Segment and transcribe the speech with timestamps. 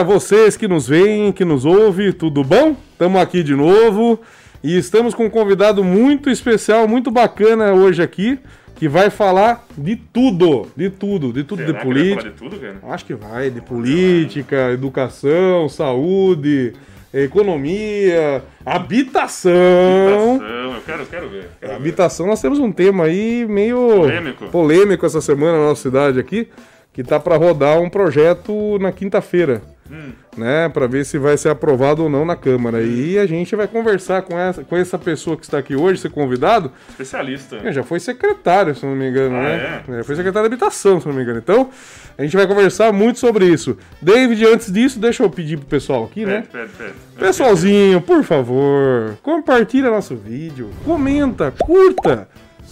[0.00, 2.74] Olá, vocês que nos veem, que nos ouvem, tudo bom?
[2.90, 4.18] Estamos aqui de novo
[4.64, 8.38] e estamos com um convidado muito especial, muito bacana hoje aqui,
[8.76, 12.22] que vai falar de tudo, de tudo, de tudo Será de que ele vai política.
[12.22, 12.94] falar de tudo, cara?
[12.94, 16.72] Acho que vai, de política, educação, saúde,
[17.12, 19.52] economia, habitação.
[19.52, 21.50] Habitação, eu quero, eu quero ver.
[21.60, 21.76] Quero ver.
[21.76, 24.46] Habitação, nós temos um tema aí meio Polêmico.
[24.46, 26.48] polêmico essa semana na nossa cidade aqui,
[26.90, 29.60] que tá para rodar um projeto na quinta-feira,
[29.90, 30.12] Hum.
[30.36, 32.80] né, para ver se vai ser aprovado ou não na Câmara.
[32.82, 36.08] E a gente vai conversar com essa, com essa pessoa que está aqui hoje, esse
[36.08, 37.72] convidado, Especialista.
[37.72, 39.82] já foi secretário, se não me engano, Ah, né?
[39.98, 41.38] Já foi secretário de habitação, se não me engano.
[41.38, 41.70] Então,
[42.16, 43.76] a gente vai conversar muito sobre isso.
[44.00, 46.44] David, antes disso, deixa eu pedir pro pessoal aqui, né?
[46.52, 46.94] Pede, pede, pede.
[47.18, 52.28] Pessoalzinho, por favor, compartilha nosso vídeo, comenta, curta.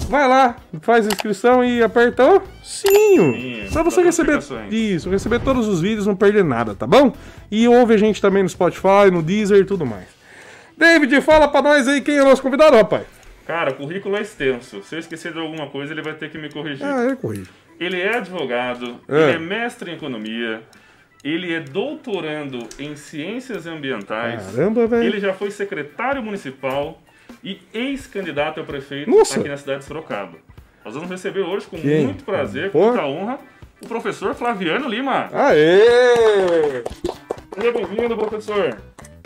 [0.06, 3.32] Vai lá, faz a inscrição e aperta o sininho.
[3.34, 4.38] Sininho, Pra você receber
[4.70, 7.12] isso, receber todos os vídeos, não perder nada, tá bom?
[7.50, 10.06] E ouve a gente também no Spotify, no Deezer e tudo mais.
[10.76, 13.04] David, fala pra nós aí quem é o nosso convidado, rapaz.
[13.46, 14.82] Cara, o currículo é extenso.
[14.82, 16.84] Se eu esquecer de alguma coisa, ele vai ter que me corrigir.
[16.86, 17.50] Ah, é corrijo.
[17.80, 19.20] Ele é advogado, É.
[19.22, 20.62] ele é mestre em economia,
[21.24, 24.42] ele é doutorando em ciências ambientais.
[24.54, 25.02] Caramba, velho.
[25.04, 27.00] Ele já foi secretário municipal
[27.42, 29.38] e ex-candidato a prefeito Nossa.
[29.40, 30.38] aqui na cidade de Sorocaba.
[30.84, 32.04] Nós vamos receber hoje, com Quem?
[32.06, 33.38] muito prazer, com muita honra,
[33.82, 35.28] o professor Flaviano Lima.
[35.32, 36.82] Aê!
[37.54, 38.78] Seja bem-vindo, professor.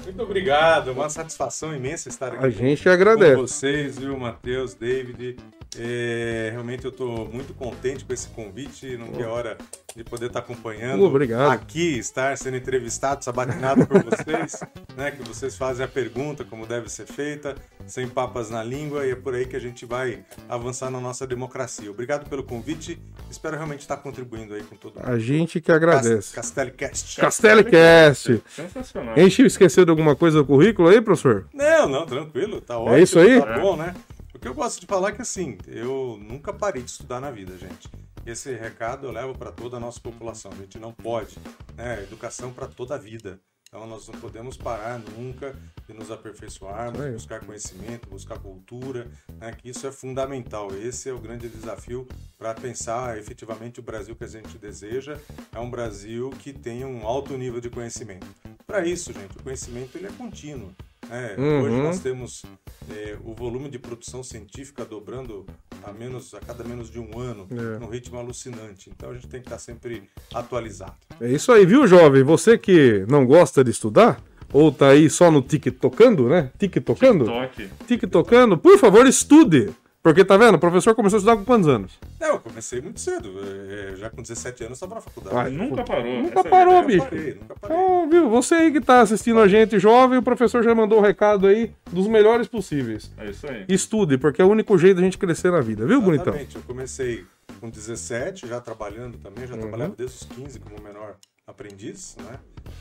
[0.05, 3.37] Muito obrigado, uma satisfação imensa estar aqui A gente com agradece.
[3.37, 5.37] vocês, viu, Matheus, David.
[5.79, 9.57] É, realmente eu estou muito contente com esse convite, não que é hora
[9.95, 11.05] de poder estar acompanhando.
[11.05, 11.51] Obrigado.
[11.51, 14.61] Aqui, estar sendo entrevistado, sabatinado por vocês,
[14.97, 17.55] né, que vocês fazem a pergunta como deve ser feita,
[17.87, 21.27] sem papas na língua, e é por aí que a gente vai avançar na nossa
[21.27, 21.91] democracia.
[21.91, 22.99] Obrigado pelo convite,
[23.31, 25.09] espero realmente estar contribuindo aí com todo mundo.
[25.09, 26.35] A gente que agradece.
[26.35, 27.21] Castelicast.
[27.21, 28.43] Castelicast.
[28.49, 29.15] Sensacional.
[29.15, 31.47] A gente esqueceu de alguma coisa do currículo aí, professor?
[31.53, 32.99] Não, não, tranquilo, tá ótimo.
[32.99, 33.41] isso aí?
[33.41, 33.95] Tá bom, né?
[34.43, 37.57] Que eu gosto de falar é que assim, eu nunca parei de estudar na vida,
[37.57, 37.89] gente.
[38.27, 40.51] Esse recado eu levo para toda a nossa população.
[40.51, 41.39] A gente não pode,
[41.77, 42.03] né?
[42.03, 43.41] Educação para toda a vida.
[43.69, 45.55] Então nós não podemos parar nunca
[45.87, 47.13] de nos aperfeiçoarmos, aí.
[47.13, 49.09] buscar conhecimento, buscar cultura,
[49.39, 49.53] né?
[49.53, 50.75] Que isso é fundamental.
[50.75, 52.05] Esse é o grande desafio
[52.37, 55.21] para pensar efetivamente o Brasil que a gente deseja.
[55.53, 58.27] É um Brasil que tenha um alto nível de conhecimento.
[58.67, 60.75] Para isso, gente, o conhecimento ele é contínuo.
[61.09, 61.35] Né?
[61.39, 61.63] Uhum.
[61.63, 62.43] Hoje nós temos
[62.91, 65.47] é, o volume de produção científica dobrando
[65.83, 67.79] a, menos, a cada menos de um ano, É.
[67.79, 68.91] num ritmo alucinante.
[68.91, 70.95] Então a gente tem que estar sempre atualizado.
[71.21, 72.23] É isso aí, viu, jovem?
[72.23, 76.51] Você que não gosta de estudar, ou tá aí só no TikTokando, né?
[76.59, 77.25] TikTokando?
[77.25, 77.69] Toque.
[77.87, 79.71] TikTokando, por favor, estude.
[80.03, 80.57] Porque tá vendo?
[80.57, 81.93] O professor começou a estudar com quantos anos?
[82.19, 83.33] Não, eu comecei muito cedo.
[83.41, 85.35] é, já com 17 anos estava na faculdade.
[85.37, 85.51] Vai.
[85.51, 86.23] Nunca parou.
[86.23, 87.05] Nunca essa é parou, bicho.
[87.05, 87.77] Parei, nunca parei.
[87.77, 88.29] Então, viu?
[88.31, 91.73] Você aí que tá assistindo a gente jovem, o professor já mandou o recado aí
[91.93, 93.13] dos melhores possíveis.
[93.17, 93.65] É isso aí.
[93.69, 96.35] Estude, porque é o único jeito da gente crescer na vida, viu, bonitão?
[96.35, 96.57] Exatamente.
[96.57, 97.25] Eu comecei
[97.61, 101.15] com 17, já trabalhando também, já trabalhava desde os 15 como menor
[101.47, 102.41] aprendiz, né?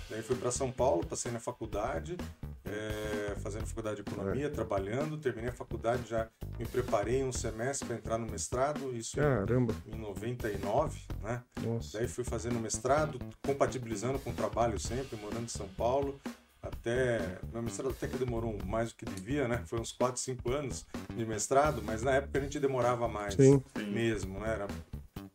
[0.10, 2.18] Daí fui para São Paulo, passei na faculdade,
[2.66, 6.28] é, fazendo faculdade de economia, trabalhando, terminei a faculdade, já
[6.60, 9.74] me preparei um semestre para entrar no mestrado, isso Caramba.
[9.86, 11.44] em 99, né?
[11.64, 11.98] Nossa.
[11.98, 16.20] Daí fui fazendo mestrado, compatibilizando com o trabalho sempre, morando em São Paulo.
[16.62, 17.40] Até.
[17.52, 19.64] Meu mestrado até que demorou mais do que devia, né?
[19.66, 20.86] Foi uns 4, 5 anos
[21.16, 23.34] de mestrado, mas na época a gente demorava mais.
[23.34, 23.64] Sim.
[23.92, 24.54] mesmo, né?
[24.54, 24.68] Era,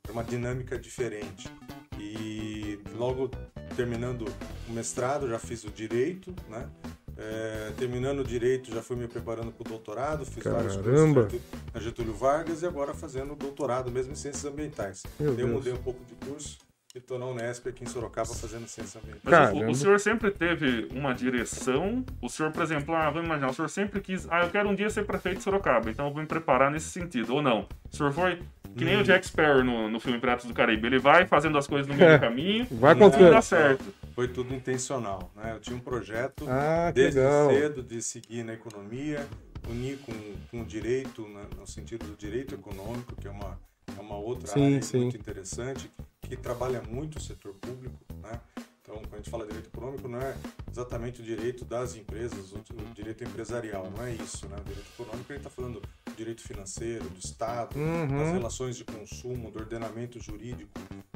[0.04, 1.50] era uma dinâmica diferente.
[1.98, 3.28] E logo
[3.74, 4.24] terminando
[4.68, 6.70] o mestrado, já fiz o direito, né?
[7.18, 11.22] É, terminando o direito, já fui me preparando para o doutorado, fiz vários Caramba!
[11.22, 11.40] cursos
[11.72, 15.02] na Getúlio Vargas e agora fazendo doutorado mesmo em ciências ambientais.
[15.18, 15.50] Meu eu Deus.
[15.50, 16.58] mudei um pouco de curso
[16.94, 19.22] e estou na Unesp aqui em Sorocaba fazendo ciências ambientais.
[19.24, 22.04] Mas o- o senhor sempre teve uma direção.
[22.20, 24.74] O senhor, por exemplo, ah, vamos imaginar, o senhor sempre quis, ah, eu quero um
[24.74, 27.34] dia ser prefeito de Sorocaba, então eu vou me preparar nesse sentido.
[27.34, 27.66] Ou não?
[27.90, 28.42] O senhor foi
[28.76, 30.86] que nem o Jack Sparrow no, no filme Piratas do Caribe.
[30.86, 32.18] Ele vai fazendo as coisas no meio É.
[32.18, 33.84] do caminho Vai e dá certo.
[34.14, 35.52] Foi tudo intencional, né?
[35.54, 37.50] Eu tinha um projeto Ah, desde legal.
[37.50, 39.26] cedo de seguir na economia,
[39.68, 40.12] unir com,
[40.50, 43.58] com o direito, né, no sentido do direito econômico, que é uma,
[43.96, 45.00] é uma outra Sim, área sim.
[45.02, 45.90] muito interessante,
[46.22, 48.40] que trabalha muito o setor público, né?
[48.88, 50.36] Então, quando a gente fala de direito econômico, não é
[50.70, 52.60] exatamente o direito das empresas, o,
[52.94, 54.56] direito empresarial, não é isso, né?
[54.60, 58.06] O direito econômico, a gente está falando do direito financeiro, do Estado, Uhum.
[58.18, 60.70] das relações de consumo, do ordenamento jurídico.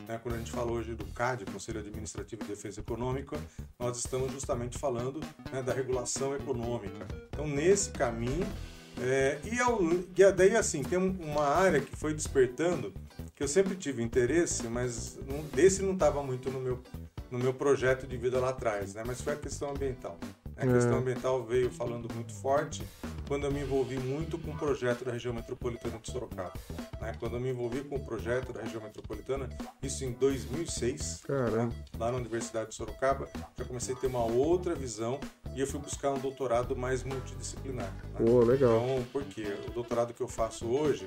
[0.09, 0.19] Né?
[0.21, 3.39] Quando a gente fala hoje do CAD, Conselho Administrativo de Defesa Econômica,
[3.79, 5.21] nós estamos justamente falando
[5.53, 7.07] né, da regulação econômica.
[7.29, 8.45] Então, nesse caminho,
[9.01, 12.93] é, e, ao, e daí, assim, tem um- uma área que foi despertando,
[13.37, 16.83] que eu sempre tive interesse, mas não- desse não estava muito no meu,
[17.31, 19.03] no meu projeto de vida lá atrás, né?
[19.07, 20.19] Mas foi a questão ambiental.
[20.61, 22.87] A questão ambiental veio falando muito forte
[23.27, 26.53] quando eu me envolvi muito com o projeto da região metropolitana de Sorocaba.
[27.01, 27.15] Né?
[27.19, 29.49] Quando eu me envolvi com o projeto da região metropolitana,
[29.83, 31.71] isso em 2006, né?
[31.99, 35.19] lá na Universidade de Sorocaba, já comecei a ter uma outra visão
[35.55, 37.91] e eu fui buscar um doutorado mais multidisciplinar.
[38.19, 38.27] Né?
[38.29, 38.83] Oh, legal.
[38.85, 39.57] Então, por quê?
[39.69, 41.07] O doutorado que eu faço hoje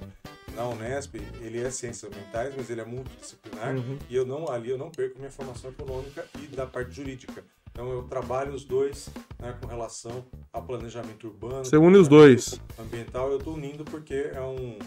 [0.55, 3.99] na Unesp, ele é ciências ambientais, mas ele é multidisciplinar uhum.
[4.09, 7.43] e eu não ali eu não perco minha formação econômica e da parte jurídica.
[7.73, 9.09] Então eu trabalho os dois
[9.39, 10.23] né, com relação
[10.53, 11.65] a planejamento urbano.
[11.65, 12.61] Você une os dois.
[12.79, 14.77] Ambiental eu estou unindo porque é um,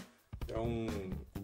[0.47, 0.87] é um,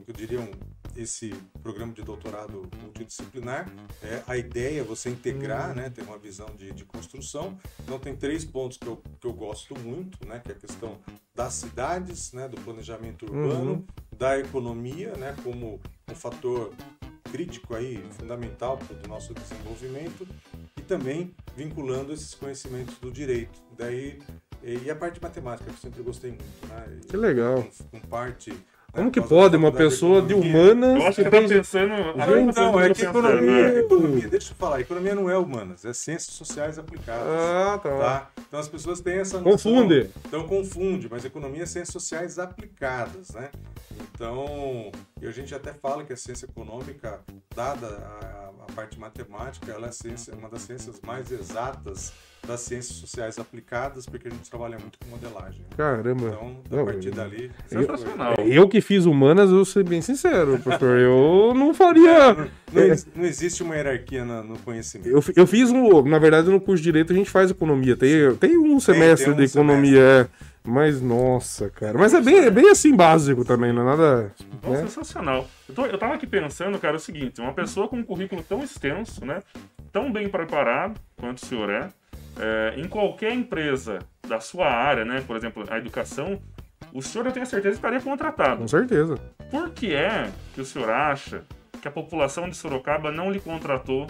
[0.08, 0.50] eu diria um,
[0.96, 3.70] esse programa de doutorado multidisciplinar.
[4.02, 5.76] É, a ideia é você integrar, hum.
[5.76, 7.58] né, ter uma visão de, de construção.
[7.82, 10.98] Então tem três pontos que eu, que eu gosto muito, né, que é a questão
[11.36, 13.86] das cidades, né, do planejamento urbano, uhum.
[14.18, 16.74] da economia, né, como um fator
[17.34, 20.26] crítico aí, fundamental para o nosso desenvolvimento
[20.84, 23.62] e também vinculando esses conhecimentos do direito.
[23.78, 24.20] Daí,
[24.62, 26.68] e a parte matemática, que eu sempre gostei muito.
[26.68, 27.00] Né?
[27.08, 27.64] Que legal.
[27.64, 28.54] Com, com parte
[28.94, 31.02] como que pode uma pessoa de humanas.
[31.02, 31.90] Eu acho que tá pensando.
[31.90, 36.36] Não, não, é que economia, economia, deixa eu falar, economia não é humanas, é ciências
[36.36, 37.26] sociais aplicadas.
[37.28, 37.90] Ah, tá.
[37.90, 38.32] tá?
[38.48, 39.74] Então as pessoas têm essa noção.
[39.74, 40.12] Confunde.
[40.28, 43.50] Então confunde, mas economia é ciências sociais aplicadas, né?
[44.14, 47.20] Então, e a gente até fala que a ciência econômica,
[47.56, 52.14] dada a, a parte matemática, ela é ciência, uma das ciências mais exatas
[52.46, 55.62] das ciências sociais aplicadas, porque a gente trabalha muito com modelagem.
[55.62, 55.68] Né?
[55.78, 56.28] Caramba.
[56.28, 57.52] Então, a não, partir dali.
[57.68, 58.36] Sensacional.
[58.38, 60.98] Eu, eu, que fiz humanas, eu vou ser bem sincero, professor.
[61.00, 62.34] Eu não faria.
[62.34, 62.44] Não,
[62.74, 65.10] não, não existe uma hierarquia no, no conhecimento.
[65.10, 66.02] Eu, eu fiz um.
[66.04, 67.96] Na verdade, no curso de Direito a gente faz economia.
[67.96, 70.00] Tem, tem um semestre tem, tem um de economia.
[70.00, 70.50] Semestre.
[70.50, 70.53] É.
[70.66, 71.98] Mas, nossa, cara.
[71.98, 74.34] Mas é bem, é bem assim básico também, não é nada.
[74.62, 74.88] Nossa, né?
[74.88, 75.48] sensacional.
[75.68, 78.64] Eu, tô, eu tava aqui pensando, cara, o seguinte: uma pessoa com um currículo tão
[78.64, 79.42] extenso, né?
[79.92, 81.90] Tão bem preparado quanto o senhor é,
[82.40, 85.22] é em qualquer empresa da sua área, né?
[85.28, 86.40] Por exemplo, a educação,
[86.94, 88.62] o senhor, eu tenho certeza, estaria contratado.
[88.62, 89.18] Com certeza.
[89.52, 91.44] Por que é que o senhor acha
[91.82, 94.08] que a população de Sorocaba não lhe contratou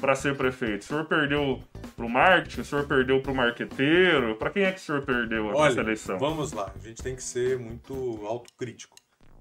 [0.00, 0.82] para ser prefeito?
[0.82, 1.62] O senhor perdeu
[1.96, 4.36] para o marketing, o senhor perdeu para o marqueteiro?
[4.36, 6.18] Para quem é que o senhor perdeu Olha, essa eleição?
[6.18, 7.94] Vamos lá, a gente tem que ser muito
[8.26, 8.96] autocrítico.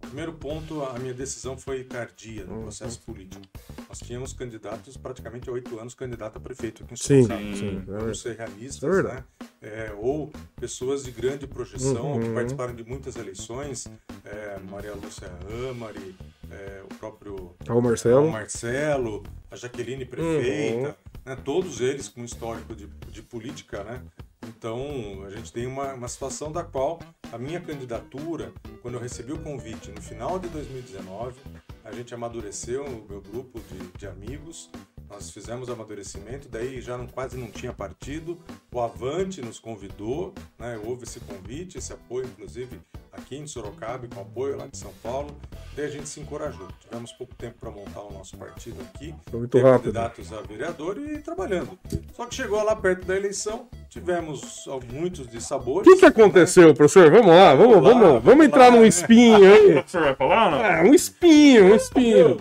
[0.07, 2.61] Primeiro ponto, a minha decisão foi tardia no uhum.
[2.63, 3.43] processo político.
[3.89, 7.43] Nós tínhamos candidatos, praticamente oito anos, candidato a prefeito aqui em São Paulo.
[7.43, 7.83] Sim, sim.
[7.85, 9.23] Vamos ser realistas, é né?
[9.61, 12.21] É, ou pessoas de grande projeção uhum.
[12.21, 13.87] que participaram de muitas eleições,
[14.25, 15.29] é, Maria Lúcia
[15.71, 16.15] Amari,
[16.51, 18.27] é, o próprio o Marcelo.
[18.27, 20.93] O Marcelo, a Jaqueline prefeita, uhum.
[21.25, 21.35] né?
[21.43, 24.01] todos eles com histórico de, de política, né?
[24.47, 26.99] Então, a gente tem uma, uma situação da qual
[27.31, 31.39] a minha candidatura, quando eu recebi o convite no final de 2019,
[31.83, 34.69] a gente amadureceu o meu grupo de, de amigos,
[35.09, 38.39] nós fizemos amadurecimento, daí já não, quase não tinha partido,
[38.71, 42.79] o Avante nos convidou, né, houve esse convite, esse apoio, inclusive
[43.13, 45.35] aqui em Sorocaba, com apoio lá de São Paulo,
[45.75, 46.67] daí a gente se encorajou.
[46.79, 49.93] Tivemos pouco tempo para montar o nosso partido aqui, Foi muito rápido.
[49.93, 51.77] candidatos a vereador e trabalhando.
[52.15, 55.87] Só que chegou lá perto da eleição, tivemos muitos de sabores.
[55.87, 56.73] O que, que aconteceu, né?
[56.73, 57.11] professor?
[57.11, 58.87] Vamos lá, vamos, vamos, lá, vamos, vamos entrar lá, num né?
[58.87, 59.69] espinho aí.
[59.73, 60.65] O professor vai falar, não?
[60.65, 62.37] É, um espinho, um espinho.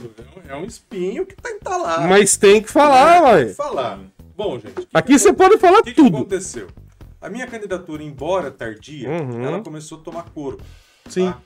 [0.48, 2.08] É um espinho que tá entalado.
[2.08, 3.38] Mas tem que falar, uai.
[3.38, 4.00] Tem que falar.
[4.36, 4.88] Bom, gente.
[4.92, 6.08] Aqui você pode falar que tudo.
[6.08, 6.68] O que aconteceu?
[7.22, 9.44] A minha candidatura, embora tardia, uhum.
[9.44, 10.62] ela começou a tomar corpo.
[11.08, 11.30] Sim.
[11.30, 11.40] Tá?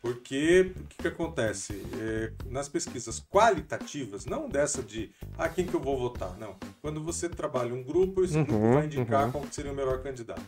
[0.00, 1.84] Porque o que, que acontece?
[2.00, 6.56] É, nas pesquisas qualitativas, não dessa de ah, quem que eu vou votar, não.
[6.80, 9.32] Quando você trabalha um grupo, esse uhum, grupo vai indicar uhum.
[9.32, 10.42] qual seria o melhor candidato.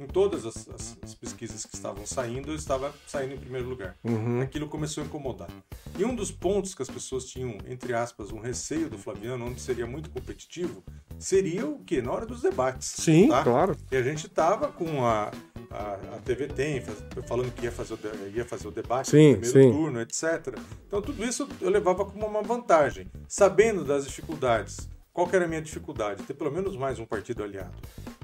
[0.00, 3.94] Em todas as, as, as, pesquisas que estavam saindo, eu estava saindo em primeiro lugar.
[4.02, 4.40] Uhum.
[4.40, 5.50] Aquilo começou a incomodar.
[5.98, 9.60] E um dos pontos que as pessoas tinham, entre aspas, um receio do Flaviano, onde
[9.60, 10.82] seria muito competitivo,
[11.18, 12.00] seria o quê?
[12.00, 12.88] Na hora dos debates.
[12.88, 13.44] Sim, tá?
[13.44, 13.76] claro.
[13.92, 15.30] E a gente estava com a,
[15.70, 16.82] a, a, TV tem,
[17.28, 17.98] falando que ia fazer o,
[18.34, 19.70] ia fazer o debate sim, no primeiro sim.
[19.70, 20.58] turno, etc.
[20.86, 24.88] Então tudo isso eu levava como uma vantagem, sabendo das dificuldades.
[25.12, 26.22] Qual que era a minha dificuldade?
[26.22, 27.74] Ter pelo menos mais um partido aliado.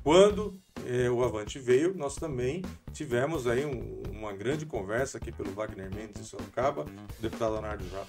[0.02, 2.62] Quando eh, o Avante veio, nós também
[2.92, 7.56] tivemos aí um, uma grande conversa aqui pelo Wagner Mendes em Sorocaba, o deputado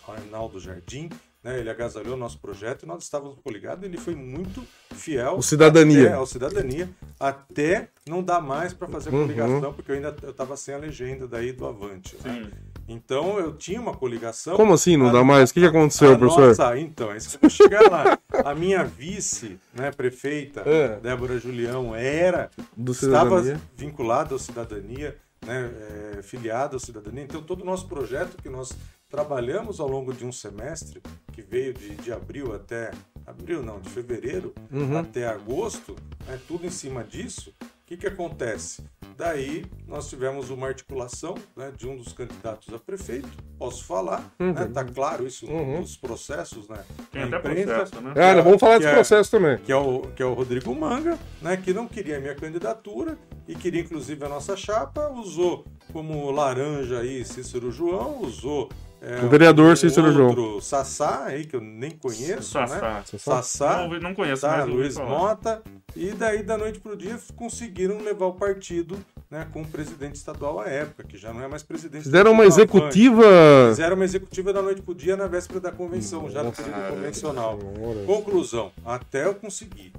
[0.07, 1.09] Arnaldo Jardim,
[1.43, 3.83] né, ele agasalhou o nosso projeto e nós estávamos coligados.
[3.83, 4.61] Ele foi muito
[4.93, 6.07] fiel o cidadania.
[6.07, 9.21] Até, ao cidadania, até não dar mais para fazer a uhum.
[9.21, 9.73] coligação, uhum.
[9.73, 12.17] porque eu ainda estava sem a legenda daí do Avante.
[12.23, 12.51] Né?
[12.87, 14.55] Então eu tinha uma coligação.
[14.55, 15.49] Como assim não a, dá mais?
[15.49, 16.47] O que, que aconteceu, professor?
[16.47, 18.17] Nossa, então, é isso que eu chegar lá.
[18.45, 20.99] A minha vice, né, prefeita, é.
[20.99, 23.41] Débora Julião, era do estava
[23.75, 25.69] vinculada à cidadania né,
[26.17, 27.23] é, filiado à cidadania.
[27.23, 28.71] Então, todo o nosso projeto que nós
[29.09, 31.01] trabalhamos ao longo de um semestre,
[31.31, 32.91] que veio de, de abril até,
[33.25, 34.97] abril não, de fevereiro Uhum.
[34.97, 35.95] até agosto,
[36.27, 37.53] né, tudo em cima disso,
[37.87, 38.83] que, que acontece?
[39.15, 44.51] Daí nós tivemos uma articulação né, de um dos candidatos a prefeito, posso falar, Uhum.
[44.53, 45.79] né, tá claro isso Uhum.
[45.79, 46.83] nos processos, né?
[47.11, 48.13] Tem até imprensa, processo, né?
[48.13, 49.57] Cara, vamos falar desse é- processo também.
[49.59, 53.17] que é o, que é o Rodrigo Manga, né, que não queria a minha candidatura
[53.47, 58.69] e queria inclusive a nossa chapa, usou como laranja aí Cícero João, usou
[59.01, 60.29] é, O vereador um Cícero João.
[60.29, 62.67] outro Sassá aí que eu nem conheço, né?
[62.67, 63.03] Sassá.
[63.17, 64.97] Sassá, Não, não conheço, tá, ouvi Luiz.
[64.97, 65.61] Mota,
[65.95, 68.97] e daí da noite pro dia conseguiram levar o partido
[69.29, 72.03] né, com o presidente estadual à época, que já não é mais presidente.
[72.03, 73.23] Fizeram uma executiva.
[73.69, 76.89] Fizeram uma executiva da noite pro dia na véspera da convenção, já no Nossa, período
[76.89, 77.59] convencional.
[78.05, 79.91] Conclusão, até eu conseguir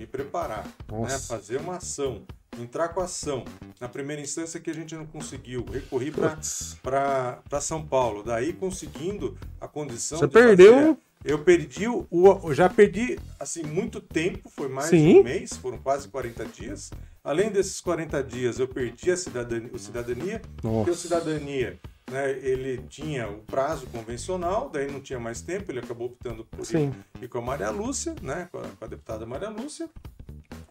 [0.00, 2.22] me preparar, né, fazer uma ação,
[2.58, 3.44] entrar com a ação.
[3.78, 8.22] Na primeira instância que a gente não conseguiu, recorri para São Paulo.
[8.22, 12.06] Daí conseguindo a condição Você de perdeu- fazer- eu perdi o,
[12.54, 15.12] já perdi assim muito tempo, foi mais Sim.
[15.14, 16.90] de um mês, foram quase 40 dias.
[17.22, 21.78] Além desses 40 dias, eu perdi a cidadania, o cidadania, porque o cidadania,
[22.10, 26.60] né, ele tinha o prazo convencional, daí não tinha mais tempo, ele acabou optando por
[26.60, 26.94] ir Sim.
[27.22, 29.88] e com a Maria Lúcia, né, com a, com a deputada Maria Lúcia.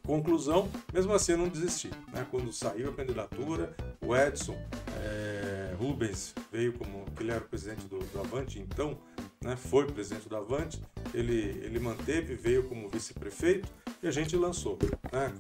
[0.05, 1.91] Conclusão, mesmo assim eu não desisti.
[2.12, 2.25] Né?
[2.31, 4.58] Quando saiu a candidatura, o Edson
[4.98, 8.98] eh, Rubens veio como que ele era o presidente do, do Avante, então,
[9.39, 10.81] né, foi presidente do Avante,
[11.13, 14.79] ele, ele manteve, veio como vice-prefeito e a gente lançou.
[15.12, 15.31] Né?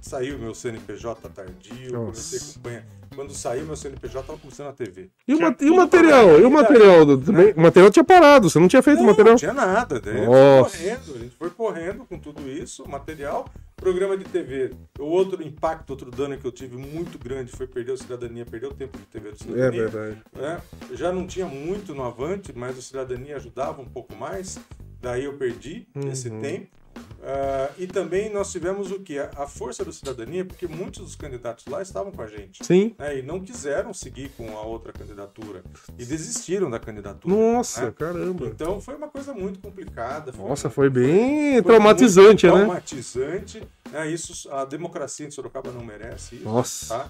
[0.00, 2.04] Saiu meu CNPJ tardio, Nossa.
[2.06, 2.97] comecei a acompanhar.
[3.18, 5.10] Quando saiu meu CNPJ, estava começando na TV.
[5.26, 6.38] E o, ma- e o material?
[6.40, 7.04] E o material?
[7.04, 9.32] do- também- O material tinha parado, você não tinha feito o Não, material?
[9.32, 9.98] não tinha nada.
[10.00, 13.48] Daí fui correndo, a gente foi correndo com tudo isso, material.
[13.74, 14.70] Programa de TV.
[15.00, 18.68] O outro impacto, outro dano que eu tive muito grande foi perder o Cidadania, perder
[18.68, 19.88] o tempo de TV do É Cidadania.
[19.88, 20.22] verdade.
[20.36, 20.60] né?
[20.92, 24.60] Já não tinha muito no Avante, mas o Cidadania ajudava um pouco mais.
[25.02, 26.40] Daí eu perdi esse Uhum.
[26.40, 26.68] tempo.
[27.22, 29.18] Ah, e também nós tivemos o que?
[29.18, 32.64] A, força da cidadania, porque muitos dos candidatos lá estavam com a gente.
[32.64, 32.94] Sim.
[32.98, 33.18] né?
[33.18, 35.62] E não quiseram seguir com a outra candidatura.
[35.98, 37.34] E desistiram da candidatura.
[37.34, 37.94] Nossa, né?
[37.96, 38.46] caramba.
[38.46, 40.30] Então foi uma coisa muito complicada.
[40.32, 42.52] Nossa, muito- foi bem foi traumatizante, né?
[42.52, 43.62] Traumatizante.
[43.90, 44.08] né?
[44.10, 46.44] Isso, a democracia de Sorocaba não merece isso.
[46.44, 46.98] Nossa.
[46.98, 47.08] Tá?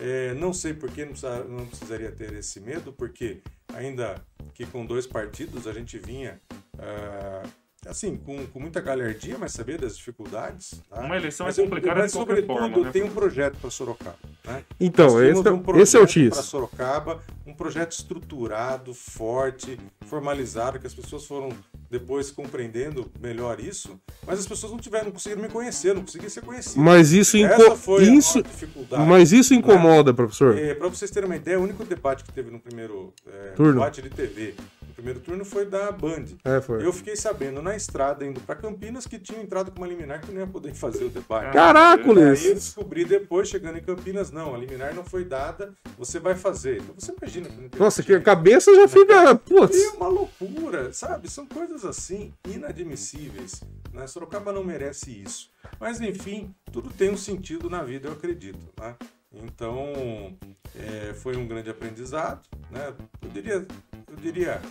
[0.00, 3.42] É, não sei por que não, precisa- não precisaria ter esse medo, porque
[3.74, 4.14] ainda
[4.54, 6.40] que com dois partidos a gente vinha
[6.78, 7.42] ah,
[7.86, 10.82] assim, com, com muita galhardia, mas sabia das dificuldades.
[10.88, 11.00] tá?
[11.00, 12.90] Uma eleição mas é complicada mas, de qualquer sobretudo, forma, né?
[12.92, 14.18] tem um projeto para Sorocaba.
[14.44, 14.64] Né?
[14.78, 16.36] Então, esse, é- um projeto esse é o para X.
[16.36, 21.50] Sorocaba, um projeto estruturado, forte, formalizado, que as pessoas foram
[21.90, 26.30] depois compreendendo melhor isso, mas as pessoas não tiveram, não conseguiram me conhecer, não conseguiam
[26.30, 26.76] ser conhecidas.
[26.76, 27.52] Mas isso, inco...
[27.52, 28.42] Essa foi isso...
[28.42, 29.02] dificuldade.
[29.08, 30.54] Mas isso incomoda, professor.
[30.78, 33.72] para vocês terem uma ideia, o único debate que teve no primeiro é, Turno.
[33.72, 34.54] debate de TV,
[35.00, 36.26] primeiro turno, foi da Band.
[36.44, 36.84] É, foi.
[36.84, 40.30] Eu fiquei sabendo na estrada, indo para Campinas, que tinham entrado com uma liminar que
[40.30, 41.56] não ia poder fazer o debate.
[41.58, 46.34] Aí eu descobri depois, chegando em Campinas, não, a liminar não foi dada, você vai
[46.34, 46.80] fazer.
[46.82, 47.48] Então você imagina.
[47.48, 49.34] que não tem Nossa, que a cabeça já fica.
[49.36, 49.76] Putz.
[49.76, 51.30] É uma loucura, sabe?
[51.30, 53.62] São coisas assim inadmissíveis.
[53.92, 54.06] Né?
[54.06, 55.50] Sorocaba não merece isso.
[55.78, 58.58] Mas enfim, tudo tem um sentido na vida, eu acredito.
[58.78, 58.94] Né?
[59.32, 60.36] Então,
[60.74, 62.46] é, foi um grande aprendizado.
[62.70, 62.92] Né?
[63.22, 63.66] Eu diria,
[64.08, 64.62] eu diria,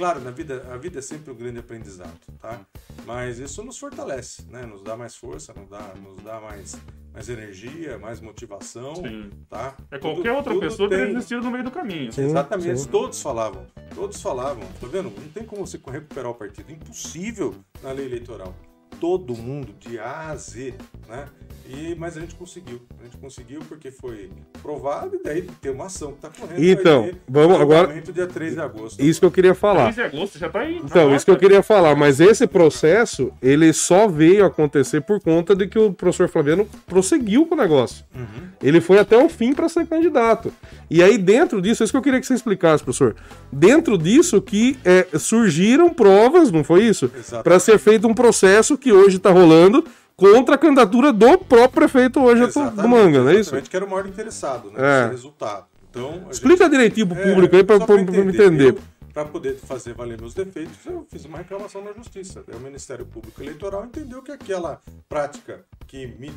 [0.00, 2.60] claro, na vida, a vida é sempre um grande aprendizado, tá?
[3.06, 4.64] Mas isso nos fortalece, né?
[4.64, 6.78] Nos dá mais força, nos dá, nos dá mais,
[7.12, 9.30] mais energia, mais motivação, Sim.
[9.48, 9.76] tá?
[9.90, 12.10] É Tudo- qualquer outra tudo pessoa teria tem- desistido no meio do caminho.
[12.12, 12.88] Sim, Exatamente, sim.
[12.88, 13.66] todos falavam.
[13.94, 14.64] Todos falavam.
[14.80, 15.10] Tá vendo?
[15.10, 16.72] Não tem como você recuperar o partido.
[16.72, 18.54] Impossível na lei eleitoral.
[18.98, 20.74] Todo mundo, de A a Z,
[21.08, 21.28] né?
[21.70, 22.80] E, mas a gente conseguiu.
[23.00, 24.28] A gente conseguiu porque foi
[24.60, 26.62] provado e daí tem uma ação que está correndo.
[26.64, 29.00] Então, vamos agora- dia 3 de agosto.
[29.00, 29.92] Isso que eu queria falar.
[29.92, 30.80] 3 de agosto já tá aí.
[30.82, 35.54] Então, isso que eu queria falar, mas esse processo, ele só veio acontecer por conta
[35.54, 38.04] de que o professor Flaviano prosseguiu com o negócio.
[38.14, 38.48] Uhum.
[38.60, 40.52] Ele foi até o fim para ser candidato.
[40.90, 43.14] E aí, dentro disso, é isso que eu queria que você explicasse, professor.
[43.52, 47.10] Dentro disso que é, surgiram provas, não foi isso?
[47.44, 49.84] Para ser feito um processo que hoje está rolando
[50.20, 53.40] contra a candidatura do próprio prefeito hoje do Manga, não é isso?
[53.40, 54.78] Exatamente, que era o maior interessado, né?
[54.78, 55.02] É.
[55.04, 55.66] Esse resultado.
[55.90, 58.76] Então, Explica direitinho pro É, público aí para só pra entender.
[59.12, 62.44] Para poder fazer valer meus defeitos, eu fiz uma reclamação na justiça.
[62.46, 66.30] Daí o Ministério Público Eleitoral entendeu que aquela prática que me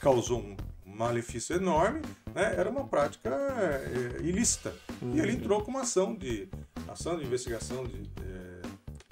[0.00, 2.00] causou um malefício enorme,
[2.34, 4.72] né, era uma prática é, ilícita.
[5.02, 6.48] E ele entrou com uma ação de
[6.88, 8.49] ação de investigação de, é,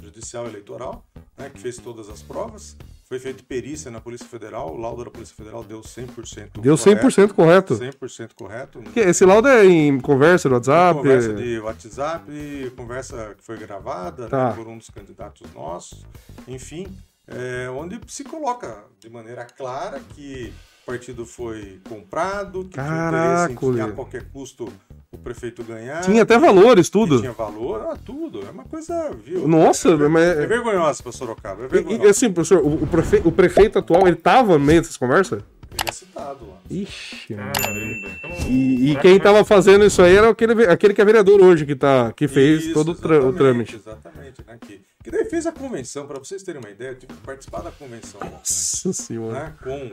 [0.09, 1.05] judicial eleitoral
[1.37, 2.77] né, que fez todas as provas.
[3.05, 7.33] Foi feita perícia na Polícia Federal, o laudo da Polícia Federal deu 100% Deu 100%
[7.33, 7.75] correto.
[7.75, 8.83] 100% correto.
[8.93, 10.99] Que esse laudo é em conversa no WhatsApp?
[10.99, 14.50] Conversa de WhatsApp, conversa que foi gravada Tá.
[14.50, 16.05] né, por um dos candidatos nossos,
[16.47, 16.87] enfim,
[17.27, 23.57] é, onde se coloca de maneira clara que o partido foi comprado, que Caraca, tinha
[23.57, 24.71] interesse em a qualquer custo
[25.11, 26.03] o prefeito ganhar.
[26.03, 27.21] Tinha até valores, tudo.
[27.21, 28.43] Tinha valor, ah, tudo.
[28.47, 29.49] É uma coisa, viu?
[29.49, 31.62] Nossa, é, mas- é vergonhosa para Sorocaba.
[31.62, 32.11] É E, e, vergonhosa.
[32.11, 35.43] assim, professor, o, o prefe- o prefeito atual, ele tava no meio dessas conversas?
[35.71, 36.57] Ele é citado lá.
[36.71, 37.35] Ixi.
[37.35, 38.09] Caramba.
[38.19, 41.05] Então, E, e quem que vai- tava fazendo isso aí era aquele, aquele que é
[41.05, 43.77] vereador hoje, que, tá, que fez Isso, todo o, trâmite.
[43.77, 44.59] Exatamente, né?
[44.61, 47.62] Que, que daí fez a convenção, para vocês terem uma ideia, eu tive que participar
[47.62, 48.21] da convenção.
[48.21, 48.31] né?
[48.33, 49.33] Nossa senhora.
[49.45, 49.90] né, com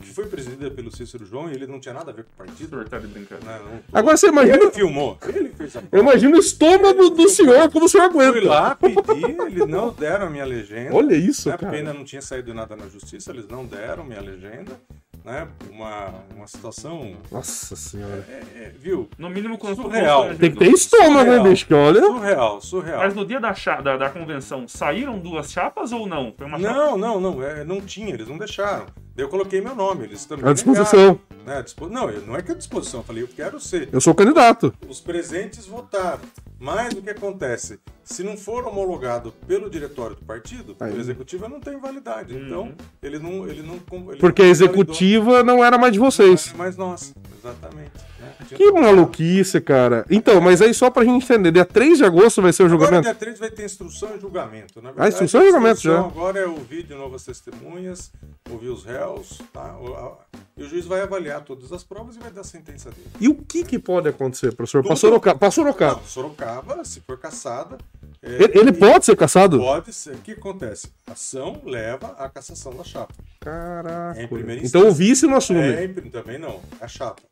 [0.00, 2.44] que foi presidida pelo Cícero João e ele não tinha nada a ver com o
[2.44, 2.68] O partido.
[2.70, 3.58] senhor tá de brincadeira.
[3.58, 4.56] Né, não- Agora você imagina.
[4.56, 8.24] Ele filmou, ele fez a Eu imagino o estômago do senhor, como o senhor Fui
[8.26, 8.46] aguenta.
[8.48, 10.94] lá, pedi, eles não deram a minha legenda.
[10.94, 11.76] Olha isso, né, porque cara.
[11.78, 14.80] ainda não tinha saído nada na justiça, eles não deram minha legenda.
[15.28, 17.12] Né, uma, uma situação.
[17.30, 18.24] Nossa senhora.
[18.30, 19.10] é, é, viu?
[19.18, 20.34] No mínimo, quando Surreal.
[20.34, 21.66] Tem que ter estômago, né, bicho?
[21.66, 22.00] Que olha.
[22.00, 22.98] Surreal, surreal.
[23.00, 26.32] Mas no dia da, cha- da, da convenção, saíram duas chapas ou não?
[26.34, 26.72] Foi uma chapa.
[26.74, 28.86] Não, não, não, é, não tinha, eles não deixaram.
[29.18, 30.48] Daí eu coloquei meu nome, eles também.
[30.48, 31.00] À disposição.
[31.00, 33.58] negaram, né, à dispo- Não, eu- não é que é disposição, eu falei, eu quero
[33.58, 33.88] ser.
[33.92, 34.72] Eu sou candidato.
[34.88, 36.20] Os presentes votaram.
[36.60, 37.80] Mas o que acontece?
[38.04, 40.88] Se não for homologado pelo diretório do partido, Aí.
[40.90, 42.32] pelo executivo não tem validade.
[42.36, 42.72] Então,
[43.02, 43.46] ele não.
[43.48, 43.74] Ele não
[44.10, 46.46] ele Porque a não executiva não era mais de vocês.
[46.46, 47.90] validou, Mas nossa, exatamente.
[48.20, 48.32] né?
[48.56, 50.04] Que maluquice, cara.
[50.10, 52.80] Então, mas aí só pra gente entender, dia 3 de agosto vai ser o Agora,
[52.80, 53.04] julgamento?
[53.04, 54.80] dia 3 vai ter instrução e julgamento.
[54.82, 55.90] Na Ah, instrução e a julgamento já.
[55.98, 58.10] instrução Agora é ouvir de novo as testemunhas,
[58.50, 59.07] ouvir os réus,
[59.52, 59.76] tá?
[59.78, 60.18] O- a-
[60.56, 63.06] E o juiz vai avaliar todas as provas e vai dar a sentença dele.
[63.20, 64.82] E o que que pode acontecer, professor?
[64.82, 64.98] Pra Tudo.
[65.00, 65.38] Sorocaba.
[65.38, 65.94] Pra Sorocaba.
[66.00, 67.78] Não, Sorocaba, se for caçada.
[68.20, 69.58] é, Ele, ele pode ser caçado?
[69.58, 70.14] Pode ser.
[70.16, 70.88] O que acontece?
[71.06, 73.14] A ação leva à cassação da chapa.
[73.38, 74.26] Caraca.
[74.28, 75.60] Primeira Então o vice não assume.
[75.60, 77.22] É, também não, a chapa.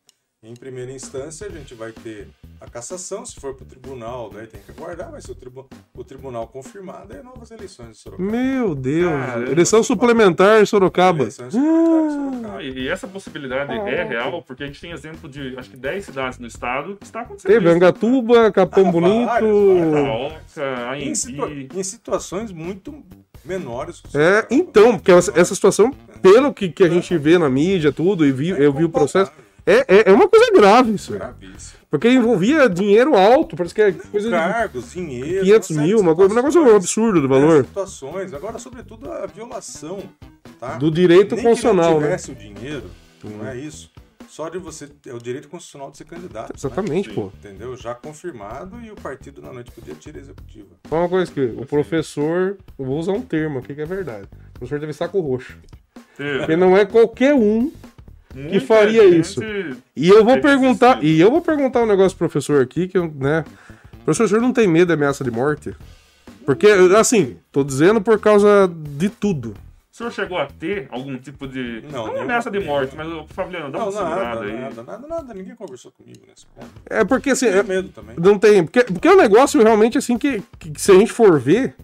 [0.42, 2.29] Em primeira instância, a gente vai ter
[2.61, 5.66] a cassação, se for para o tribunal, daí tem que aguardar, mas se o, tribu
[5.94, 8.31] o tribunal confirmar, daí novas eleições de Sorocaba.
[8.31, 9.11] Meu Deus.
[9.11, 9.51] Caramba.
[9.51, 11.20] Eleição suplementar em Sorocaba.
[11.22, 12.57] Eleições suplementares de Sorocaba.
[12.59, 15.77] Ah, E essa possibilidade Ah, é real, porque a gente tem exemplo de acho que
[15.77, 17.51] 10 cidades no estado que está acontecendo.
[17.51, 17.75] Teve isso.
[17.75, 19.27] Angatuba, Capão Ah, Bonito.
[19.27, 20.55] vários.
[20.55, 23.03] Caoca, Em, situa- em situações muito
[23.44, 24.01] menores.
[24.03, 25.90] que É, então, porque essa, essa situação,
[26.22, 29.33] pelo que, que a gente vê na mídia, tudo, e vi, eu vi o processo,
[29.66, 31.12] é, é, é uma coisa grave isso.
[31.12, 31.76] Gravíssimo.
[31.90, 35.44] Porque envolvia dinheiro alto, parece que é coisa de Cargos, dinheiro.
[35.44, 37.64] 500 uma série mil, de uma coisa, um negócio absurdo de né, valor.
[37.64, 38.35] Situações.
[38.35, 40.00] Agora, sobretudo, a violação
[40.59, 40.76] tá?
[40.76, 42.07] Do direito Nem constitucional, que não né?
[42.07, 42.90] tivesse o dinheiro,
[43.24, 43.90] não é isso.
[44.29, 46.50] Só de você é o direito constitucional de ser candidato.
[46.50, 46.55] né?
[46.57, 47.14] Exatamente, Sim.
[47.14, 47.33] pô.
[47.38, 47.76] Entendeu?
[47.76, 50.68] Já confirmado e o partido na noite podia tirar a executiva.
[50.88, 54.29] Só uma coisa que o professor, eu vou usar um termo aqui que é verdade.
[54.57, 55.57] O professor teve saco roxo.
[56.16, 56.38] Teve.
[56.40, 57.72] Porque não é qualquer um.
[58.42, 59.40] Muita faria gente- isso.
[59.94, 63.11] E eu vou perguntar, e eu vou perguntar um negócio pro professor aqui que eu,
[63.14, 63.44] né?
[64.05, 65.75] Professor, o senhor não tem medo da ameaça de morte?
[66.44, 69.55] Porque, assim, tô dizendo por causa de tudo.
[69.92, 71.83] O senhor chegou a ter algum tipo de.
[71.90, 74.61] Não, Não, ameaça de morte, mas, ô, Fabiano, dá Não, uma segurada nada, aí.
[74.61, 75.35] nada, nada, nada.
[75.35, 76.68] Ninguém conversou comigo nesse ponto.
[76.85, 78.14] É porque, assim, Tenho é- medo também.
[78.18, 78.62] não tem.
[78.62, 81.75] Porque, porque é um negócio realmente assim que, que se a gente for ver,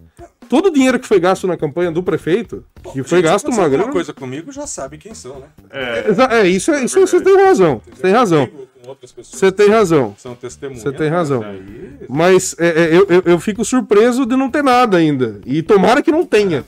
[0.53, 2.63] todo o dinheiro que foi gasto na campanha do prefeito,
[2.93, 3.85] que foi Gente, gasto se uma grana.
[3.85, 5.47] alguma coisa comigo, já sabe quem são, né?
[5.71, 7.81] É, Exa- É, isso, é, isso você tem razão.
[7.91, 8.49] Você tem razão.
[9.23, 10.15] Você tem razão.
[10.19, 10.83] são testemunhas.
[10.83, 11.41] Você tem razão.
[11.41, 15.41] Daí, Mas é, é, eu, eu, eu fico surpreso de não ter nada ainda.
[15.47, 16.65] E tomara que não tenha.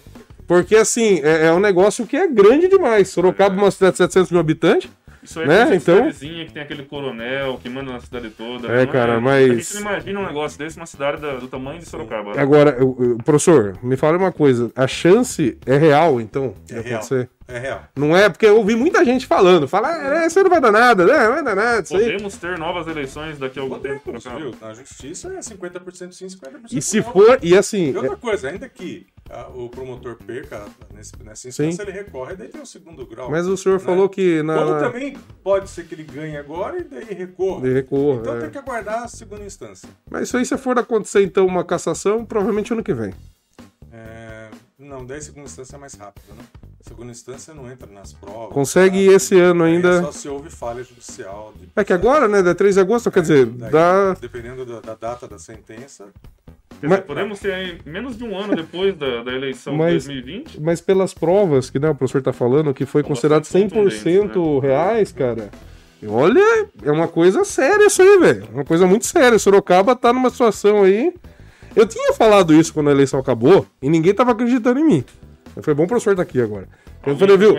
[0.46, 3.08] Porque, assim, é, é um negócio que é grande demais.
[3.10, 4.88] Sorocaba, uma cidade de 700 mil habitantes.
[5.24, 5.96] Isso aí né, é então- então...
[5.96, 8.68] cidadezinha que tem aquele coronel que manda na cidade toda.
[8.68, 11.48] É, não cara, A mas- gente não imagina um negócio desse numa cidade da- do
[11.48, 12.38] tamanho de Sorocaba.
[12.40, 14.70] Agora, eu- eu- professor, me fala uma coisa.
[14.76, 17.02] A chance é real, então, de É real.
[17.46, 17.84] É real.
[17.94, 19.68] Não é porque eu ouvi muita gente falando.
[19.68, 21.24] Fala, ah, isso aí não vai dar nada, né?
[21.26, 22.04] Não vai dar nada, isso aí.
[22.04, 24.50] Podemos ter novas eleições daqui a algum tempo em Podemos, Sorocaba.
[24.50, 24.58] viu?
[24.66, 27.12] Na justiça é 50% sim, 50% E se não.
[27.12, 31.82] for, e assim, E outra coisa, ainda que ah, o promotor perca nesse, nessa instância,
[31.82, 33.30] ele recorre, daí tem o segundo grau.
[33.30, 33.84] mas o senhor né?
[33.84, 34.54] falou que na.
[34.56, 37.60] Como na- também pode ser que ele ganhe agora e daí recorra.
[37.60, 38.40] de recorra, Então é.
[38.40, 39.86] tem que aguardar a segunda instância.
[40.10, 43.12] Mas isso aí, se for acontecer, então, uma cassação, provavelmente ano que vem.
[43.92, 44.48] É,
[44.78, 46.42] Não, daí segunda instância é mais rápida, né?
[46.80, 48.52] Segunda instância não entra nas provas.
[48.52, 49.12] Consegue tá?
[49.14, 50.02] esse ano Aí ainda.
[50.02, 51.54] Só se houve falha judicial.
[51.58, 52.42] de- É que agora, né?
[52.42, 54.14] Da 3 de agosto, quer dizer, Daí, dá.
[54.20, 56.06] Dependendo da, da data da sentença.
[56.80, 60.02] Quer Mas- dizer, podemos ter aí menos de um ano depois da, da eleição Mas-
[60.02, 60.60] de 2020.
[60.60, 63.72] Mas pelas provas que né, o professor tá falando, que foi considerado bastante 100%
[64.32, 64.68] contundentes, né?
[64.68, 65.50] reais, cara.
[66.06, 68.48] Olha, é uma coisa séria isso aí, velho.
[68.52, 69.38] Uma coisa muito séria.
[69.38, 71.14] Sorocaba tá numa situação aí.
[71.76, 75.04] Eu tinha falado isso quando a eleição acabou e ninguém tava acreditando em mim.
[75.60, 76.68] Foi bom o professor estar aqui agora.
[77.06, 77.54] Eu falei, viu?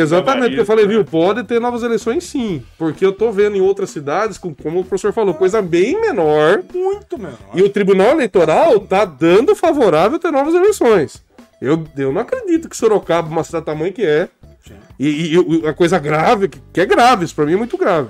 [0.00, 2.62] Exatamente, porque eu falei, viu, gabarito, pode ter novas eleições sim.
[2.76, 6.62] Porque eu tô vendo em outras cidades, com- como o professor falou, coisa bem menor.
[6.74, 7.38] Muito menor.
[7.54, 11.22] E o Tribunal Eleitoral tá dando favorável ter novas eleições.
[11.62, 14.28] Eu, eu não acredito que Sorocaba, uma cidade tamanho que é,
[14.98, 17.76] e, e- e a coisa grave, que, que é grave, isso pra mim é muito
[17.78, 18.08] grave.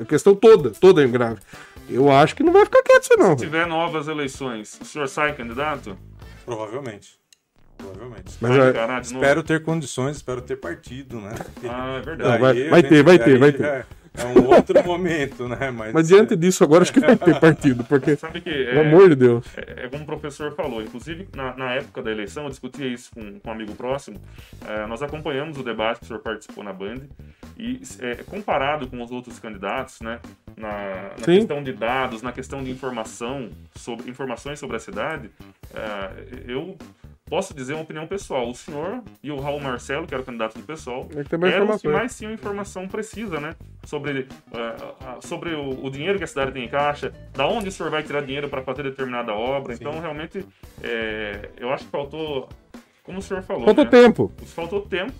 [0.00, 1.38] A questão toda, toda é grave.
[1.88, 3.36] Eu acho que não vai ficar quieto isso não.
[3.38, 5.98] Se tiver novas eleições, o senhor sai candidato?
[6.44, 7.18] Provavelmente.
[7.76, 8.34] Provavelmente.
[8.40, 9.24] Mas vai encarar de novo?
[9.24, 11.34] Espero ter condições, espero ter partido, né?
[11.68, 12.38] Ah, é Não, verdade.
[12.40, 13.86] vai- Daí, vai ter, vai ter, vai ter.
[14.16, 15.70] É, um outro momento, né?
[15.72, 18.86] Mas, Mas diante disso, agora acho que vai ter partido, porque, Sabe que pelo é,
[18.86, 19.44] amor de Deus.
[19.56, 23.10] é, é como o professor falou, inclusive na, na época da eleição, eu discutia isso
[23.12, 24.20] com, com um amigo próximo,
[24.66, 27.00] é, nós acompanhamos o debate que o senhor participou na Band,
[27.58, 30.20] e é, comparado com os outros candidatos, né,
[30.56, 35.28] na, na questão de dados, na questão de informação, sobre, informações sobre a cidade,
[35.74, 36.76] é, eu
[37.28, 40.58] posso dizer uma opinião pessoal, o senhor e o Raul Marcelo, que era o candidato
[40.58, 43.56] do É mais eram os que mais tinham informação precisa, né?
[43.84, 47.72] Sobre, a- sobre o, o dinheiro que a cidade tem em caixa, da onde o
[47.72, 49.74] senhor vai tirar dinheiro para fazer determinada obra.
[49.74, 50.44] Então, realmente,
[50.82, 52.48] eh, eu acho que faltou,
[53.02, 53.90] como o senhor falou, Quanto né?
[53.90, 54.30] tempo?
[54.46, 55.12] faltou tempo.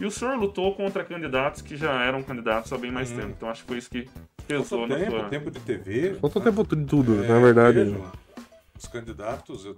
[0.00, 3.16] E o senhor lutou contra candidatos que já eram candidatos há bem mais Hum.
[3.16, 3.28] tempo.
[3.36, 4.08] Então, acho que foi isso que
[4.48, 5.28] pesou na tempo, sua...
[5.28, 6.16] tempo de TV.
[6.20, 6.44] Quanto né?
[6.46, 7.94] tempo de tudo, É, na verdade.
[8.76, 9.76] os candidatos, eu,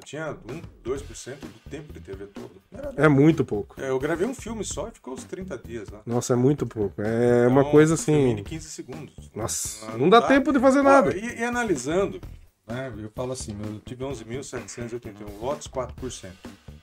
[0.00, 2.50] eu tinha 1, 2% do tempo de TV todo.
[2.70, 3.04] Não.
[3.04, 3.80] É muito pouco.
[3.80, 6.00] É, eu gravei um filme só e ficou os 30 dias lá.
[6.06, 7.00] Nossa, é muito pouco.
[7.02, 8.36] É uma Então, coisa filminho assim.
[8.36, 9.30] de 15 segundos.
[9.34, 11.16] Nossa, não dá tempo de fazer nada.
[11.16, 12.20] E, e analisando,
[12.66, 16.30] né, eu falo assim, eu tive 11.781 votos, 4%.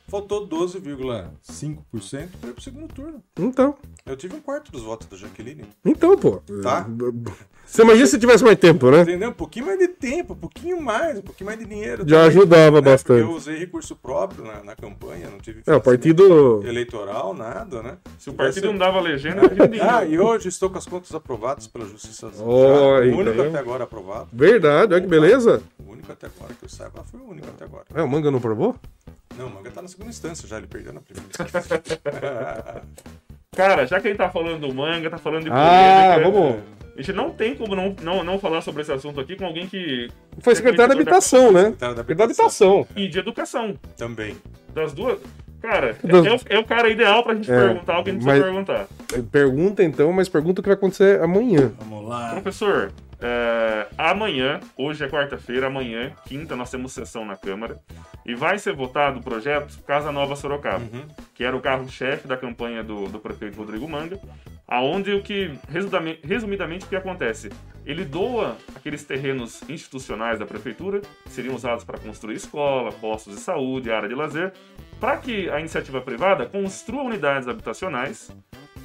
[0.10, 3.22] Faltou 12,5% para ir pro segundo turno.
[3.38, 5.66] Então, Eu tive um quarto dos votos da Jaqueline.
[5.84, 6.42] então, pô.
[6.64, 6.88] Tá.
[7.66, 9.02] Você imagina se tivesse mais tempo, né?
[9.02, 9.30] Entendeu?
[9.32, 12.04] Um pouquinho mais de tempo, um pouquinho mais, um pouquinho mais de dinheiro.
[12.08, 12.72] Já também, ajudava né?
[12.78, 13.20] Porque bastante.
[13.22, 16.64] Eu usei recurso próprio na, na campanha, não tive É, o partido.
[16.66, 17.98] eleitoral, nada, né?
[18.18, 19.42] Se o partido não dava legenda,
[19.82, 23.36] Ah, e hoje estou com as contas aprovadas pela Justiça do Ó, O aí, único
[23.36, 24.30] tá até agora aprovado.
[24.32, 25.62] Verdade, olha que beleza.
[25.86, 27.84] O único até agora que eu saiba foi o único até agora.
[27.94, 28.74] É, o manga não provou?
[29.38, 31.30] Não, o Manga tá na segunda instância já, ele perdeu na primeira.
[33.56, 36.64] Cara, já que a gente tá falando do manga, tá falando de Ah, polêmica, vamos.
[36.96, 39.68] A gente não tem como não, não, não falar sobre esse assunto aqui com alguém
[39.68, 40.10] que.
[40.40, 41.64] Foi secretário da habitação, né?
[41.66, 42.88] Secretário da da habitação.
[42.96, 43.76] E de educação.
[43.96, 44.36] Também.
[44.74, 45.20] Das duas.
[45.62, 48.10] Cara, é- Das- é, o, é o cara ideal pra gente É, perguntar o que
[48.10, 48.88] a gente mas- precisa perguntar.
[49.32, 51.72] Pergunta então, mas pergunta o que vai acontecer amanhã.
[51.80, 52.32] Vamos lá.
[52.34, 57.80] Professor, é, amanhã, hoje é quarta-feira, amanhã, quinta, nós temos sessão na Câmara.
[58.26, 61.08] E vai ser votado o projeto Casa Nova Sorocaba, Uhum.
[61.34, 64.20] que era o carro-chefe da campanha do, do prefeito Rodrigo Manga,
[64.68, 67.50] aonde o que, resumidamente, resumidamente, o que acontece?
[67.86, 73.40] Ele doa aqueles terrenos institucionais da prefeitura, que seriam usados para construir escola, postos de
[73.40, 74.52] saúde, área de lazer,
[75.00, 78.30] para que a iniciativa privada construa unidades habitacionais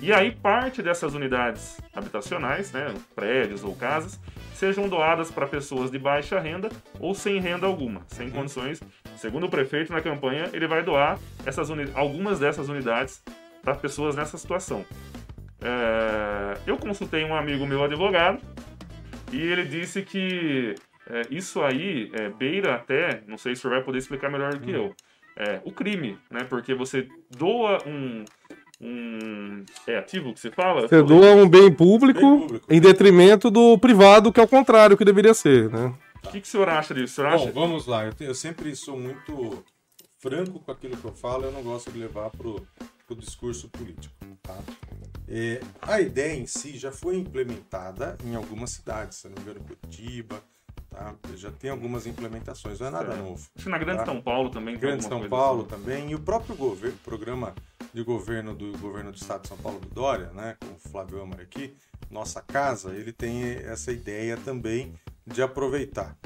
[0.03, 4.21] e aí parte dessas unidades habitacionais, né, prédios ou casas,
[4.53, 8.83] sejam doadas para pessoas de baixa renda ou sem renda alguma, sem condições.
[9.17, 13.23] Segundo o prefeito na campanha, ele vai doar essas algumas dessas unidades
[13.63, 14.85] para pessoas nessa situação.
[15.61, 18.43] É, eu consultei um amigo meu advogado
[19.33, 20.75] e ele disse que
[21.09, 24.53] é, isso aí é, beira até, não sei se o senhor vai poder explicar melhor
[24.53, 24.93] do que eu,
[25.37, 26.45] é, o crime, né?
[26.45, 28.25] Porque você doa um,
[28.83, 30.83] um é ativo que se fala?
[30.89, 32.67] Você doa um bem público, Bem público.
[32.69, 35.95] em detrimento do privado, que é o contrário que deveria ser, né?
[36.25, 37.13] O que, que o senhor acha disso?
[37.13, 37.47] O senhor acha?
[37.53, 38.05] Bom, vamos lá.
[38.07, 39.65] Eu, te- eu sempre sou muito
[40.19, 42.65] franco com aquilo que eu falo, eu não gosto de levar pro,
[43.07, 44.15] pro discurso político.
[44.43, 44.57] Tá?
[45.29, 49.61] É, a ideia em si já foi implementada em algumas cidades, se não me engano,
[49.67, 50.41] Curitiba,
[50.91, 51.15] tá?
[51.37, 53.19] já tem algumas implementações, não é nada Certo.
[53.23, 53.47] novo.
[53.57, 54.07] Acho que na Grande Tá.
[54.07, 55.71] São Paulo também Grande São coisa Paulo assim.
[55.71, 57.53] também, e o próprio governo, programa
[57.93, 61.21] de governo do governo do estado de São Paulo do Dória, né, com o Flávio
[61.21, 61.75] Amar aqui,
[62.11, 64.95] Nossa Casa, ele tem essa ideia também
[65.27, 66.17] de aproveitar.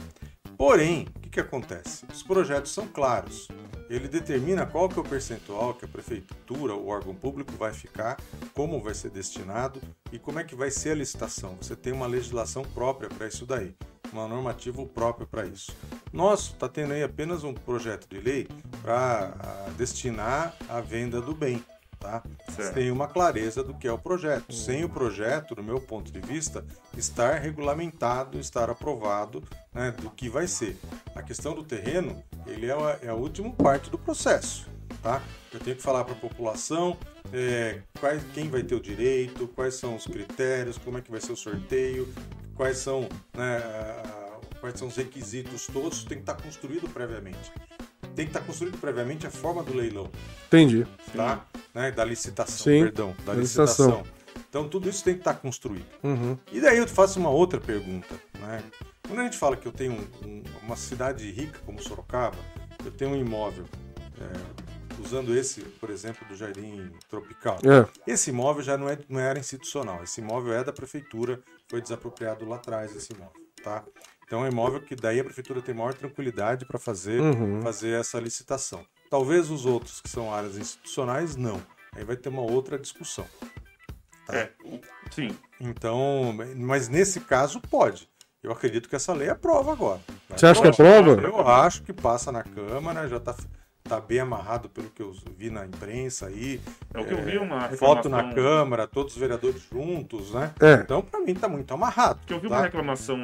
[0.57, 2.07] Porém, o que, que acontece?
[2.13, 3.49] Os projetos são claros.
[3.89, 8.17] Ele determina qual que é o percentual que a prefeitura, o órgão público vai ficar,
[8.53, 11.57] como vai ser destinado e como é que vai ser a licitação.
[11.61, 13.75] Você tem uma legislação própria para isso daí,
[14.13, 15.77] uma normativa própria para isso.
[16.13, 18.49] Nosso está tendo aí apenas um projeto de lei
[18.83, 19.35] para
[19.77, 21.63] destinar a venda do bem.
[21.99, 22.23] Tá?
[22.55, 22.75] Certo.
[22.75, 24.53] Tem uma clareza do que é o projeto.
[24.53, 26.65] Sem o projeto, do meu ponto de vista,
[26.97, 30.77] estar regulamentado, estar aprovado né, do que vai ser.
[31.15, 34.67] A questão do terreno, ele é a, é a última parte do processo.
[35.03, 35.23] Tá?
[35.53, 36.97] Eu tenho que falar para a população
[37.33, 41.21] é, quais, quem vai ter o direito, quais são os critérios, como é que vai
[41.21, 42.13] ser o sorteio,
[42.55, 44.27] quais são né, a-
[44.61, 47.53] quais são os requisitos todos, tem que estar construído previamente.
[48.17, 50.11] Tem que estar construído previamente a forma do leilão,
[50.47, 50.87] Entendi.
[51.15, 51.45] tá?
[51.75, 51.91] Né?
[51.93, 53.87] Da licitação, Sim, perdão, da licitação.
[53.99, 54.17] licitação.
[54.49, 55.87] Então tudo isso tem que estar construído.
[56.03, 56.39] Uhum.
[56.51, 58.63] E daí eu faço uma outra pergunta, né?
[59.07, 62.37] Quando a gente fala que eu tenho um- um- uma cidade rica como Sorocaba,
[62.85, 63.67] eu tenho um imóvel,
[64.19, 67.59] é, usando esse, por exemplo, do Jardim Tropical.
[67.65, 68.11] É.
[68.11, 72.49] Esse imóvel já não, é, não era institucional, esse imóvel é da prefeitura, foi desapropriado
[72.49, 73.85] lá atrás esse imóvel, tá?
[74.27, 77.63] Então é um imóvel que daí a prefeitura tem maior tranquilidade para fazer, Uhum.
[77.63, 78.85] fazer essa licitação.
[79.09, 81.63] Talvez os outros que são áreas institucionais, não.
[81.95, 83.25] Aí vai ter uma outra discussão.
[84.29, 84.81] É, o-
[85.13, 85.31] sim.
[85.61, 88.09] Então, mas nesse caso pode.
[88.43, 90.01] Eu acredito que essa lei aprova agora.
[90.37, 91.21] Você acha que aprova?
[91.23, 93.35] Eu acho que passa na Câmara, já está
[93.87, 96.61] tá bem amarrado pelo que eu vi na imprensa aí.
[96.93, 100.53] É o que eu vi uma Voto na Câmara, todos os vereadores juntos, né?
[100.61, 100.75] É.
[100.75, 102.19] Então, para mim, tá muito amarrado.
[102.27, 102.57] que eu vi tá?
[102.57, 103.19] uma reclamação,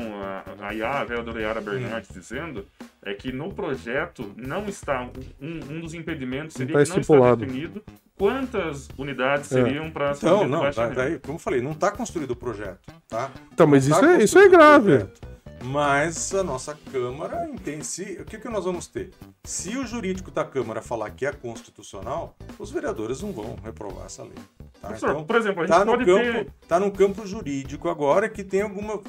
[0.61, 2.14] a, IA, a vereadora Yara Bernardes, Hum.
[2.14, 2.66] dizendo
[3.05, 5.03] é que no projeto não está,
[5.40, 7.42] um, um dos impedimentos seria Não que tá não estipulado.
[7.42, 7.83] está definido
[8.16, 9.62] quantas unidades É.
[9.64, 13.31] seriam para Então, não, daí, daí, como eu falei, não está construído o projeto, tá?
[13.53, 14.83] Então, mas Não isso tá é, isso é construído o grave.
[14.98, 15.32] projeto.
[15.64, 17.85] Mas a nossa Câmara entende.
[17.85, 19.11] Se, o que, que nós vamos ter?
[19.44, 24.22] Se o jurídico da Câmara falar que é constitucional, os vereadores não vão reprovar essa
[24.22, 24.35] lei.
[24.81, 24.88] Tá?
[24.88, 26.53] Professor, por exemplo, a gente tá no pode campo, ter.
[26.66, 29.01] tá no campo jurídico agora que tem alguma.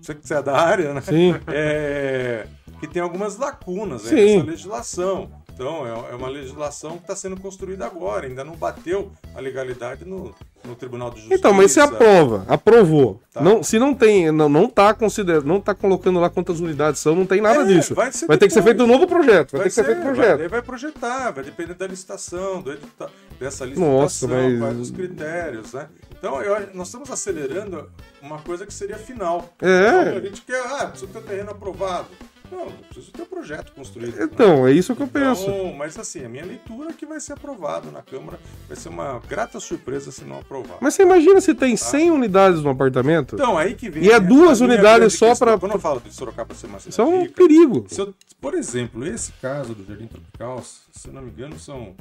[0.00, 1.00] Você que você é da área, né?
[1.00, 1.34] Sim.
[1.48, 2.46] É,
[2.80, 4.36] que tem algumas lacunas aí Sim.
[4.36, 5.30] nessa legislação.
[5.56, 10.04] Então, é, é uma legislação que está sendo construída agora, ainda não bateu a legalidade
[10.04, 11.34] no, no Tribunal de Justiça.
[11.34, 13.22] Então, mas você aprova, aprovou.
[13.32, 13.40] Tá.
[13.40, 17.14] Não, se não tem, não, não tá considerando, não tá colocando lá quantas unidades são,
[17.14, 17.94] não tem nada É, disso.
[17.94, 20.02] vai Vai, ser ter que ser feito um novo projeto, vai, ter que ser feito
[20.02, 20.38] vai, projeto.
[20.40, 24.90] daí vai projetar, vai depender da licitação, do edita- dessa licitação, Nossa, mas- vai dos
[24.90, 25.88] critérios, né?
[26.18, 27.90] Então, eu nós estamos acelerando
[28.20, 29.48] uma coisa que seria final.
[29.62, 29.88] É.
[30.08, 32.08] Então, a gente quer, ah, preciso ter terreno aprovado.
[32.50, 34.20] Não, eu preciso ter um projeto construído.
[34.22, 35.74] Então, é isso que eu Então, penso.
[35.76, 38.38] mas assim, a minha leitura é que vai ser aprovado na Câmara.
[38.68, 40.78] Vai ser uma grata surpresa se não aprovar.
[40.80, 43.34] Mas você imagina se tem 100 unidades no apartamento?
[43.34, 44.04] Então, aí que vem.
[44.04, 46.92] E é duas unidades só pra- Quando eu falo de Sorocaba ser uma Isso é
[46.92, 47.86] cidade um rica, perigo.
[47.98, 50.62] eu- por exemplo, esse caso do Jardim Tropical,
[50.96, 51.94] se não me engano, são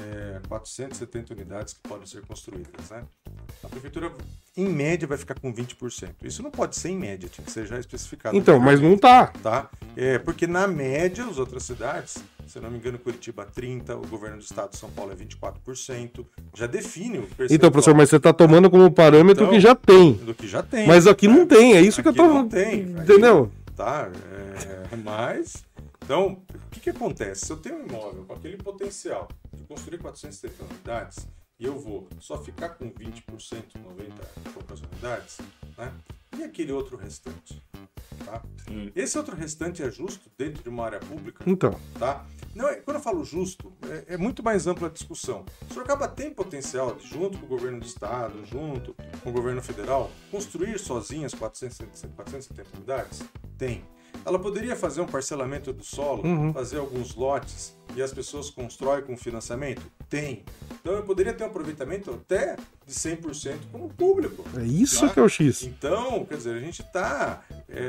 [0.00, 3.02] é, 470 unidades que podem ser construídas, né?
[3.62, 4.12] A prefeitura,
[4.56, 6.10] em média, vai ficar com 20%.
[6.22, 8.36] Isso não pode ser em média, tinha que ser já especificado.
[8.36, 9.26] Então, mas não tá.
[9.42, 9.68] Tá?
[9.96, 14.36] É, porque na média, as outras cidades, se não me engano, Curitiba 30%, o governo
[14.38, 18.18] do estado de São Paulo é 24%, já define o percentual Então, professor, mas você
[18.20, 20.12] tá tomando como parâmetro Então, que já tem.
[20.14, 20.86] do que já tem.
[20.86, 22.28] Mas aqui não tem, é isso que eu Aqui tô.
[22.28, 22.80] não tem.
[22.82, 23.50] Entendeu?
[23.76, 24.08] Tá?
[24.92, 25.64] É, mas.
[26.08, 27.44] Então, o que, que acontece?
[27.44, 31.28] Se eu tenho um imóvel com aquele potencial de construir 470 unidades
[31.60, 35.36] e eu vou só ficar com 20%, 90 e poucas unidades,
[35.76, 35.92] né?
[36.38, 37.62] E aquele outro restante?
[38.24, 38.42] Tá?
[38.96, 41.44] Esse outro restante é justo dentro de uma área pública?
[41.46, 41.78] Então.
[41.98, 42.24] tá?
[42.54, 43.70] Não, é- quando eu falo justo,
[44.08, 45.44] é, é muito mais ampla a discussão.
[45.70, 50.10] Sorocaba tem potencial, de, junto com o governo do estado, junto com o governo federal,
[50.30, 53.22] construir sozinha as 470, 470 unidades?
[53.58, 53.84] Tem.
[54.24, 56.52] Ela poderia fazer um parcelamento do solo, Uhum.
[56.52, 59.82] fazer alguns lotes e as pessoas constroem com financiamento?
[60.08, 60.44] Tem.
[60.80, 64.44] Então eu poderia ter um aproveitamento até de 100% como público.
[64.58, 65.12] É isso Tá?
[65.14, 65.62] que é o X.
[65.64, 67.42] Então, quer dizer, a gente está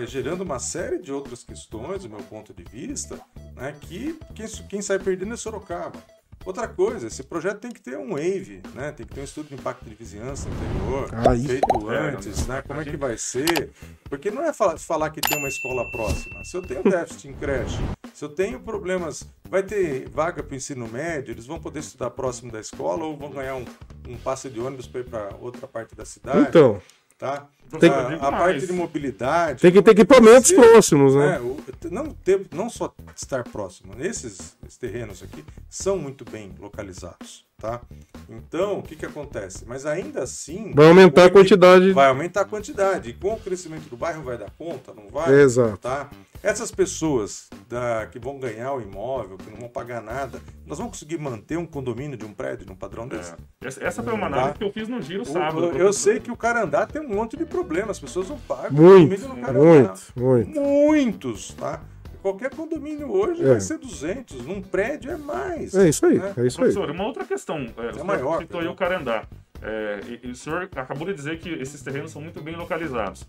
[0.08, 3.20] gerando uma série de outras questões, do meu ponto de vista,
[3.56, 6.00] né, que quem, quem sai perdendo é Sorocaba.
[6.46, 8.92] Outra coisa, esse projeto tem que ter um wave, né?
[8.92, 12.48] Tem que ter um estudo de impacto de vizinhança anterior, Ah, isso- feito É, antes,
[12.48, 12.62] né?
[12.66, 13.72] Como é que vai ser?
[14.10, 16.44] Porque não é falar, falar que tem uma escola próxima.
[16.46, 17.78] Se eu tenho déficit em creche,
[18.14, 22.10] se eu tenho problemas, vai ter vaga para o ensino médio, eles vão poder estudar
[22.12, 23.66] próximo da escola ou vão ganhar um,
[24.08, 26.82] um passe de ônibus para ir para outra parte da cidade Então,
[27.20, 27.48] tá?
[27.80, 29.62] Tem- a, a parte de mobilidade.
[29.62, 31.34] tem que ter equipamentos próximos, né?
[31.34, 31.40] né?
[31.40, 31.60] O-
[31.92, 33.94] não, ter, não só estar próximo.
[34.00, 37.80] Esses, esses terrenos aqui são muito bem localizados, tá?
[38.28, 39.66] Então, o que que acontece?
[39.68, 40.72] Mas ainda assim...
[40.74, 41.92] Vai aumentar a quantidade.
[41.92, 43.12] Vai aumentar a quantidade.
[43.12, 45.32] E com o crescimento do bairro vai dar conta, não vai?
[45.32, 45.78] Exato.
[45.78, 46.10] Tá?
[46.42, 50.94] Essas pessoas da, que vão ganhar o imóvel, que não vão pagar nada, nós vamos
[50.94, 53.34] conseguir manter um condomínio de um prédio num padrão desse?
[53.34, 53.68] É.
[53.68, 55.66] Essa, essa foi uma análise que eu fiz no giro O- sábado.
[55.78, 58.72] eu sei que o Carandá tem um monte de problemas, as pessoas não pagam.
[58.72, 59.94] Muito, condomínio no Carandá.
[59.94, 60.60] muito, muito.
[60.62, 61.82] Muitos, tá?
[62.22, 63.48] Qualquer condomínio hoje É.
[63.50, 65.74] vai ser 200, num prédio é mais.
[65.76, 66.34] É isso aí, né?
[66.38, 66.72] é isso aí.
[66.72, 67.66] Professor, uma outra questão.
[67.78, 68.74] É, o senhor maior, citou aí perdão.
[68.74, 69.24] o Carandá.
[69.62, 73.26] É, e, e o senhor acabou de dizer que esses terrenos são muito bem localizados.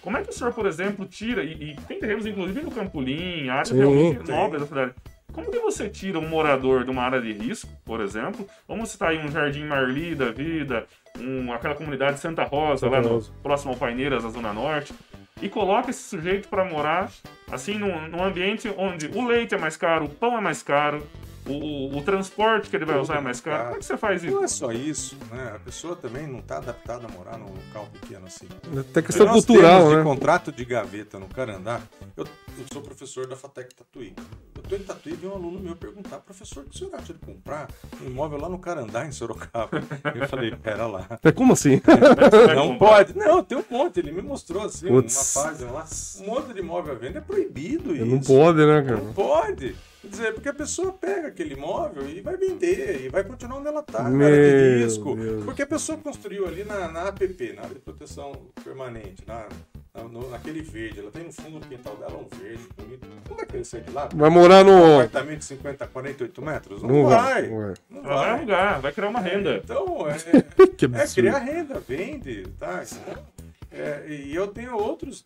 [0.00, 3.48] Como é que o senhor, por exemplo, tira, e, e tem terrenos inclusive no Campolim,
[3.48, 4.34] áreas Sim, realmente tem.
[4.34, 4.94] nobres da cidade.
[5.32, 8.46] Como que você tira um morador de uma área de risco, por exemplo?
[8.68, 10.86] Vamos citar aí um Jardim Marli da vida,
[11.18, 14.92] um, aquela comunidade Santa Rosa, Santa lá no, próximo ao Paineiras, na Zona Norte.
[15.40, 17.10] e coloca esse sujeito para morar
[17.50, 21.02] assim num, num ambiente onde o leite é mais caro, o pão é mais caro,
[21.46, 23.64] o, o, transporte que ele vai usar é mais caro.
[23.64, 24.34] Como é que você faz isso?
[24.34, 25.52] Não é só isso, né?
[25.56, 28.46] A pessoa também não está adaptada a morar num local pequeno assim.
[28.78, 29.96] Até questão Nós cultural, né?
[29.98, 31.80] de contrato de gaveta no Carandá.
[32.16, 34.14] Eu, eu sou professor da Fatec Tatuí.
[34.54, 37.12] Eu estou em Tatuí e um aluno meu perguntar, professor, o que o senhor acha
[37.12, 37.68] de comprar
[38.00, 39.82] um imóvel lá no Carandá, em Sorocaba?
[40.14, 41.18] Eu falei, pera lá.
[41.24, 41.80] É como assim?
[42.54, 43.16] não pode.
[43.16, 43.98] Não, tem um monte.
[43.98, 45.86] Ele me mostrou assim, uma página lá.
[46.20, 48.04] Um monte de imóvel à venda é proibido isso.
[48.04, 48.96] Não pode, né, cara?
[48.96, 49.74] Não pode.
[50.02, 53.68] Quer dizer, porque a pessoa pega aquele imóvel e vai vender, e vai continuar onde
[53.68, 55.14] ela está, cara, de risco.
[55.14, 55.44] Deus.
[55.44, 58.32] Porque a pessoa construiu ali na, na APP, na área de proteção
[58.64, 59.46] permanente, na,
[59.94, 60.98] na, no, naquele verde.
[60.98, 63.06] Ela tem no fundo do quintal dela um verde bonito.
[63.30, 64.08] Não vai querer sair de lá?
[64.12, 64.72] Vai morar no.
[64.72, 66.82] Um apartamento de 50, 48 metros?
[66.82, 67.48] Não, Não vai.
[67.48, 68.14] vai, Não vai.
[68.16, 68.30] vai.
[68.30, 69.60] Alugar, vai criar uma renda.
[69.62, 72.82] Então, é, Que é criar renda, vende, tá?
[72.82, 73.22] Então,
[73.70, 75.24] é, e eu tenho outros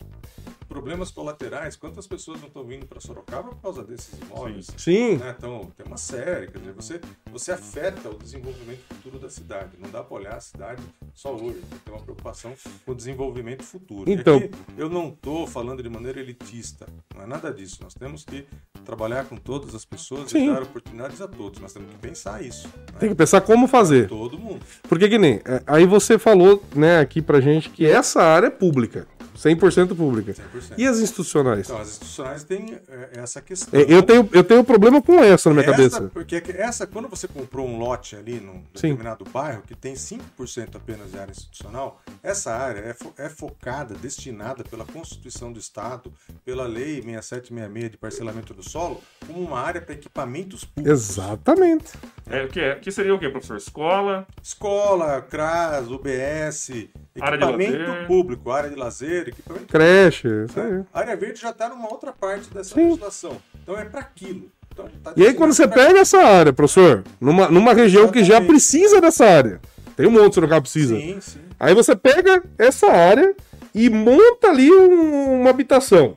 [0.69, 1.77] problemas colaterais.
[1.77, 4.69] Quantas pessoas não estão vindo para Sorocaba por causa desses imóveis?
[4.77, 5.17] Sim.
[5.17, 5.35] Né?
[5.37, 7.01] Então, tem uma série, quer dizer, você,
[7.31, 9.71] você afeta o desenvolvimento futuro da cidade.
[9.79, 10.83] Não dá para olhar a cidade
[11.15, 12.53] só hoje, tem uma preocupação
[12.85, 14.11] com o desenvolvimento futuro.
[14.11, 17.79] Então- aqui, eu não estou falando de maneira elitista, não é nada disso.
[17.83, 18.47] Nós temos que
[18.85, 20.51] trabalhar com todas as pessoas Sim.
[20.51, 21.61] e dar oportunidades a todos.
[21.61, 22.69] Nós temos que pensar isso.
[22.69, 22.99] né?
[22.99, 24.09] Tem que pensar como fazer.
[24.09, 24.61] Todo mundo.
[24.89, 25.35] Porque que nem.
[25.45, 29.07] é, Aí você falou, né, aqui pra gente que essa área é pública.
[29.37, 30.33] 100% pública.
[30.33, 30.75] 100%.
[30.79, 31.67] E as institucionais?
[31.69, 33.79] Então, as institucionais têm é, essa questão.
[33.79, 36.11] É, Eu tenho, eu tenho problema com essa na minha essa, cabeça.
[36.13, 38.91] Porque é essa, quando você comprou um lote ali num Sim.
[38.91, 43.95] determinado bairro, que tem 5% apenas de área institucional, essa área é, fo- é focada,
[43.95, 46.13] destinada pela Constituição do Estado,
[46.45, 51.11] pela Lei 6766 de parcelamento do solo, como uma área para equipamentos públicos.
[51.11, 51.93] Exatamente.
[52.29, 53.57] É, o que, é, que seria o quê, professor?
[53.57, 54.27] Escola?
[54.43, 56.89] Escola, CRAS, UBS,
[57.21, 60.83] Área equipamento público, área de lazer, equipamento Creche, isso aí.
[60.93, 62.87] A área verde já está numa outra parte dessa Sim.
[62.89, 63.37] legislação.
[63.63, 64.51] Então é para aquilo.
[64.73, 68.25] Então, tá E aí quando você destinado pega essa área, professor, numa, numa região que
[68.25, 69.61] já precisa dessa área.
[69.97, 70.95] Tem um monte que Sorocaba precisa.
[70.97, 71.41] pra- Sim, sim.
[71.61, 73.35] Aí você pega essa área
[73.75, 76.17] e monta ali um- uma habitação.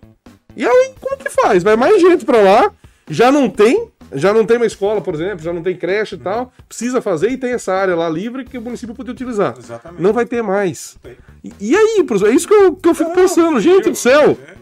[0.57, 1.61] E aí, como que faz?
[1.63, 2.71] Vai mais gente pra lá,
[3.09, 6.19] já não tem, já não tem uma escola, por exemplo, já não tem creche e
[6.19, 9.55] tal, precisa fazer e tem essa área lá livre que o município podia utilizar.
[9.57, 10.01] Exatamente.
[10.01, 10.97] Não vai ter mais.
[11.43, 12.05] E, e aí?
[12.25, 13.91] É isso que eu, que eu fico Não, pensando, gente viu?
[13.91, 14.31] do céu.
[14.31, 14.53] É,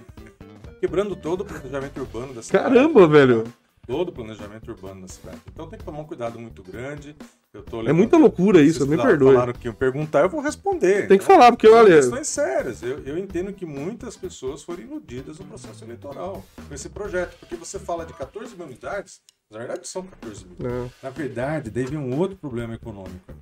[0.63, 2.63] tá quebrando todo o planejamento urbano da cidade.
[2.63, 3.43] Caramba, velho.
[3.88, 5.38] Todo o planejamento urbano da cidade.
[5.47, 7.15] Então tem que tomar um cuidado muito grande.
[7.53, 9.33] Eu tô É muita loucura isso, me perdoe.
[9.33, 11.07] Falaram que eu perguntar, eu vou responder.
[11.07, 11.95] Tem que Então, falar, porque São olha.
[11.95, 12.83] questões sérias.
[12.83, 17.38] Eu, eu entendo que muitas pessoas foram iludidas no processo eleitoral com esse projeto.
[17.39, 20.55] Porque você fala de 14 mil unidades, na verdade são 14 mil.
[20.60, 20.91] Não.
[21.01, 23.33] Na verdade, daí vem um outro problema econômico.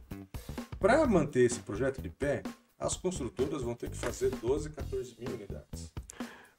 [0.79, 2.43] Para manter esse projeto de pé,
[2.79, 5.91] as construtoras vão ter que fazer 12, 14 mil unidades.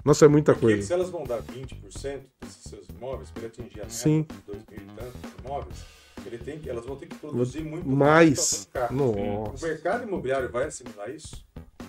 [0.04, 0.82] Nossa, é muita Porque coisa.
[0.86, 4.22] se elas vão dar 20% desses seus imóveis, para atingir a meta Sim.
[4.22, 5.76] de 2 mil e tantos imóveis,
[6.24, 8.68] ele tem que, elas vão ter que produzir muito Mais.
[8.72, 8.92] bancar.
[8.92, 11.44] O mercado imobiliário vai assimilar isso?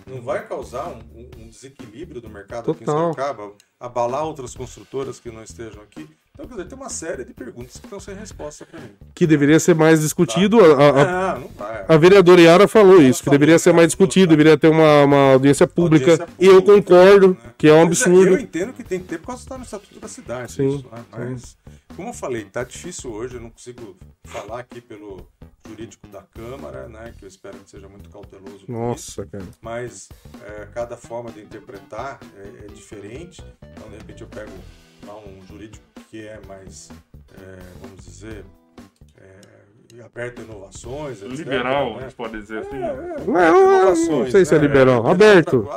[0.06, 2.74] Não vai causar um, um- um desequilíbrio do mercado Total.
[2.74, 3.52] aqui em Sorocaba?
[3.78, 6.08] Abalar outras construtoras que não estejam aqui?
[6.38, 8.90] Então, quer dizer, tem uma série de perguntas que estão sem resposta para mim.
[9.12, 10.60] Que deveria ser mais discutido.
[10.60, 10.88] A, a-
[11.32, 11.84] a- Não, não vai.
[11.88, 13.76] a vereadora Yara falou Ela isso, que falou, deveria ser né?
[13.76, 16.12] mais discutido, deveria ter uma, uma audiência pública.
[16.12, 17.52] Audiência E eu pública, concordo né?
[17.58, 18.34] que é um Mas, absurdo.
[18.34, 20.52] Eu entendo que tem que ter por causa que está no Estatuto da Cidade.
[20.52, 21.04] Sim, isso, né?
[21.10, 21.56] Mas,
[21.96, 25.26] como eu falei, tá difícil hoje, eu não consigo falar aqui pelo
[25.68, 27.12] jurídico da Câmara, né?
[27.18, 28.58] Que eu espero que seja muito cauteloso.
[28.58, 28.70] isso.
[28.70, 29.44] Nossa, cara.
[29.60, 30.08] Mas
[30.46, 33.42] é, cada forma de interpretar é, é diferente.
[33.76, 34.52] Então, de repente, eu pego
[35.06, 36.90] um jurídico que é mais,
[37.34, 38.44] é, vamos dizer,
[39.18, 41.22] é, aberto a inovações.
[41.22, 42.02] etc, Liberal, a né?
[42.02, 42.76] gente pode dizer assim.
[42.76, 44.66] É, é, Não, é, não, inovações, não sei se é né?
[44.66, 45.06] liberal.
[45.06, 45.68] É, Aberto.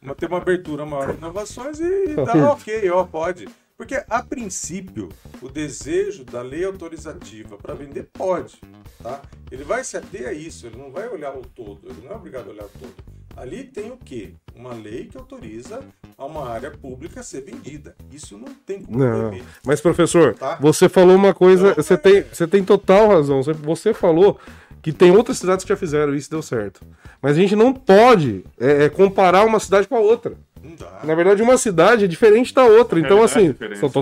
[0.00, 2.52] Uma, ter uma abertura maior de inovações e Tá dá certo.
[2.52, 3.48] ok, ó, pode.
[3.76, 5.08] Porque, a princípio,
[5.40, 8.60] o desejo da lei autorizativa para vender pode,
[9.00, 9.22] tá?
[9.52, 12.16] Ele vai se ater a isso, ele não vai olhar o todo, ele não é
[12.16, 12.94] obrigado a olhar o todo.
[13.40, 14.30] Ali tem o quê?
[14.54, 15.80] Uma lei que autoriza
[16.16, 17.94] a uma área pública ser vendida.
[18.12, 19.28] Isso não tem como Não.
[19.28, 19.44] proibir.
[19.64, 20.58] Mas, professor, Tá.
[20.60, 21.68] você falou uma coisa.
[21.68, 21.96] Não, Você é.
[21.96, 23.40] tem, você tem total razão.
[23.62, 24.40] Você, falou
[24.82, 26.80] que tem outras cidades que já fizeram isso e deu certo.
[27.22, 30.34] Mas a gente não pode é, é, comparar uma cidade com a outra.
[30.60, 31.00] Não dá.
[31.04, 32.98] Na verdade, uma cidade é diferente da outra.
[32.98, 33.92] Então, realidade é assim, diferente, são né?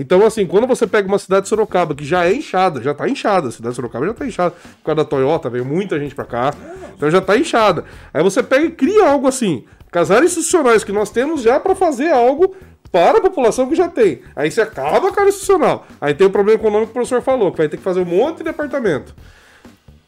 [0.00, 3.06] Então, assim, quando você pega uma cidade de Sorocaba que já é inchada, já tá
[3.06, 4.52] inchada, a cidade de Sorocaba já tá inchada.
[4.52, 6.54] Por causa da Toyota, veio muita gente pra cá.
[6.96, 7.84] Então já tá inchada.
[8.12, 9.62] Aí você pega e cria algo assim.
[9.90, 12.56] Casar institucionais que nós temos já pra fazer algo
[12.90, 14.22] para a população que já tem.
[14.34, 15.86] Aí você acaba a área institucional.
[16.00, 18.06] Aí tem o problema econômico que o professor falou, que vai ter que fazer um
[18.06, 19.14] monte de apartamento.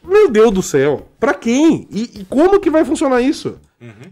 [0.03, 1.87] Meu Deus do céu, pra quem?
[1.91, 3.59] E, e como que vai funcionar isso?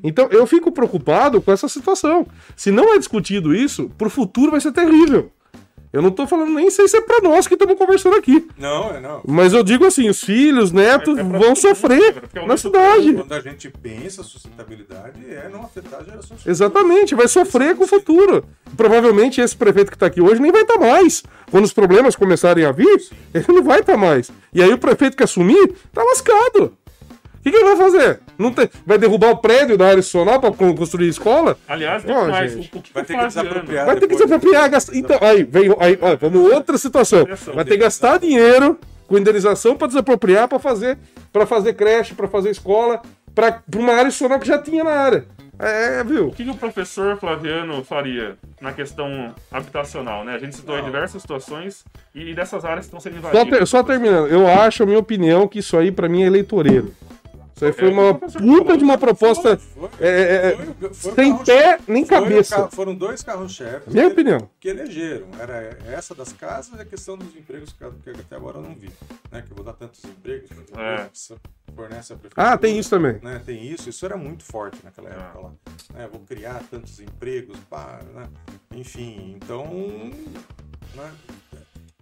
[0.03, 2.27] Então eu fico preocupado com essa situação.
[2.55, 5.31] Se não é discutido isso, pro futuro vai ser terrível.
[5.93, 8.47] Eu não tô falando nem sei se é pra nós que estamos conversando aqui.
[8.57, 9.21] Não, é não.
[9.27, 12.45] Mas eu digo assim, os filhos, netos É- é pra vão todo sofrer mundo, é
[12.47, 13.13] na cidade.
[13.13, 16.47] Quando a gente pensa sustentabilidade, é não afetar gerações futuras.
[16.47, 18.45] Exatamente, vai sofrer com o futuro.
[18.77, 21.23] Provavelmente esse prefeito que está aqui hoje nem vai estar mais.
[21.49, 23.01] Quando os problemas começarem a vir,
[23.33, 24.31] ele não vai estar mais.
[24.53, 26.73] E aí o prefeito que assumir tá lascado.
[27.41, 28.19] O que, que ele vai fazer?
[28.37, 28.69] Não tem...
[28.85, 31.57] Vai derrubar o prédio da área institucional para construir escola?
[31.67, 32.51] Aliás, Ó, mais.
[32.53, 33.85] gente, o, o que vai ter que desapropriar.
[33.87, 34.95] Vai ter que depois- se apropriar, gastar.
[34.95, 37.25] Então, aí, vem, aí, ó, vamos outra situação.
[37.55, 40.99] Vai ter que gastar dinheiro com indenização para desapropriar, para fazer,
[41.33, 43.01] para fazer creche, para fazer escola,
[43.33, 45.25] para uma área institucional que já tinha na área.
[45.57, 46.27] É, viu?
[46.27, 50.33] O que, que o professor Flaviano faria na questão habitacional, né?
[50.35, 51.83] A gente citou diversas situações
[52.15, 53.59] e dessas áreas estão sendo Só, invadidas.
[53.59, 56.93] ter- só terminando, eu acho, a minha opinião, que isso aí pra mim é eleitoreiro.
[57.55, 60.55] Isso aí foi É, uma o professor puta de uma proposta Foi, é, é, é,
[60.55, 62.55] foi foi sem pé nem foi cabeça.
[62.55, 63.93] carro- foram dois carros-chefes.
[63.93, 64.49] Minha que- opinião.
[64.59, 65.27] Que elegeram.
[65.39, 68.89] Era essa das casas e a questão dos empregos, que até agora eu não vi.
[69.31, 69.41] Né?
[69.43, 70.49] Que eu vou dar tantos empregos.
[70.77, 71.07] É.
[71.75, 72.51] Fornece a prefeitura.
[72.53, 73.17] Ah, tem isso também.
[73.23, 75.51] né, tem isso, isso era muito forte naquela época lá.
[75.93, 78.27] Né, vou criar tantos empregos, pá, né?
[78.75, 79.65] enfim, então.
[80.95, 81.11] Né,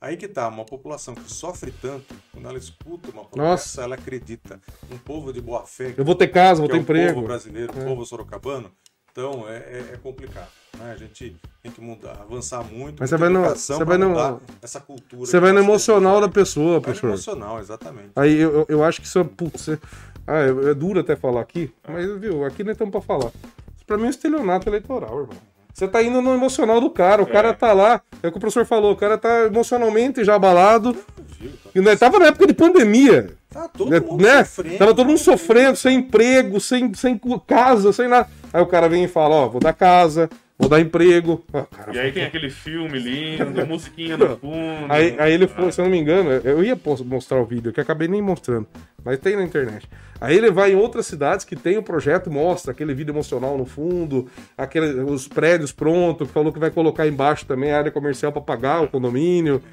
[0.01, 3.81] aí que tá, uma população que sofre tanto, quando ela escuta uma promessa, Nossa.
[3.83, 4.59] ela acredita.
[4.91, 7.21] Um povo de boa fé, Eu vou ter casa, vou que ter é povo emprego.
[7.21, 8.71] brasileiro, o povo sorocabano,
[9.11, 10.47] então é, é- é complicado.
[10.77, 10.91] Né?
[10.93, 12.99] A gente tem que mudar, avançar muito.
[12.99, 15.25] Mas você vai no- você vai no- mudar essa cultura.
[15.25, 17.07] Você vai no emocional da pessoa, Vai professor.
[17.07, 18.11] emocional, exatamente.
[18.15, 19.23] Aí eu, eu- acho que isso é.
[19.23, 19.79] Putz, é,
[20.27, 23.31] ah, é, é duro até falar aqui, mas viu, aqui nem estamos pra falar.
[23.75, 25.37] Isso pra mim é um estelionato eleitoral, irmão.
[25.79, 28.41] Você tá indo no emocional do cara, o cara tá lá, é o que o
[28.41, 30.91] professor falou, o cara tá emocionalmente já abalado.
[31.39, 31.51] Viu?
[31.51, 33.29] Tá, E nós tava na época de pandemia.
[33.49, 34.01] tá todo né?
[34.01, 34.43] mundo né?
[34.43, 34.77] sofrendo.
[34.77, 37.17] Tava todo mundo sofrendo, sem emprego, sem, sem
[37.47, 38.27] casa, sem nada.
[38.51, 40.29] Aí o cara vem e fala, ó, vou dar casa,
[40.59, 41.43] vou dar emprego.
[41.53, 44.91] Ah, cara, E aí tem aquele filme lindo, musiquinha no fundo.
[44.91, 47.79] Aí, aí ele foi, se eu não me engano, eu ia mostrar o vídeo, que
[47.79, 48.67] acabei nem mostrando,
[49.03, 49.87] mas tem na internet.
[50.19, 53.65] Aí ele vai em outras cidades que tem o projeto, mostra aquele vídeo emocional no
[53.65, 58.33] fundo, aquele, os prédios prontos, que falou que vai colocar embaixo também a área comercial
[58.33, 59.63] para pagar o condomínio.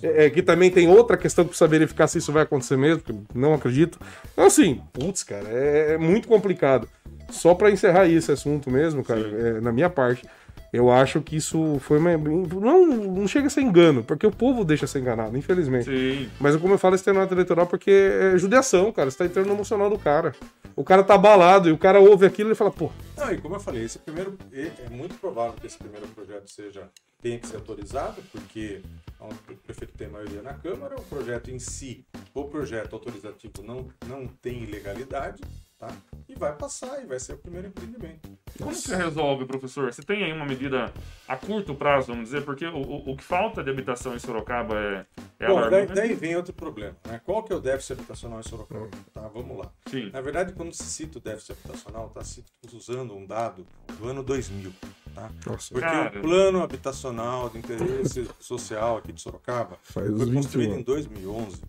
[0.00, 3.00] É, é, que também tem outra questão que precisa verificar se isso vai acontecer mesmo,
[3.00, 3.98] porque não acredito.
[4.32, 6.88] Então, assim, putz, cara, é, é muito complicado.
[7.30, 10.24] Só para encerrar esse assunto mesmo, cara, é, na minha parte,
[10.72, 12.16] eu acho que isso foi uma.
[12.16, 15.86] Não, não chega a ser engano, porque o povo deixa ser enganado, infelizmente.
[15.86, 16.28] Sim.
[16.38, 19.10] Mas como eu falo, esse ato eleitoral porque é judiação, cara.
[19.10, 20.34] Você tá entrando no emocional do cara.
[20.76, 23.56] O cara tá abalado e o cara ouve aquilo e fala, pô, Não, e como
[23.56, 26.88] eu falei, esse primeiro é é muito provável que esse primeiro projeto seja
[27.20, 28.80] tenha que ser autorizado, porque
[29.20, 34.26] o prefeito tem maioria na Câmara, o projeto em si, o projeto autorizativo não, não
[34.26, 35.42] tem ilegalidade,
[35.78, 35.94] tá?
[36.28, 38.28] E vai passar e vai ser o primeiro empreendimento.
[38.58, 39.92] Como que você resolve, professor?
[39.92, 40.92] Você tem aí uma medida
[41.26, 42.44] a curto prazo, vamos dizer?
[42.44, 45.06] Porque o, o, o que falta de habitação em Sorocaba é,
[45.38, 45.94] é Bom, daí, alarmante.
[45.94, 47.20] daí vem outro problema, né?
[47.24, 48.88] Qual que é o déficit habitacional em Sorocaba?
[49.14, 49.70] Tá, vamos lá.
[49.86, 50.10] Sim.
[50.10, 53.66] Na verdade, quando se cita o déficit habitacional, está se usando um dado
[53.98, 54.72] do ano 2000,
[55.14, 55.30] tá?
[55.46, 55.72] Nossa.
[55.72, 56.18] Porque Cara.
[56.18, 61.62] o plano habitacional de interesse social aqui de Sorocaba Faz foi construído 21 em 2011,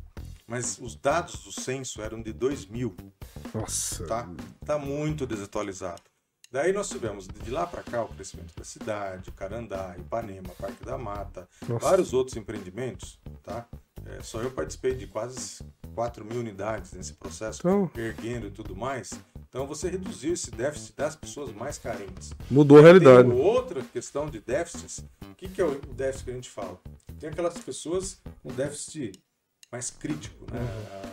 [0.49, 2.95] mas os dados do censo eram de 2000,
[3.53, 4.05] nossa.
[4.07, 4.29] tá?
[4.65, 6.01] Tá muito desatualizado.
[6.51, 10.97] Daí nós tivemos de lá para cá o crescimento da cidade, Carandá, Ipanema, Parque da
[10.97, 11.85] Mata, Nossa.
[11.85, 13.67] vários outros empreendimentos, tá?
[14.03, 18.75] É, só eu participei de quase 4 mil unidades nesse processo, Então- erguendo e tudo
[18.75, 19.11] mais.
[19.47, 22.31] Então você reduziu esse déficit das pessoas mais carentes.
[22.49, 23.29] Mudou a realidade.
[23.29, 25.03] Tem outra questão de déficits.
[25.29, 26.79] O que, que é o déficit que a gente fala?
[27.19, 29.19] Tem aquelas pessoas com déficit
[29.71, 30.45] mais crítico.
[30.51, 30.59] Né?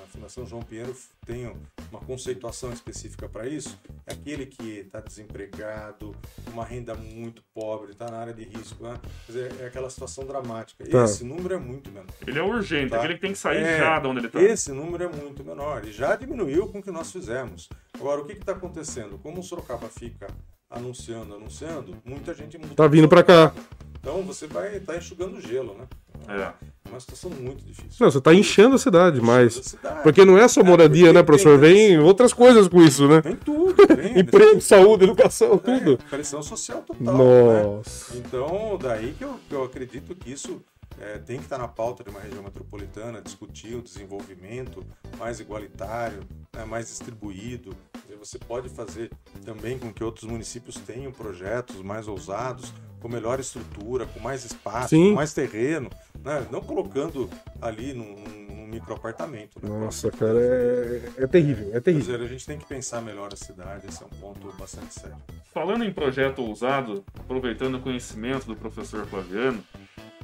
[0.03, 0.97] A Fundação João Pinheiro
[1.27, 1.47] tem
[1.91, 3.79] uma conceituação específica para isso.
[4.07, 6.15] É aquele que está desempregado,
[6.53, 8.83] uma renda muito pobre, está na área de risco.
[8.85, 8.99] Né?
[9.27, 10.85] Quer dizer, é aquela situação dramática.
[10.89, 11.05] Tá.
[11.05, 12.07] Esse número é muito menor.
[12.27, 12.99] Ele é urgente, Tá.
[12.99, 14.43] aquele que tem que sair É, já de onde ele tá.
[14.43, 17.69] Esse número é muito menor e já diminuiu com o que nós fizemos.
[17.95, 19.19] Agora, o que está acontecendo?
[19.19, 20.27] Como o Sorocaba fica
[20.71, 22.75] anunciando, anunciando, muita gente muda.
[22.75, 23.53] Tá vindo pra cá.
[24.01, 25.87] Então você vai estar enxugando gelo, né?
[26.29, 26.67] É.
[26.87, 27.91] É uma situação muito difícil.
[27.99, 29.55] Não, você tá enchendo a cidade, mas.
[29.55, 30.03] Cidade.
[30.03, 31.59] Porque não é só moradia, porque né, professor?
[31.59, 33.21] Vem outras coisas com isso, né?
[33.21, 34.19] Vem tudo, vem.
[34.21, 35.99] Emprego, saúde, educação, É, tudo.
[36.09, 37.15] pressão social total.
[37.17, 37.63] Né?
[37.65, 38.17] Nossa.
[38.17, 40.63] Então, daí que eu, que eu acredito que isso
[41.01, 44.85] é, tem que estar na pauta de uma região metropolitana, discutir o desenvolvimento
[45.19, 46.21] mais igualitário,
[46.55, 47.77] né, mais distribuído.
[48.19, 49.11] Você pode fazer
[49.45, 54.89] também com que outros municípios tenham projetos mais ousados, com melhor estrutura, com mais espaço,
[54.89, 55.11] Sim.
[55.11, 55.91] com mais terreno,
[56.25, 56.47] né?
[56.51, 57.31] não colocando
[57.61, 58.17] ali num,
[58.49, 59.61] num microapartamento.
[59.63, 59.69] Né?
[59.69, 62.13] Nossa, cara, é, é terrível, é terrível.
[62.13, 65.17] dizer, a gente tem que pensar melhor a cidade, esse é um ponto bastante sério.
[65.53, 69.63] Falando em projeto ousado, aproveitando o conhecimento do professor Flaviano,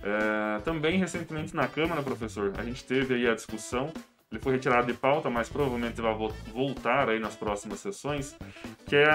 [0.02, 3.92] é, também recentemente na Câmara, professor, a gente teve aí a discussão,
[4.30, 8.34] ele foi retirado de pauta, mas provavelmente vai vo- voltar aí nas próximas sessões,
[8.86, 9.14] que é a,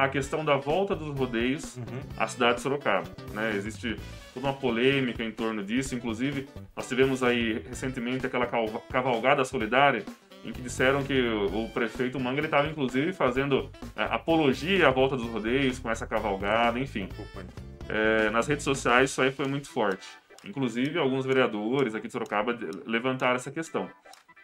[0.00, 1.78] a- a questão da volta dos rodeios
[2.18, 3.06] à cidade de Sorocaba.
[3.32, 3.52] Né?
[3.54, 3.96] Existe
[4.34, 8.46] toda uma polêmica em torno disso, inclusive nós tivemos aí recentemente aquela
[8.90, 10.04] cavalgada solidária
[10.44, 15.16] em que disseram que o, o prefeito Manga estava inclusive fazendo é, apologia à volta
[15.16, 17.06] dos rodeios com essa cavalgada, enfim.
[17.06, 17.69] Desculpa aí.
[17.92, 20.06] É, nas redes sociais isso aí foi muito forte.
[20.44, 23.90] Inclusive, alguns vereadores aqui de Sorocaba levantaram essa questão.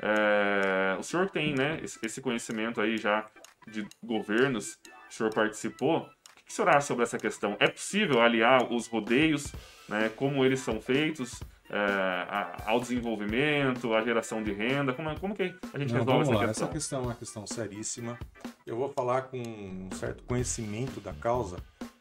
[0.01, 3.25] É, o senhor tem né, esse conhecimento aí já
[3.67, 4.79] de governos,
[5.09, 5.99] o senhor participou.
[6.01, 6.05] O
[6.47, 7.57] que o senhor acha sobre essa questão?
[7.59, 9.53] É possível aliar os rodeios,
[9.89, 11.41] né, como eles são feitos,
[11.71, 14.93] é, ao desenvolvimento, à geração de renda?
[14.93, 15.43] Como, é- como que
[15.73, 16.65] a gente Não, resolve essa lá, questão?
[16.67, 18.19] essa questão é uma questão seríssima.
[18.67, 21.57] Eu vou falar com um certo conhecimento da causa,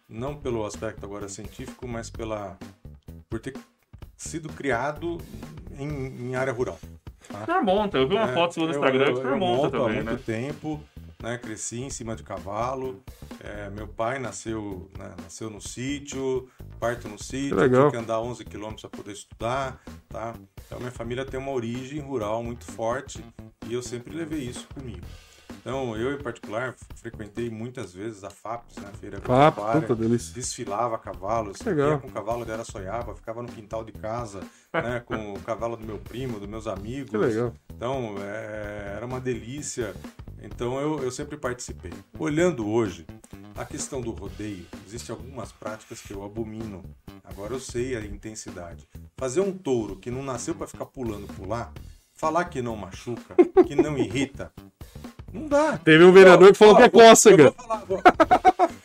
[0.08, 2.58] não pelo aspecto agora científico, mas pela
[3.30, 3.56] por ter
[4.18, 5.18] sido criado
[5.78, 5.88] em,
[6.30, 6.80] em área rural.
[7.46, 10.04] Permonta, eu vi uma É, foto sua no Instagram eu, de eu monto também, há
[10.04, 10.18] muito né?
[10.26, 10.82] tempo,
[11.22, 11.38] né?
[11.38, 13.04] Cresci em cima de cavalo.
[13.40, 16.50] É, meu pai nasceu, né, nasceu no sítio,
[16.80, 20.34] parto no sítio, tive que andar 11 quilômetros para poder estudar, tá?
[20.66, 23.24] Então minha família tem uma origem rural muito forte
[23.68, 25.06] e eu sempre levei isso comigo.
[25.66, 30.32] Então eu em particular frequentei muitas vezes a FAPS, né, feira agropecuária, puta delícia.
[30.32, 31.90] desfilava a cavalo, eu Legal.
[31.90, 34.42] ia com o cavalo de Araçoiaba, ficava no quintal de casa,
[34.72, 37.10] né, com o cavalo do meu primo, dos meus amigos.
[37.10, 37.52] Que legal.
[37.76, 39.96] Então, é, era uma delícia.
[40.40, 41.92] Então, eu, eu sempre participei.
[42.20, 43.08] Olhando hoje,
[43.58, 46.84] a questão do rodeio, existem algumas práticas que eu abomino.
[47.24, 48.88] Agora eu sei a intensidade.
[49.18, 51.74] Fazer um touro que não nasceu para ficar pulando pular,
[52.14, 53.36] falar que não machuca,
[53.66, 54.54] que não irrita,
[55.36, 55.78] não dá.
[55.78, 57.44] Teve um vereador que falou Ó, que é vou- Eu cócega.
[57.44, 58.02] vou, falar, vou-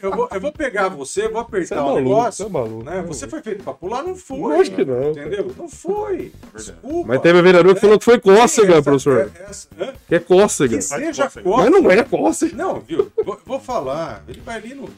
[0.02, 2.32] eu, vou, eu vou pegar você, vou Você é apertar o maluco, negócio.
[2.44, 2.84] você é maluco.
[2.84, 3.04] né?
[3.06, 4.02] Você foi feito pra pular?
[4.02, 4.38] Não foi.
[4.38, 5.10] Lógico que não.
[5.10, 5.52] Entendeu?
[5.56, 6.32] Não foi.
[6.54, 7.08] Desculpa.
[7.08, 9.30] Mas teve um vereador que falou que foi cócega, Essa- professor.
[9.36, 9.68] é- essa-?
[10.08, 10.76] Que é cócega.
[10.76, 11.44] Que seja cócega.
[11.50, 11.70] cócega.
[11.70, 12.56] Mas não é cócega.
[12.56, 13.10] Não, viu?
[13.24, 14.22] Vou, vou falar.
[14.28, 14.88] Ele vai ali no.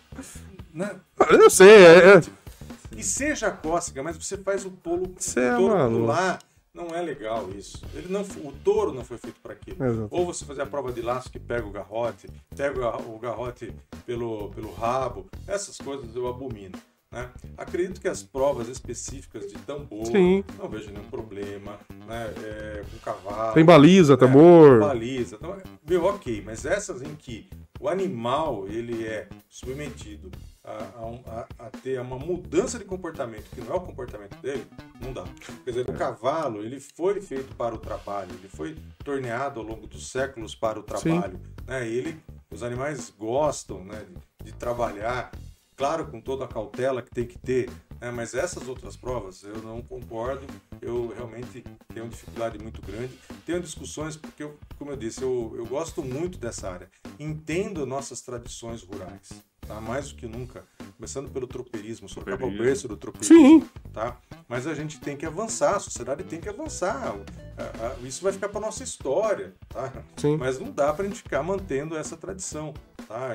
[0.75, 0.91] Né?
[1.31, 2.21] Eu sei, é, é.
[2.95, 6.01] Que seja cócega, mas você faz o tolo, Cê o é touro maluco.
[6.03, 6.39] pular.
[6.75, 7.83] Não é legal isso.
[7.95, 9.85] Ele não, o touro não foi feito para aquilo.
[9.85, 10.09] Exato.
[10.11, 13.19] Ou você fazer a prova de laço que pega o garrote, pega o garro- o
[13.19, 13.75] garrote
[14.07, 15.27] pelo, pelo rabo.
[15.47, 16.79] Essas coisas eu abomino.
[17.11, 17.29] Né?
[17.59, 20.43] Acredito que as provas específicas de tambor, Sim.
[20.59, 21.79] não vejo nenhum problema.
[22.07, 22.33] Né?
[22.43, 23.53] É, com cavalo.
[23.53, 24.19] Tem baliza, né?
[24.19, 24.81] tambor.
[24.81, 25.37] Baliza.
[25.37, 30.31] Então, meu, ok, mas essas em que o animal ele é submetido
[30.65, 34.67] a, a a- ter uma mudança de comportamento que não é o comportamento dele,
[35.01, 35.25] não dá.
[35.65, 39.87] Quer dizer, o cavalo ele foi feito para o trabalho, ele foi torneado ao longo
[39.87, 41.41] dos séculos para o trabalho.
[41.67, 41.89] Né?
[41.89, 44.05] Ele, os animais gostam né,
[44.41, 45.33] de, de trabalhar,
[45.77, 47.69] claro, com toda a cautela que tem que ter,
[48.01, 48.11] né?
[48.13, 50.47] mas essas outras provas eu não concordo,
[50.81, 53.19] eu realmente tenho dificuldade muito grande.
[53.45, 56.89] Tenho discussões porque, eu, como eu disse, eu, eu gosto muito dessa área,
[57.19, 59.31] entendo nossas tradições rurais.
[59.67, 59.81] Tá?
[59.81, 60.65] Mais do que nunca,
[60.97, 63.69] começando pelo tropeirismo, Sorocaba é o berço do tropeirismo Sim.
[63.93, 64.17] tá?
[64.49, 67.15] Mas a gente tem que avançar, a sociedade tem que avançar.
[67.57, 69.93] A- a- Isso vai ficar para nossa história, tá?
[70.17, 70.37] Sim.
[70.37, 72.75] Mas não dá para a gente ficar mantendo essa tradição,
[73.13, 73.35] tá?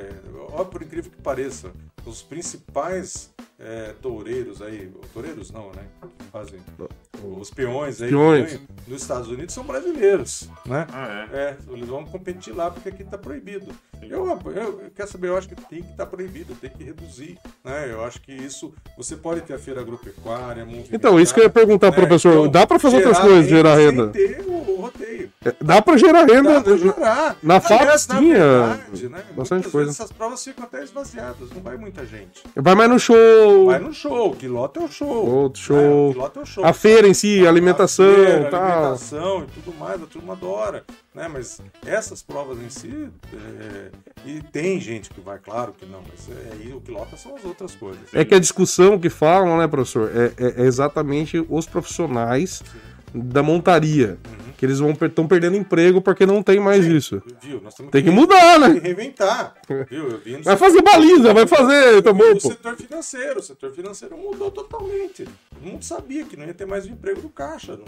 [0.53, 1.71] Ó, por incrível que pareça,
[2.05, 5.83] os principais é, toureiros aí, toureiros não, né?
[6.31, 6.59] Fazem
[7.39, 8.59] os peões aí Peões.
[8.87, 10.85] nos Estados Unidos são brasileiros, né?
[10.93, 11.35] Ah, é.
[11.37, 13.71] É, eles vão competir lá porque aqui está proibido.
[14.03, 17.37] Eu, eu, eu- quer saber, eu acho que tem que estar proibido, tem que reduzir,
[17.63, 17.91] né?
[17.91, 21.49] Eu acho que isso, você pode ter a feira agropecuária, Então, isso que eu ia
[21.49, 21.95] perguntar, né?
[21.95, 22.31] professor.
[22.33, 24.07] Então, Dá pra fazer outras coisas, gerar sem renda?
[24.09, 25.06] ter o, o rodeio.
[25.61, 26.53] Dá pra gerar renda.
[26.53, 27.35] Dá pra gerar.
[27.43, 28.67] na na tinha
[29.09, 29.87] né, bastante coisa.
[29.87, 32.43] vezes essas provas ficam até esvaziadas, não vai muita gente.
[32.55, 33.65] Vai mais no show.
[33.67, 35.25] Vai no show, o quilote é o show.
[35.27, 35.67] Outro né?
[35.81, 36.09] show.
[36.09, 36.65] O quilote é o show.
[36.65, 38.63] A feira em si, A alimentação feira, tal.
[38.63, 40.83] alimentação e tudo mais, a turma adora.
[41.13, 41.27] Né?
[41.27, 43.89] Mas essas provas em si, é,
[44.25, 47.43] e tem gente que vai, claro que não, mas é, aí o quilota são as
[47.43, 48.01] outras coisas.
[48.13, 52.61] É que a discussão que falam, né, professor, é, é- é exatamente os profissionais
[53.13, 54.17] da montaria.
[54.27, 54.47] Uhum.
[54.57, 57.21] Que eles vão estão perdendo emprego porque não tem mais isso.
[57.43, 57.61] Viu?
[57.91, 58.73] Tem que re- mudar, tem né?
[58.73, 59.53] que reinventar.
[59.87, 60.09] Viu?
[60.09, 62.39] Eu vi no Vai fazer baliza, vai fazer o tambor, pô.
[62.39, 65.25] setor financeiro, o setor financeiro mudou totalmente.
[65.25, 67.77] Todo mundo sabia que não ia ter mais o emprego do caixa.
[67.77, 67.85] Não,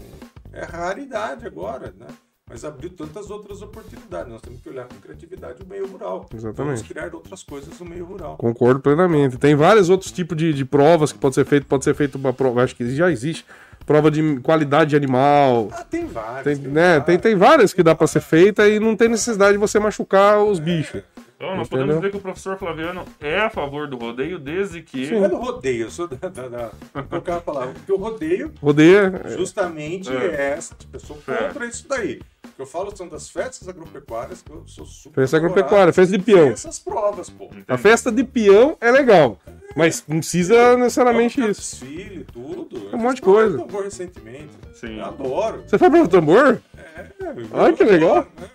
[0.54, 2.06] é raridade agora, né?
[2.50, 4.32] Mas abriu tantas outras oportunidades.
[4.34, 6.26] Nós temos que olhar com criatividade o meio rural.
[6.34, 6.78] Exatamente.
[6.78, 8.38] Vamos criar outras coisas no meio rural.
[8.38, 9.38] Concordo plenamente.
[9.38, 11.68] Tem vários outros tipos de, de provas que pode ser feito.
[11.68, 13.46] Pode ser feito uma prova, acho que já existe.
[13.86, 15.70] prova de qualidade de animal.
[15.72, 16.44] Ah, tem vários.
[16.60, 19.58] Tem, né, tem, tem várias que dá pra ser feita e não tem necessidade de
[19.60, 21.04] você machucar os bichos.
[21.42, 21.86] Então, nós Entendeu?
[21.86, 25.06] podemos dizer que o professor Flaviano é a favor do rodeio desde que.
[25.06, 25.24] Sim.
[25.24, 26.18] É do rodeio, eu sou da.
[26.28, 27.74] da, da vou colocar a palavra.
[27.76, 29.22] Porque o rodeio Rodeia.
[29.38, 30.16] justamente É.
[30.18, 30.76] é essa.
[30.76, 31.34] Tipo, eu sou É.
[31.48, 32.20] contra isso daí.
[32.44, 35.22] O que eu falo são das festas agropecuárias, que eu sou super.
[35.22, 36.44] Festa agropecuária, festa de peão.
[36.44, 37.50] Tem essas provas, pô.
[37.70, 39.40] A festa de peão é legal,
[39.78, 41.86] mas não precisa necessariamente Toca isso.
[41.86, 42.90] Desfile, tudo.
[42.94, 43.58] Um monte de coisa.
[43.60, 44.50] tambor recentemente.
[44.74, 45.00] Sim.
[45.00, 45.64] Eu adoro.
[45.66, 46.62] Você foi pro tambor?
[46.78, 47.06] É,
[47.54, 48.28] Ai, que legal.
[48.38, 48.50] né?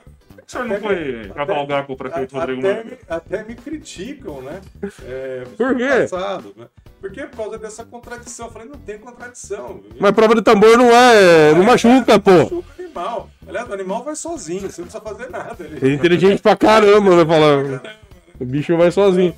[0.47, 2.85] O senhor não foi cavalgar com o prefeito Até, Rodrigo até, Maia?
[2.85, 4.61] me, até me criticam, né?
[5.05, 5.89] É, Por quê?
[6.09, 6.67] Passado, né?
[7.01, 8.47] Porque é por causa dessa contradição.
[8.47, 9.81] Eu falei, não tem contradição.
[9.99, 11.53] Mas prova de tambor não é.
[11.55, 12.31] Não machuca, pô.
[12.31, 13.31] Machuca o animal.
[13.47, 15.57] Aliás, o animal vai sozinho, você não precisa fazer nada.
[15.65, 15.91] Ele...
[15.91, 17.25] É inteligente pra caramba, né?
[17.25, 17.83] Falar.
[18.41, 19.33] O bicho vai sozinho.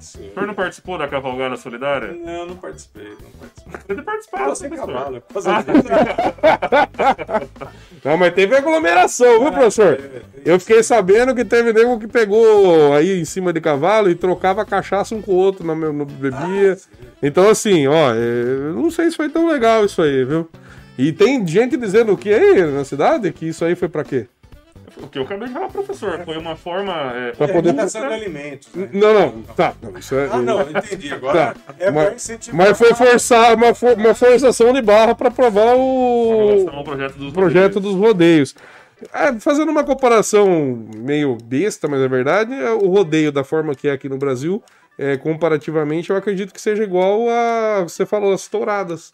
[0.00, 2.12] O senhor não participou da cavalgada solidária?
[2.12, 3.80] Não, não participei, não participei.
[3.88, 4.94] Ele participava, Tava sem professor.
[4.94, 5.22] cavalo.
[8.02, 10.00] Não, mas teve aglomeração, viu, professor?
[10.44, 14.64] Eu fiquei sabendo que teve nego que pegou aí em cima de cavalo e trocava
[14.64, 16.78] cachaça um com o outro na no bebia.
[17.22, 20.48] Então, assim, ó, é, eu não sei se foi tão legal isso aí, viu?
[20.96, 23.30] E tem gente dizendo o que aí na cidade?
[23.32, 24.26] Que isso aí foi pra quê?
[25.02, 26.92] O que eu acabei de falar, professor, foi uma forma.
[27.14, 27.72] é, Pra É poder.
[27.72, 28.68] de alimentos.
[28.74, 28.88] né?
[28.92, 29.74] Não, não, tá.
[29.82, 30.28] Não, isso é...
[30.30, 31.12] Ah, não, entendi.
[31.12, 32.56] Agora Tá, é mas- pra incentivar.
[32.68, 37.32] Mas foi forçar, uma, for- uma forçação de barra aprovar com relação o projeto dos
[37.32, 38.54] projeto dos rodeios.
[39.14, 43.88] É, fazendo uma comparação meio besta, mas é verdade, é, o rodeio da forma que
[43.88, 44.62] é aqui no Brasil,
[44.98, 49.12] é, comparativamente, eu acredito que seja igual a, você falou, as touradas.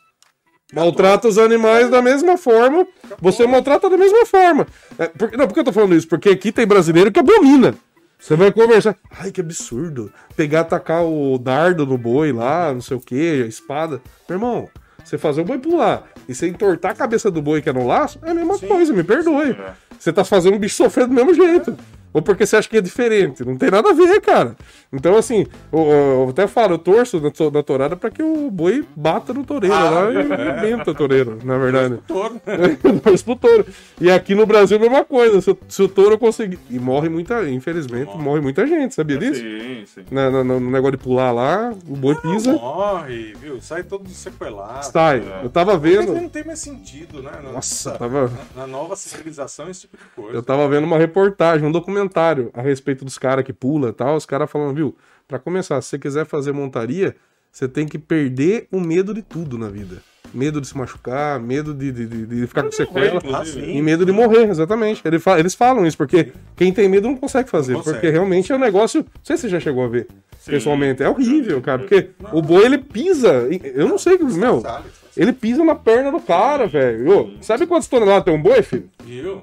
[0.72, 2.86] Maltrata os animais da mesma forma,
[3.20, 4.66] você maltrata da mesma forma.
[4.98, 6.08] É, por, não, por que eu tô falando isso?
[6.08, 7.74] Porque aqui tem brasileiro que abomina.
[8.18, 12.96] Você vai conversar, ai que absurdo, pegar, tacar o dardo no boi lá, não sei
[12.96, 14.00] o que, a espada.
[14.28, 14.68] Meu irmão,
[15.04, 17.86] você fazer o boi pular e você entortar a cabeça do boi que é no
[17.86, 19.50] laço, é a mesma coisa, me perdoe.
[19.50, 19.72] É.
[19.96, 21.76] Você tá fazendo o bicho sofrer do mesmo jeito.
[22.16, 23.44] Ou porque você acha que é diferente.
[23.44, 24.56] Não tem nada a ver, cara.
[24.90, 28.86] Então, assim, eu, eu até falo, eu torço na, na tourada pra que o boi
[28.96, 30.20] bata no toureiro Ah, lá e é.
[30.32, 31.98] arrebenta o toureiro, na verdade.
[32.08, 32.40] Torço
[33.26, 33.66] pro touro.
[34.00, 35.42] E aqui no Brasil, a mesma coisa.
[35.42, 36.58] Se, o- se o touro conseguir.
[36.70, 38.40] E morre muita, infelizmente, morre, Morre.
[38.40, 39.40] muita gente, sabia disso?
[39.42, 40.04] Sim, sim.
[40.10, 43.60] Na- na- no negócio de pular lá, o boi pisa, Morre, viu?
[43.60, 44.86] Sai todo sequelado.
[44.86, 45.22] sai.
[45.42, 46.14] Eu tava vendo.
[46.14, 47.32] não tem mais sentido, né?
[47.44, 48.30] Na, Nossa, na- tava.
[48.56, 50.38] na nova civilização, esse tipo de coisa.
[50.38, 52.05] Eu tava vendo uma reportagem, um documentário
[52.54, 54.16] a respeito dos caras que pula e tal.
[54.16, 54.96] Os caras falando, viu,
[55.26, 57.14] pra começar, se você quiser fazer montaria,
[57.52, 59.96] você tem que perder o medo de tudo na vida.
[60.34, 63.16] Medo de se machucar, medo de, de, de- de ficar com sequela.
[63.24, 63.64] Inclusive.
[63.64, 63.76] sim.
[63.78, 65.00] E medo de morrer, exatamente.
[65.04, 67.72] Ele Eles falam isso, porque quem tem medo não consegue fazer.
[67.72, 67.98] Não consegue.
[67.98, 69.00] Porque realmente é um negócio.
[69.02, 70.08] Não sei se você já chegou a ver
[70.40, 70.50] Sim.
[70.50, 71.02] pessoalmente.
[71.02, 71.78] É horrível, cara.
[71.78, 73.48] Porque o boi ele pisa.
[73.74, 74.62] Eu não sei, meu.
[75.16, 77.34] Ele pisa na perna do cara, velho.
[77.40, 78.90] Sabe quantas toneladas tem um boi, filho?
[79.04, 79.42] Viu?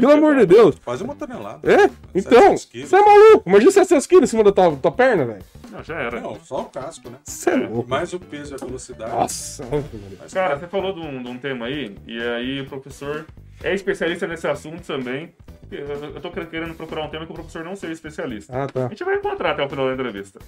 [0.00, 0.76] Pelo amor de Deus.
[0.84, 1.60] Quase uma tonelada.
[1.70, 1.90] É?
[2.14, 2.88] Então, 700 quilos.
[2.90, 3.48] você é maluco?
[3.48, 5.44] Imagina 700 quilos em cima da tua, tua perna, velho.
[5.70, 6.20] Não, já era.
[6.20, 7.18] Não, só o casco, né?
[7.24, 7.88] Você é louco.
[7.88, 9.10] Mais o peso e a velocidade.
[9.12, 9.64] Nossa.
[10.20, 13.26] Mas, Cara, você falou de um, de um tema aí, e aí o professor
[13.62, 15.32] é especialista nesse assunto também.
[15.70, 18.52] Eu, tô querendo procurar um tema que o professor não seja especialista.
[18.56, 18.88] Ah, A tá.
[18.88, 20.38] gente vai encontrar até o final da entrevista.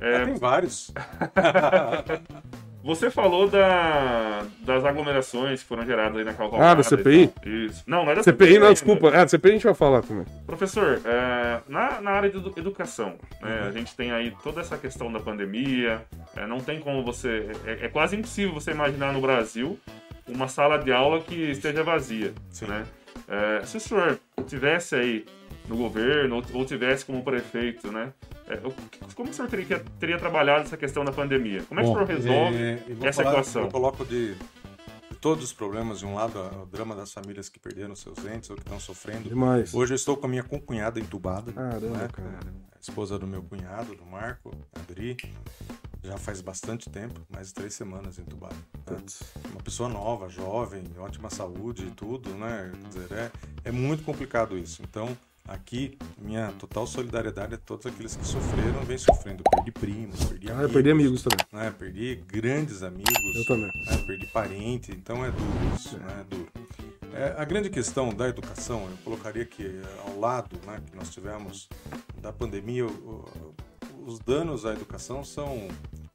[0.00, 0.90] É, Ah, tem vários.
[2.84, 6.72] Você falou da, das aglomerações que foram geradas aí na cavalgada.
[6.72, 7.30] Ah, da CPI?
[7.44, 7.84] Isso.
[7.86, 8.72] Não, não é da CPI, não, ainda.
[8.72, 9.10] desculpa.
[9.14, 10.24] Ah, CPI a gente vai falar também.
[10.46, 13.68] Professor, é, na, na área de edu- educação, né, Uhum.
[13.68, 16.02] a gente tem aí toda essa questão da pandemia,
[16.36, 17.50] é, não tem como você.
[17.66, 19.78] É, é quase impossível você imaginar no Brasil
[20.26, 22.32] uma sala de aula que esteja vazia.
[22.50, 22.66] Sim.
[22.66, 22.84] Né?
[23.28, 25.24] É, se o senhor tivesse aí
[25.68, 28.12] no governo ou, ou tivesse como prefeito, né?
[28.52, 31.62] É, como o senhor teria, teria trabalhado essa questão da pandemia?
[31.64, 33.62] Como é que o senhor resolve é, vou essa falar- equação?
[33.62, 34.36] Eu coloco de,
[35.22, 38.56] todos os problemas, de um lado, o drama das famílias que perderam seus entes ou
[38.56, 39.28] que estão sofrendo.
[39.28, 39.72] Demais.
[39.72, 41.52] Hoje eu estou com a minha concunhada entubada.
[41.52, 42.08] Caramba, né?
[42.12, 42.40] cara.
[42.74, 45.16] A esposa do meu cunhado, do Marco, a Adri.
[46.02, 48.56] Já faz bastante tempo, mais de três semanas entubada.
[48.90, 48.96] né?
[49.52, 52.72] Uma pessoa nova, jovem, ótima saúde e tudo, né?
[52.74, 53.30] Quer dizer, é,
[53.66, 54.82] é muito complicado isso.
[54.82, 55.16] Então,
[55.46, 59.42] aqui, minha total solidariedade a todos aqueles que sofreram, vem sofrendo.
[59.50, 60.68] Perdi primos, perdi Ah, amigos.
[60.68, 61.46] eu perdi amigos também.
[61.52, 61.74] Né?
[61.78, 63.36] Perdi grandes amigos.
[63.36, 63.66] Eu também.
[63.66, 64.04] né?
[64.06, 66.20] Perdi parente, então é duro isso, né?
[66.20, 66.48] É duro.
[67.14, 71.10] É, a grande questão da educação, eu colocaria que eh, ao lado né, que nós
[71.10, 71.68] tivemos
[72.22, 73.54] da pandemia, o- o-
[74.06, 75.68] os danos à educação são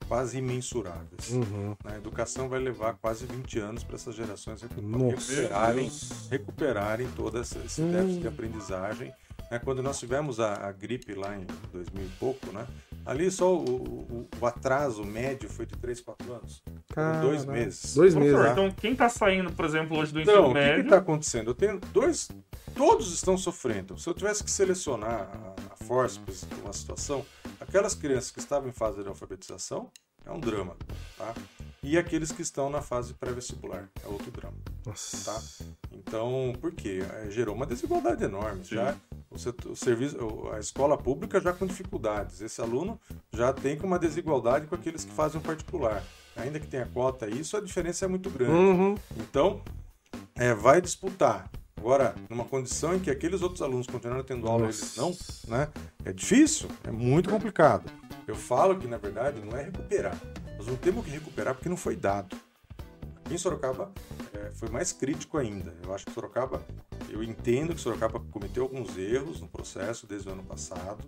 [0.08, 1.30] quase imensuráveis.
[1.32, 1.76] Uhum.
[1.84, 5.92] A educação vai levar quase 20 anos para essas gerações recuperarem,
[6.30, 7.92] recuperarem todo esse, Hum.
[7.92, 9.14] déficit de aprendizagem.
[9.52, 9.60] né?
[9.60, 12.66] Quando nós tivemos a, a gripe lá em 2000 e pouco, né?
[13.08, 16.62] Ali só o, o- o atraso médio foi de 3, 4 anos.
[16.94, 17.94] Foram dois meses.
[17.96, 18.40] Dois meses.
[18.52, 20.84] então quem tá saindo, por exemplo, hoje do ensino Então, o que médio...
[20.84, 21.50] está acontecendo?
[21.52, 22.30] Eu tenho dois.
[22.76, 23.98] Todos estão sofrendo.
[23.98, 27.26] Se eu tivesse que selecionar a, a forceps de uma situação,
[27.60, 29.90] aquelas crianças que estavam em fase de alfabetização
[30.26, 30.76] é um drama,
[31.18, 31.34] tá?
[31.82, 35.32] E aqueles que estão na fase pré-vestibular é outro drama, Nossa.
[35.32, 35.66] tá?
[35.94, 37.00] Então, por quê?
[37.02, 38.62] Eh, Gerou uma desigualdade enorme.
[38.64, 38.96] Já
[39.30, 40.18] o, setor- o serviço,
[40.54, 42.42] a escola pública já com dificuldades.
[42.42, 43.00] Esse aluno
[43.34, 46.04] já tem com uma desigualdade com aqueles que fazem o particular.
[46.36, 48.52] Ainda que tenha cota, isso a diferença é muito grande.
[48.54, 48.96] Uhum.
[49.18, 49.62] Então,
[50.36, 51.50] é, vai disputar.
[51.76, 55.16] Agora, numa condição em que aqueles outros alunos continuarem tendo aula, eles não,
[55.48, 55.70] né?
[56.04, 57.90] É difícil, é muito complicado.
[58.28, 60.20] Eu falo que, na verdade, não é recuperar.
[60.58, 62.36] Nós não temos que recuperar porque não foi dado.
[63.30, 63.92] Em Sorocaba
[64.34, 65.74] é, foi mais crítico ainda.
[65.84, 66.62] Eu acho que Sorocaba,
[67.10, 71.04] eu entendo que Sorocaba cometeu alguns erros no processo desde o ano passado,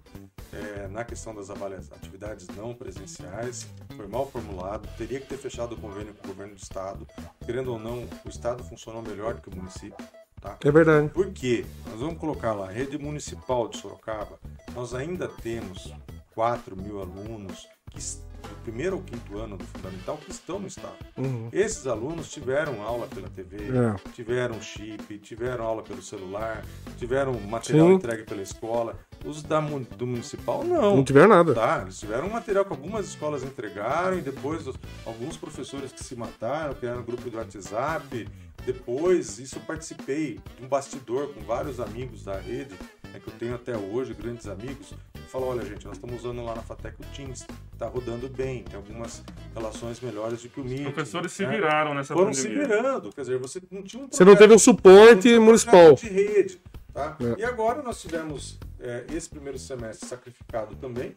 [0.51, 5.77] é, na questão das atividades não presenciais, foi mal formulado, teria que ter fechado o
[5.79, 7.07] convênio com o governo do estado.
[7.45, 10.05] Querendo ou não, o estado funcionou melhor do que o município.
[10.41, 10.57] Tá?
[10.63, 11.09] É verdade.
[11.09, 11.65] Por quê?
[11.89, 14.39] Nós vamos colocar lá, rede municipal de Sorocaba,
[14.73, 15.93] nós ainda temos
[16.33, 20.67] 4 mil alunos que, s- do primeiro ao quinto ano do fundamental que estão no
[20.67, 20.95] estado.
[21.17, 21.49] Uhum.
[21.51, 24.11] Esses alunos tiveram aula pela TV, É.
[24.13, 26.63] tiveram chip, tiveram aula pelo celular,
[26.97, 27.93] tiveram material Sim.
[27.93, 28.97] entregue pela escola.
[29.25, 30.95] Os da, do municipal, não.
[30.97, 31.53] Não tiver nada.
[31.53, 36.15] Tá, eles tiveram material que algumas escolas entregaram e depois os- alguns professores que se
[36.15, 38.27] mataram, criaram um grupo de WhatsApp.
[38.65, 42.75] Depois, isso eu participei de um bastidor com vários amigos da rede,
[43.11, 44.93] né, que eu tenho até hoje, grandes amigos,
[45.29, 47.45] que falam, olha gente, nós estamos usando lá na Fatec o Teams,
[47.77, 49.23] tá rodando bem, tem algumas
[49.53, 50.87] relações melhores do que o Meet.
[50.87, 51.55] Os professores se né?
[51.55, 52.67] viraram nessa Foram se pandemia.
[52.67, 55.93] virando, quer dizer, você não tinha um Você não teve um suporte um municipal.
[55.93, 56.59] de rede,
[56.91, 57.15] tá?
[57.21, 57.41] É.
[57.41, 61.15] E agora nós tivemos é, esse primeiro semestre sacrificado também.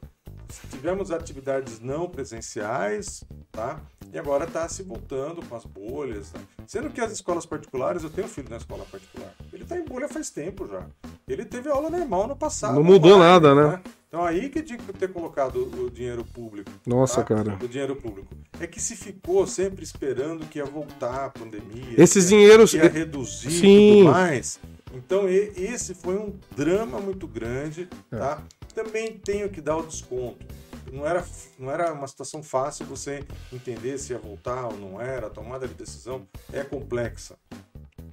[0.70, 3.80] Tivemos atividades não presenciais, tá?
[4.12, 6.30] E agora está se voltando com as bolhas.
[6.30, 6.40] Tá?
[6.66, 9.32] Sendo que as escolas particulares, eu tenho um filho na escola particular.
[9.50, 10.84] Ele está em bolha faz tempo já.
[11.26, 12.74] Ele teve aula normal no passado.
[12.74, 13.82] Não mudou online, nada, né?
[14.12, 16.70] Então aí que tinha que ter colocado o dinheiro público.
[16.84, 17.34] Nossa, tá?
[17.34, 17.58] cara.
[17.62, 18.28] O dinheiro público.
[18.60, 21.94] É que se ficou sempre esperando que ia voltar a pandemia.
[21.96, 22.74] Esses dinheiros.
[22.74, 24.00] ia reduzir Sim.
[24.00, 24.60] tudo mais.
[24.92, 28.18] Então esse foi um drama muito grande, É.
[28.18, 28.42] tá?
[28.74, 30.44] Também tenho que dar o desconto.
[30.92, 31.24] Não era,
[31.58, 35.66] não era uma situação fácil você entender se ia voltar ou não era, a tomada
[35.66, 37.38] de decisão é complexa.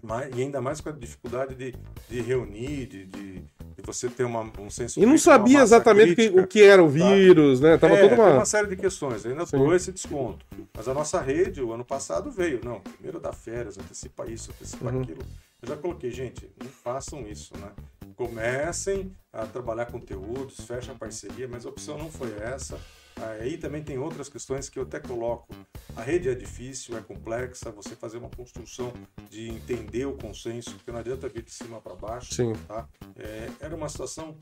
[0.01, 1.75] Mas, e ainda mais com a dificuldade de,
[2.07, 3.43] de reunir, de, de,
[3.79, 6.41] de você ter uma, um senso E não sabia exatamente o que- crítica.
[6.41, 7.77] o que era o vírus, né?
[7.77, 8.33] Tava É, toda uma.
[8.35, 9.25] uma série de questões.
[9.25, 10.45] Ainda dou esse desconto.
[10.75, 12.59] Mas a nossa rede, o ano passado, veio.
[12.63, 15.01] Não, primeiro dá férias, antecipa isso, antecipa Uhum.
[15.01, 15.21] aquilo.
[15.61, 17.69] Eu já coloquei, gente, não façam isso, né?
[18.15, 22.77] Comecem a trabalhar conteúdos, fechem a parceria, mas a opção não foi essa.
[23.21, 25.47] Aí também tem outras questões que eu até coloco.
[25.95, 28.93] A rede é difícil, é complexa, você fazer uma construção
[29.29, 32.33] de entender o consenso, porque não adianta vir de cima para baixo.
[32.33, 32.53] Sim.
[32.67, 32.87] Tá?
[33.17, 34.37] É, era uma situação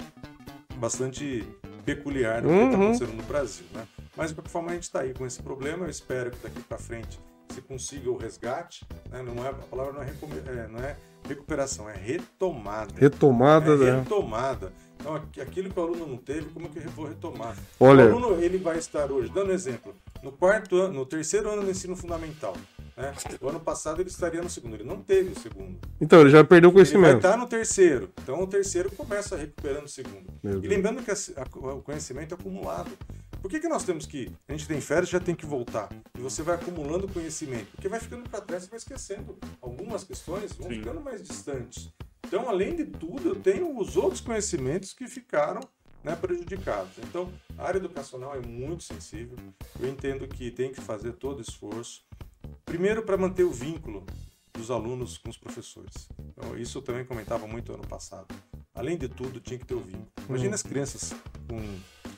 [0.76, 1.44] bastante
[1.86, 2.84] peculiar no que está Uhum.
[2.84, 3.88] acontecendo no Brasil, né?
[4.16, 5.86] Mas de qualquer forma a gente está aí com esse problema.
[5.86, 7.20] Eu espero que daqui para frente
[7.50, 8.86] se consiga o resgate.
[9.10, 9.24] Né?
[9.24, 10.96] Não é a palavra não é, é, não é
[11.28, 12.94] recuperação, é retomada.
[12.98, 14.00] Retomada, é né?
[14.00, 14.74] retomada.
[15.00, 17.56] Então aqu- aquilo que o aluno não teve, como é que eu vou retomar?
[17.80, 21.64] Olha- O aluno ele vai estar hoje, dando exemplo, no quarto ano, no terceiro ano
[21.64, 22.56] do ensino fundamental.
[22.96, 23.14] Né?
[23.40, 25.78] O ano passado ele estaria no segundo, ele não teve o segundo.
[26.02, 27.18] Então, ele já perdeu o Ele vai conhecimento.
[27.18, 28.10] estar no terceiro.
[28.24, 30.26] Então o terceiro começa recuperando o segundo.
[30.44, 32.90] E lembrando que a- a- o conhecimento é acumulado.
[33.40, 34.32] Por que, que nós temos que.
[34.50, 35.90] A gente tem férias já tem que voltar.
[36.18, 37.68] E você vai acumulando conhecimento.
[37.72, 39.38] Porque vai ficando para trás, você vai esquecendo.
[39.62, 40.80] Algumas questões vão Sim.
[40.80, 41.94] ficando mais distantes.
[42.28, 45.62] Então, além de tudo, eu tenho os outros conhecimentos que ficaram
[46.04, 46.98] né, prejudicados.
[46.98, 49.38] Então, a área educacional é muito sensível.
[49.80, 52.06] Eu entendo que tem que fazer todo esforço.
[52.66, 54.06] Primeiro, para manter o vínculo
[54.52, 56.10] dos alunos com os professores.
[56.20, 58.28] Então, isso eu também comentava muito ano passado.
[58.78, 60.08] Além de tudo, tinha que ter o vínculo.
[60.30, 61.16] Imagina as crianças
[61.50, 61.60] com,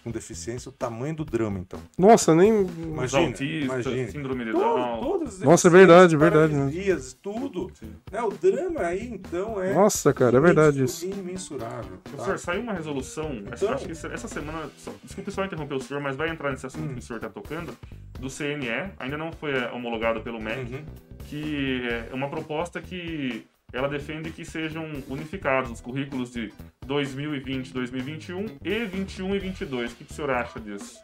[0.04, 1.80] com deficiência, o tamanho do drama, então.
[1.98, 2.52] Nossa, nem.
[2.64, 4.08] Os Imagina, autistas, imagina.
[4.12, 5.00] síndrome de Down.
[5.00, 6.60] todas as Nossa, é verdade, é verdade, né?
[6.66, 7.72] paralisias, tudo.
[8.12, 8.22] Né?
[8.22, 9.74] O drama aí, então, é.
[9.74, 11.06] Nossa, cara, é verdade isso.
[11.06, 11.98] Imensurável.
[12.04, 12.10] tá?
[12.12, 16.02] Professor, saiu uma resolução, Então- acho que essa semana, só- desculpe só interromper o senhor,
[16.02, 16.94] mas vai entrar nesse assunto Hum.
[16.94, 17.74] que o senhor está tocando,
[18.20, 20.84] do CNE, ainda não foi eh, homologado pelo MEC, Uhum.
[21.30, 26.52] que é uma proposta que ela defende que sejam unificados os currículos de
[26.86, 29.92] 2020, 2021 e 21 e 22.
[29.92, 31.00] O que, que o senhor acha disso?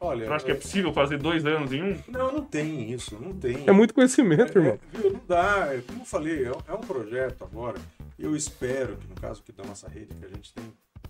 [0.00, 1.98] Olha, Você acha que é possível fazer dois anos em um?
[2.08, 3.64] não, não tem isso, não tem.
[3.66, 4.78] É muito conhecimento, irmão.
[4.92, 5.72] É, viu, não dá.
[5.74, 7.78] É, Como eu falei, é, é um projeto agora.
[8.18, 10.64] Eu espero que, no caso aqui da nossa rede, que a gente tem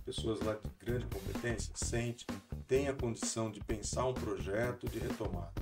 [0.05, 2.27] pessoas lá de grande competência, sente,
[2.69, 5.53] tem a condição de pensar um projeto de retomada.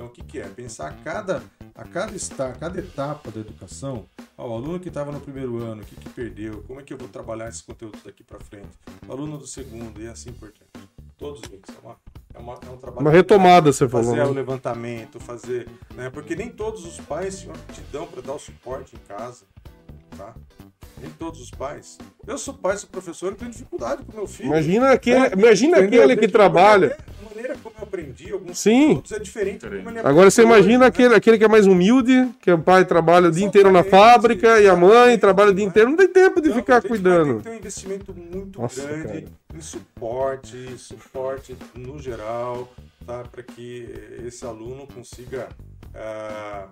[0.00, 0.48] Então, o que, que é?
[0.48, 1.42] Pensar cada,
[1.74, 4.06] a cada, está, cada etapa da educação,
[4.38, 6.94] ó, o aluno que estava no primeiro ano, o que, que perdeu, como é que
[6.94, 8.70] eu vou trabalhar esses conteúdos daqui para frente,
[9.06, 10.88] o aluno do segundo e assim por diante.
[11.18, 11.60] Todos eles.
[11.68, 11.96] É, uma,
[12.32, 13.02] é, uma, é um trabalho.
[13.02, 14.06] Uma retomada, você falou.
[14.06, 14.30] Fazer né?
[14.30, 15.68] o levantamento, fazer.
[15.94, 19.44] Né, porque nem todos os pais te dão para dar o suporte em casa.
[20.16, 20.34] Tá?
[21.00, 21.98] Nem todos os pais.
[22.26, 24.48] Eu sou pai, sou professor, eu tenho dificuldade com meu filho.
[24.48, 26.96] Imagina aquele, É, imagina aquele que Tem trabalha.
[27.20, 29.02] A maneira como eu aprendi, alguns Sim.
[29.10, 29.66] é diferente.
[29.66, 30.86] de Agora você imagina né?
[30.86, 34.60] aquele, aquele que é mais humilde, que o pai trabalha o dia inteiro na fábrica
[34.60, 35.70] e a mãe trabalha o dia né?
[35.70, 37.40] inteiro, não tem tempo de a ficar cuidando.
[37.42, 39.24] ter um investimento muito Nossa, grande cara.
[39.54, 42.68] em suporte, suporte no geral,
[43.06, 43.24] tá?
[43.30, 43.88] Para que
[44.26, 45.48] esse aluno consiga
[45.94, 46.66] ah,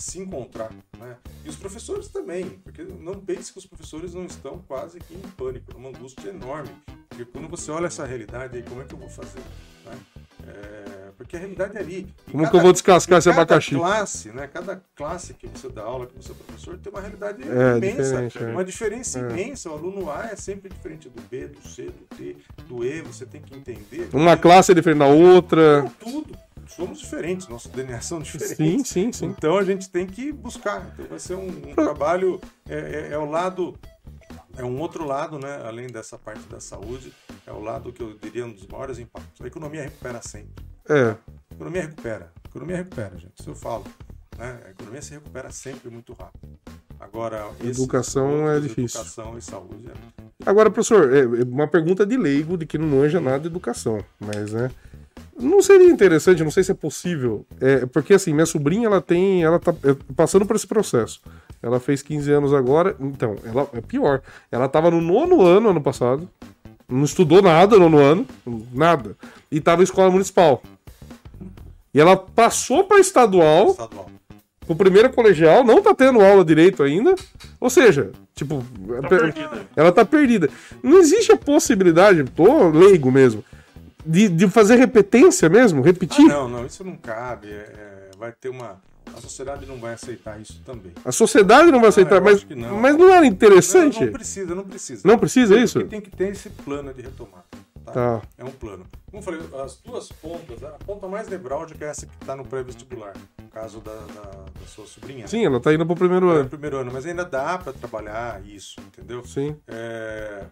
[0.00, 1.16] se encontrar, né?
[1.44, 5.20] E os professores também, porque não pense que os professores não estão quase que em
[5.36, 6.70] pânico, numa angústia enorme,
[7.08, 9.40] porque quando você olha essa realidade aí, como é que eu vou fazer,
[9.84, 9.98] né?
[10.46, 12.06] É, porque a realidade é ali.
[12.28, 13.74] E Como que eu vou descascar esse cada abacaxi?
[13.74, 14.46] classe, né?
[14.46, 18.02] Cada classe que você dá aula, que você é professor, tem uma realidade É, imensa.
[18.02, 18.46] diferente, é.
[18.52, 19.22] Uma diferença É.
[19.22, 19.68] imensa.
[19.68, 22.36] O aluno A é sempre diferente do B, do C, do D,
[22.68, 23.02] do E.
[23.02, 24.08] Você tem que entender.
[24.12, 25.82] Uma classe é diferente da outra.
[25.82, 26.38] Não, tudo.
[26.68, 28.56] Somos diferentes, nossos DNA são diferentes.
[28.56, 29.26] Sim, sim, sim.
[29.26, 30.90] Então a gente tem que buscar.
[30.92, 32.40] Então vai ser um, um trabalho.
[32.68, 33.78] É, é, é o lado.
[34.56, 35.62] É um outro lado, né?
[35.64, 37.12] Além dessa parte da saúde,
[37.46, 39.40] é o lado que eu diria um dos maiores impactos.
[39.40, 40.64] A economia recupera sempre.
[40.88, 41.16] É.
[41.50, 42.32] A economia recupera.
[42.44, 43.34] A economia recupera, gente.
[43.38, 43.84] Isso eu falo.
[44.36, 44.60] Né?
[44.66, 46.58] A economia se recupera sempre muito rápido.
[47.00, 49.00] Agora, Educação é outros, difícil.
[49.00, 52.88] Educação e saúde é Agora, professor, é é uma pergunta de leigo, de que não
[52.88, 54.70] manja nada de educação, mas, né?
[55.40, 59.44] Não seria interessante, não sei se é possível, é, porque assim, minha sobrinha, ela tem,
[59.44, 61.20] ela tá é, passando por esse processo.
[61.62, 64.20] Ela fez 15 anos agora, então, ela é pior.
[64.50, 66.28] Ela tava no nono ano, ano passado,
[66.88, 68.26] não estudou nada no nono ano,
[68.72, 69.16] nada,
[69.50, 70.62] e tava em escola municipal.
[71.92, 74.10] E ela passou para estadual, estadual.
[74.66, 77.14] pro primeiro colegial, não tá tendo aula direito ainda.
[77.60, 78.62] Ou seja, tipo,
[79.02, 79.66] Tá perdida.
[79.74, 80.48] ela tá perdida.
[80.82, 83.42] Não existe a possibilidade, tô leigo mesmo,
[84.08, 86.26] de, de fazer repetência mesmo, Ah, repetir.
[86.26, 87.48] não, não, isso não cabe.
[87.48, 88.80] é- é, vai ter uma.
[89.16, 90.92] A sociedade não vai aceitar isso também.
[91.04, 92.78] A sociedade não vai aceitar, eu mas, não.
[92.78, 94.00] mas não era interessante?
[94.00, 95.08] Não, não precisa, não precisa.
[95.08, 95.84] Não precisa Porque isso?
[95.84, 97.44] tem que ter esse plano de retomada.
[97.86, 97.92] Tá?
[97.92, 98.22] Tá.
[98.36, 98.84] É um plano.
[99.10, 102.44] Como eu falei, as duas pontas, a ponta mais nevrálgica é essa que está no
[102.44, 104.30] pré-vestibular, no caso da, da,
[104.60, 105.26] da sua sobrinha.
[105.26, 106.48] Sim, ela tá indo primeiro É o ano.
[106.50, 109.24] primeiro ano, mas ainda dá para trabalhar isso, entendeu?
[109.24, 109.56] Sim.
[109.66, 110.42] É,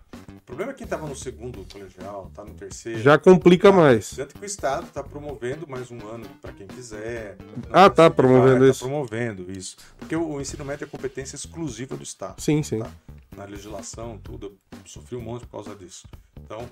[0.46, 3.00] problema é quem estava no segundo colegial, tá no terceiro.
[3.00, 4.10] Já complica mais.
[4.10, 7.36] Tanto que o Estado está promovendo mais um ano para quem quiser.
[7.70, 8.80] Ah, tá promovendo vai, isso.
[8.80, 9.76] Tá promovendo isso.
[9.98, 12.40] Porque o, o ensino médio é competência exclusiva do Estado.
[12.40, 12.78] Sim, sim.
[12.78, 12.90] Tá.
[13.36, 14.56] Na legislação, tudo.
[14.84, 16.06] Sofri um monte por causa disso.
[16.40, 16.70] Então,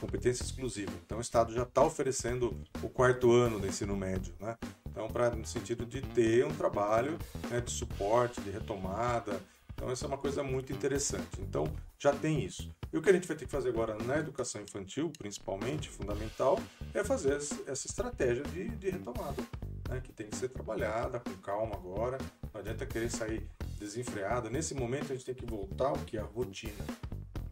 [0.00, 0.92] competência exclusiva.
[1.04, 4.56] Então, o Estado já está oferecendo o quarto ano do ensino médio, né?
[4.88, 7.18] Então, pra, no sentido de ter um trabalho
[7.50, 9.40] né, de suporte, de retomada.
[9.76, 11.38] Então, essa é uma coisa muito interessante.
[11.38, 12.74] Então, já tem isso.
[12.90, 16.58] E o que a gente vai ter que fazer agora na educação infantil, principalmente, fundamental,
[16.94, 19.42] é fazer essa estratégia de, de retomada,
[19.88, 22.16] né, que tem que ser trabalhada com calma agora.
[22.54, 23.46] Não adianta querer sair
[23.78, 24.48] desenfreado.
[24.48, 26.84] Nesse momento, a gente tem que voltar ao que é a rotina?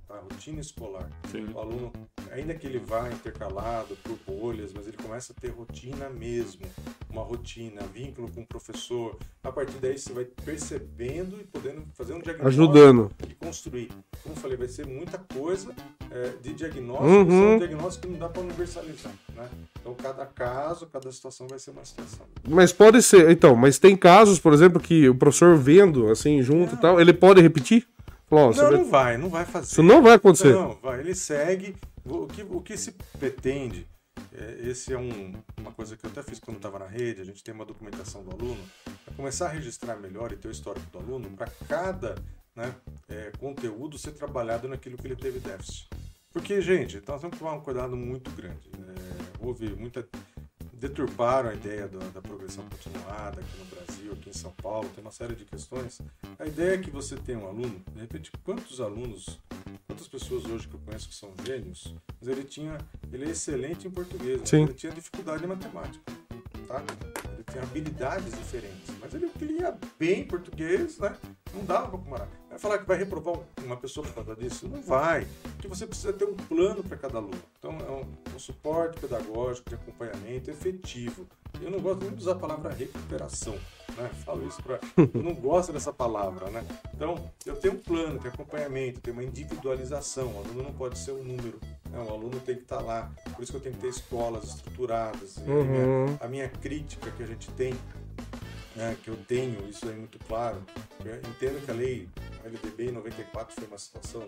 [0.08, 1.08] A rotina escolar.
[1.30, 1.46] Sim.
[1.54, 1.92] O aluno,
[2.30, 6.62] ainda que ele vá intercalado por bolhas, mas ele começa a ter rotina mesmo,
[7.10, 9.16] uma rotina, vínculo com o professor.
[9.42, 13.10] A partir daí você vai percebendo e podendo fazer um diagnóstico Ajudando.
[13.28, 13.88] e construir.
[14.22, 15.74] Como eu falei, vai ser muita coisa
[16.10, 17.28] é, de diagnóstico, Uhum.
[17.30, 19.48] são diagnósticos que não dá para universalizar, né?
[19.80, 22.26] Então cada caso, cada situação vai ser uma situação.
[22.48, 23.30] Mas pode ser.
[23.30, 27.12] Então, mas tem casos, por exemplo, que o professor vendo, assim, junto e tal, ele
[27.12, 27.86] pode repetir?
[28.30, 29.66] Você Não, vai- não vai, não vai fazer.
[29.66, 30.52] Isso não vai acontecer.
[30.52, 31.76] Não, vai, ele segue.
[32.04, 33.86] O que, o que se pretende,
[34.32, 37.24] é, esse é um- uma coisa que eu até fiz quando estava na rede, a
[37.24, 38.60] gente tem uma documentação do aluno,
[39.06, 42.14] é começar a registrar melhor e ter o histórico do aluno para cada
[42.56, 42.72] né,
[43.08, 45.88] é, conteúdo ser trabalhado naquilo que ele teve déficit.
[46.32, 48.70] Porque, gente, nós temos que tomar um cuidado muito grande.
[48.74, 50.06] É, houve muita.
[50.84, 55.02] Deturparam a ideia da, da progressão continuada aqui no Brasil, aqui em São Paulo, tem
[55.02, 56.02] uma série de questões.
[56.38, 59.40] A ideia é que você tem um aluno, de repente, quantos alunos,
[59.86, 62.76] quantas pessoas hoje que eu conheço que são gênios, mas ele tinha,
[63.10, 66.04] ele é excelente em português, ele tinha dificuldade em matemática,
[66.68, 66.84] tá?
[67.32, 71.16] Ele tinha habilidades diferentes, mas ele, ele ia bem em português, né?
[71.54, 72.43] Não dava para comparar.
[72.54, 73.34] Vai falar que vai reprovar
[73.64, 74.68] uma pessoa por causa disso?
[74.68, 77.34] Não vai, porque você precisa ter um plano para cada aluno.
[77.58, 81.26] Então, é um, um, suporte pedagógico, de acompanhamento efetivo.
[81.60, 83.54] Eu não gosto nem de usar a palavra recuperação,
[83.96, 84.08] né?
[84.24, 84.78] Falo isso para.
[84.96, 86.64] Eu não gosto dessa palavra, né?
[86.94, 90.28] Então, eu tenho um plano, tenho acompanhamento, tenho uma individualização.
[90.28, 91.58] O aluno não pode ser um número,
[91.90, 91.98] né?
[91.98, 93.10] o aluno tem que estar tá lá.
[93.34, 95.38] Por isso que eu tenho que ter escolas estruturadas.
[95.38, 95.60] Uhum.
[95.60, 97.74] A, minha, a minha crítica que a gente tem
[98.74, 100.62] né, que eu tenho, isso é muito claro.
[101.04, 102.08] Eu entendo que a lei
[102.44, 104.22] LDB em 94 foi uma situação,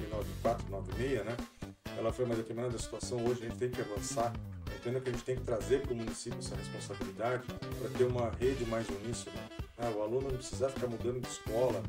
[0.00, 1.36] em 94, 96, né?
[1.96, 4.32] Ela foi uma determinada situação, hoje a gente tem que avançar.
[4.66, 7.44] Eu entendo que a gente tem que trazer para o município essa responsabilidade
[7.78, 9.36] para ter uma rede mais uníssona.
[9.78, 9.92] Né?
[9.96, 11.82] O aluno não precisa ficar mudando de escola,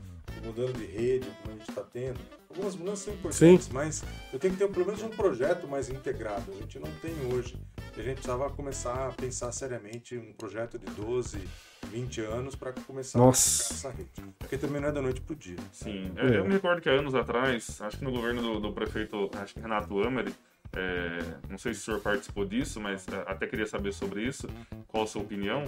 [0.43, 2.19] mudando de rede, como a gente está tendo.
[2.49, 3.73] Algumas mudanças são importantes, Sim.
[3.73, 6.51] mas eu tenho que ter pelo menos um projeto mais integrado.
[6.51, 7.57] A gente não tem hoje.
[7.97, 11.39] E a gente precisava começar a pensar seriamente um projeto de 12,
[11.85, 13.73] 20 anos para começar Nossa.
[13.73, 14.09] a essa rede.
[14.37, 15.55] Porque também não é da noite pro dia.
[15.71, 16.25] Sim, é.
[16.25, 19.29] eu, eu, me recordo que há anos atrás, acho que no governo do, do prefeito,
[19.41, 20.35] acho que Renato Ameri,
[20.75, 21.19] é,
[21.49, 24.45] não sei se o senhor participou disso, mas é, até queria saber sobre isso.
[24.89, 25.63] Qual a sua opinião?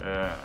[0.00, 0.36] É,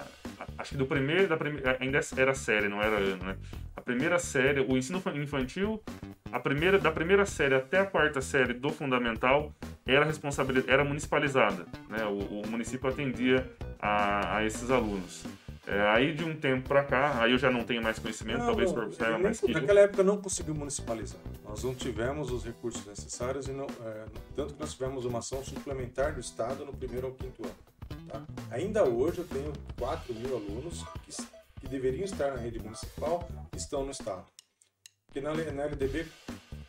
[0.58, 3.38] acho que do primeiro, da primeira, ainda era série, não era ano, né?
[3.76, 5.84] A primeira série, o ensino infantil,
[6.32, 9.54] a primeira, da primeira série até a quarta série do fundamental
[9.88, 12.06] era responsabilidade, era municipalizada, né?
[12.06, 15.26] O, o município atendia a, a esses alunos.
[15.68, 18.46] É, aí de um tempo para cá, aí eu já não tenho mais conhecimento, não,
[18.46, 21.20] talvez por saiba mais que Naquela época não conseguiu municipalizar.
[21.44, 25.44] Nós não tivemos os recursos necessários e não, é, tanto que nós tivemos uma ação
[25.44, 27.56] suplementar do Estado no primeiro ao quinto ano.
[28.08, 28.22] Tá?
[28.52, 31.12] Ainda hoje eu tenho 4 mil alunos que,
[31.60, 34.24] que deveriam estar na rede municipal estão no Estado.
[35.06, 36.06] Porque na, na LDB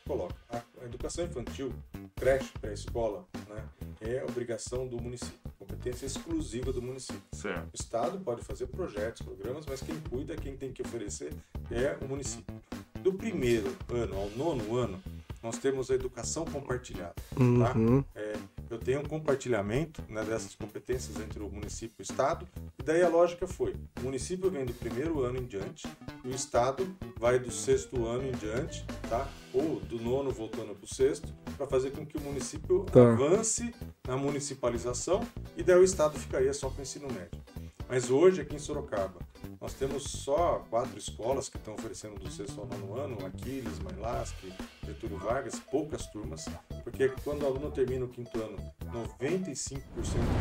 [0.08, 1.70] coloca a, educação infantil,
[2.16, 3.68] creche, pré-escola, né,
[4.00, 7.22] é obrigação do município, competência exclusiva do município.
[7.32, 7.66] Certo.
[7.66, 11.34] O Estado pode fazer projetos, programas, mas quem cuida, quem tem que oferecer
[11.70, 12.54] é o município.
[13.02, 15.02] Do primeiro ano ao nono ano,
[15.42, 17.14] nós temos a educação compartilhada.
[17.14, 17.40] Tá?
[17.40, 18.02] Uhum.
[18.02, 18.08] Tá?
[18.16, 18.32] É,
[18.70, 22.46] eu tenho um compartilhamento né, dessas competências entre o município e o Estado,
[22.78, 25.86] e daí a lógica foi: o município vem do primeiro ano em diante,
[26.24, 26.86] e o Estado
[27.18, 29.28] vai do sexto ano em diante, tá?
[29.52, 33.12] ou do nono voltando para o sexto, para fazer com que o município tá.
[33.12, 33.74] avance
[34.06, 37.40] na municipalização, e daí o Estado ficaria só com o ensino médio.
[37.88, 39.18] Mas hoje, aqui em Sorocaba,
[39.60, 44.52] nós temos só quatro escolas que estão oferecendo do sexto ao nono ano, Aquiles, Mailasque,
[44.86, 46.46] Getúlio Vargas, poucas turmas,
[46.84, 48.56] porque quando o aluno termina o quinto ano,
[48.92, 49.80] 95%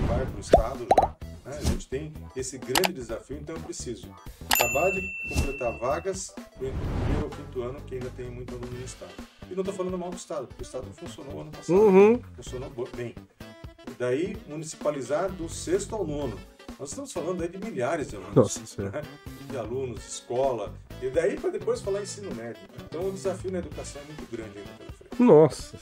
[0.08, 1.16] vai para o Estado já.
[1.46, 1.58] Né?
[1.58, 4.08] A gente tem esse grande desafio, então eu preciso
[4.54, 8.72] acabar de completar vagas para o primeiro ou quinto ano, que ainda tem muito aluno
[8.72, 9.14] no Estado.
[9.50, 12.22] E não estou falando mal do Estado, porque o Estado funcionou ano passado, uhum.
[12.36, 13.16] funcionou bem.
[13.98, 16.38] Daí, municipalizar do sexto ao nono.
[16.80, 18.36] Nós estamos falando aí de milhares de alunos.
[18.36, 19.02] Nossa, né?
[19.50, 20.74] De alunos, escola.
[21.02, 22.62] E daí para depois falar ensino médio.
[22.86, 25.22] Então o desafio na educação é muito grande ainda pela frente.
[25.22, 25.80] Nossa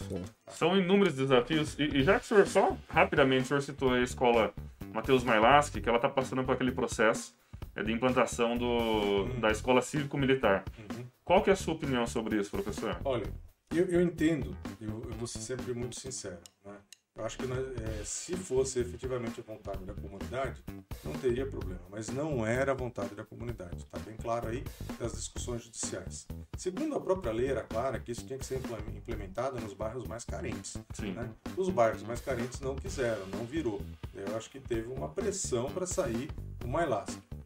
[0.47, 1.77] São inúmeros desafios.
[1.77, 4.53] E, e, já que o senhor só rapidamente o senhor citou a escola
[4.93, 7.35] Matheus Mailaski, que ela está passando por aquele processo
[7.75, 9.39] é, de implantação do, uhum.
[9.41, 10.63] da escola cívico-militar.
[10.79, 11.05] Uhum.
[11.25, 12.97] Qual que é a sua opinião sobre isso, professor?
[13.03, 13.25] Olha,
[13.73, 16.39] eu, eu entendo, eu, eu, vou ser sempre muito sincero.
[16.63, 16.73] Né?
[17.17, 20.61] Eu acho que é, se fosse efetivamente a vontade da comunidade,
[21.01, 23.77] não teria problema, mas não era a vontade da comunidade.
[23.77, 24.65] Está bem claro aí
[24.99, 26.27] das discussões judiciais.
[26.57, 28.59] Segundo a própria lei, era clara que isso tinha que ser
[28.93, 30.75] implementado nos bairros mais carentes.
[30.99, 31.31] Né?
[31.55, 33.81] Os bairros mais carentes não quiseram, não virou.
[34.13, 36.29] Eu acho que teve uma pressão para sair
[36.65, 36.89] o mais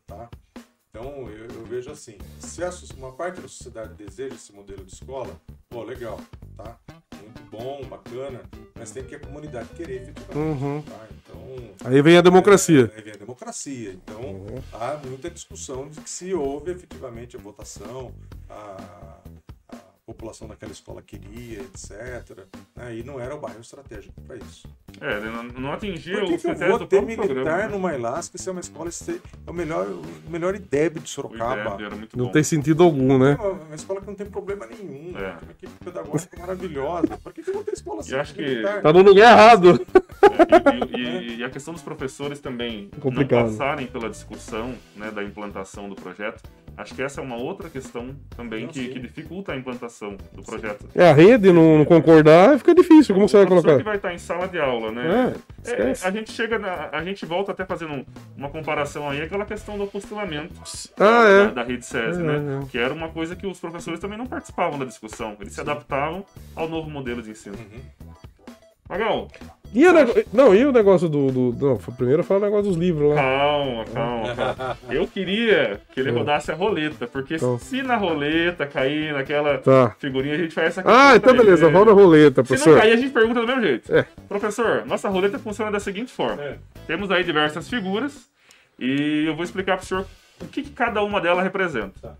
[0.08, 0.28] Tá?
[0.90, 2.64] Então eu, eu, vejo assim: se
[2.96, 5.40] uma parte da sociedade deseja esse modelo de escola,
[5.70, 6.20] pô, legal,
[6.58, 6.80] tá?
[7.22, 8.42] Muito bom, bacana
[8.80, 10.64] mas tem que a comunidade querer efetivamente.
[10.64, 10.82] Uhum.
[10.82, 11.08] Tá?
[11.12, 12.92] Então, aí vem a democracia.
[12.94, 13.92] É, aí vem a democracia.
[13.92, 14.64] Então, uhum.
[14.74, 18.14] há muita discussão de que se houve efetivamente a votação,
[18.50, 19.18] a,
[19.68, 22.48] a população daquela escola queria, etc.
[22.76, 22.98] Né?
[22.98, 24.68] E não era o bairro estratégico para isso.
[25.02, 28.52] É, não, não atingia os critérios eu vou ter militar programa, numa Elasca se é
[28.52, 31.76] uma escola é o melhor, o melhor IDEB de Sorocaba.
[31.76, 32.32] IDEB não bom.
[32.32, 33.38] tem sentido algum, né?
[33.40, 35.32] É uma, escola que não tem problema nenhum, é.
[35.32, 37.18] tem uma equipe pedagógica maravilhosa.
[37.18, 37.32] Por
[37.80, 38.16] escola assim?
[38.16, 39.86] acho que tá no lugar errado.
[40.22, 43.46] É, e, e, e, a questão dos professores também Complicado.
[43.46, 46.42] não passarem pela discussão né, da implantação do projeto
[46.80, 50.88] Acho que essa é uma outra questão também que, que, dificulta a implantação do projeto.
[50.96, 53.14] É, a rede não, não concordar fica difícil.
[53.14, 53.78] Como o você vai colocar?
[53.78, 55.36] que vai estar em sala de aula, né?
[55.66, 58.06] É, é, a gente chega, na, a gente volta até fazendo
[58.38, 60.54] uma comparação aí, aquela questão do apostilamento
[60.96, 61.46] ah, da, é.
[61.48, 62.62] da, da, rede SESI, é, né?
[62.64, 62.66] É.
[62.68, 65.36] Que era uma coisa que os professores também não participavam da discussão.
[65.42, 66.24] Eles se adaptavam
[66.56, 67.58] ao novo modelo de ensino.
[67.58, 68.16] Uhum.
[68.88, 69.28] Magal,
[69.74, 70.14] E o nego...
[70.34, 71.52] Não, e o negócio do.
[71.52, 71.66] do...
[71.68, 73.16] Não, primeiro fala o negócio dos livros lá.
[73.16, 74.78] calma, calma, calma.
[74.90, 77.60] Eu queria que ele rodasse a roleta, porque Então.
[77.60, 79.96] se na roleta cair naquela Tá.
[80.00, 81.76] figurinha, a gente faz essa Ah, então beleza, ele.
[81.78, 82.80] roda a roleta, Se não professor.
[82.80, 83.96] cair, a gente pergunta do mesmo jeito.
[83.96, 84.06] É.
[84.28, 86.42] Professor, nossa roleta funciona da seguinte forma.
[86.42, 86.58] É.
[86.88, 88.28] Temos aí diversas figuras
[88.80, 90.06] e eu vou explicar pro senhor
[90.42, 91.94] o que, que cada uma delas representa.
[92.02, 92.14] Tá.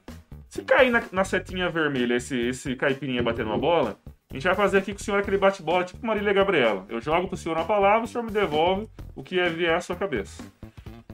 [0.50, 3.98] Se cair na, na setinha vermelha esse, esse caipirinha batendo uma bola,
[4.30, 6.86] a gente vai fazer aqui com o senhor aquele bate-bola tipo Marília Gabriela.
[6.88, 9.96] Eu jogo pro senhor uma palavra, o senhor me devolve o que vier à sua
[9.96, 10.44] cabeça.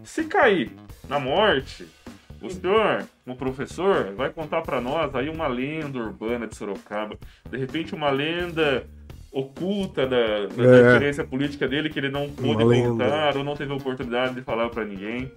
[0.04, 0.72] Se cair
[1.08, 1.88] na morte,
[2.42, 7.18] o senhor, como professor, vai contar pra nós aí uma lenda urbana de Sorocaba.
[7.50, 8.86] De repente, uma lenda
[9.32, 10.88] oculta da, da É.
[10.88, 14.84] experiência política dele que ele não pôde contar ou não teve oportunidade de falar pra
[14.84, 15.32] ninguém.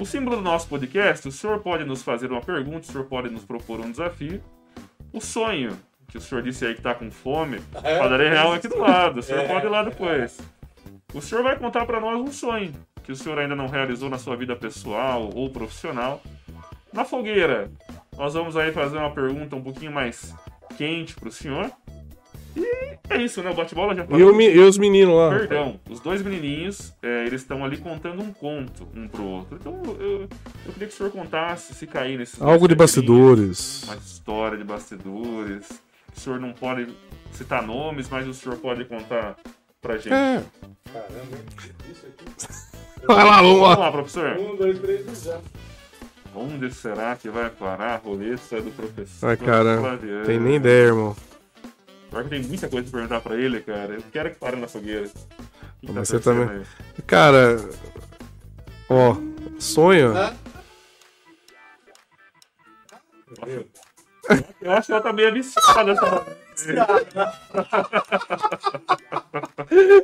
[0.00, 3.28] O símbolo do nosso podcast, o senhor pode nos fazer uma pergunta, o senhor pode
[3.30, 4.40] nos propor um desafio.
[5.12, 5.76] O sonho,
[6.10, 7.98] que o senhor disse aí que tá com fome, É.
[7.98, 9.48] padaria real aqui do lado, o senhor É.
[9.48, 10.38] pode ir lá depois.
[11.14, 14.18] O senhor vai contar pra nós um sonho que o senhor ainda não realizou na
[14.18, 16.22] sua vida pessoal ou profissional.
[16.92, 17.70] Na fogueira,
[18.16, 20.34] nós vamos aí fazer uma pergunta um pouquinho mais
[20.76, 21.70] quente pro senhor.
[22.56, 23.50] E é isso, né?
[23.50, 25.30] O bate-bola já E, o me- e os meninos lá?
[25.30, 29.56] Perdão, os dois menininhos, é, eles estão ali contando um conto um pro outro.
[29.60, 30.28] Então eu,
[30.66, 32.40] eu queria que o senhor contasse, se cair nesses.
[32.42, 33.84] Algo de bastidores.
[33.84, 35.68] Uma história de bastidores.
[36.16, 36.94] O senhor não pode
[37.32, 39.36] citar nomes, mas o senhor pode contar
[39.80, 40.12] pra gente.
[40.12, 40.42] É.
[40.92, 41.72] Caramba, hein?
[41.90, 42.70] Isso aqui.
[43.06, 43.76] Vai lá, vamos Vamos lá.
[43.86, 44.36] lá, professor.
[44.38, 45.40] Um, dois, três e já.
[46.34, 49.30] Onde será que vai parar a roleta do professor?
[49.30, 50.26] Ai, cara, Flaviano?
[50.26, 51.16] Tem nem ideia, irmão.
[52.10, 53.94] Pior que tem muita coisa pra perguntar pra ele, cara.
[53.94, 55.08] Eu quero que pare na fogueira.
[55.08, 56.62] Tá Mas você também- aí?
[57.06, 57.56] Cara,
[58.88, 59.16] ó,
[59.58, 60.12] sonho.
[64.60, 66.26] Eu acho que ela tá meio viciada essa.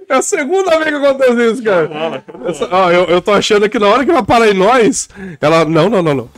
[0.08, 2.24] É a segunda vez que acontece isso, cara.
[2.46, 5.08] Essa- ó, eu, eu tô achando que na hora que vai parar em nós,
[5.40, 5.64] ela.
[5.64, 6.30] Não, não, não, não.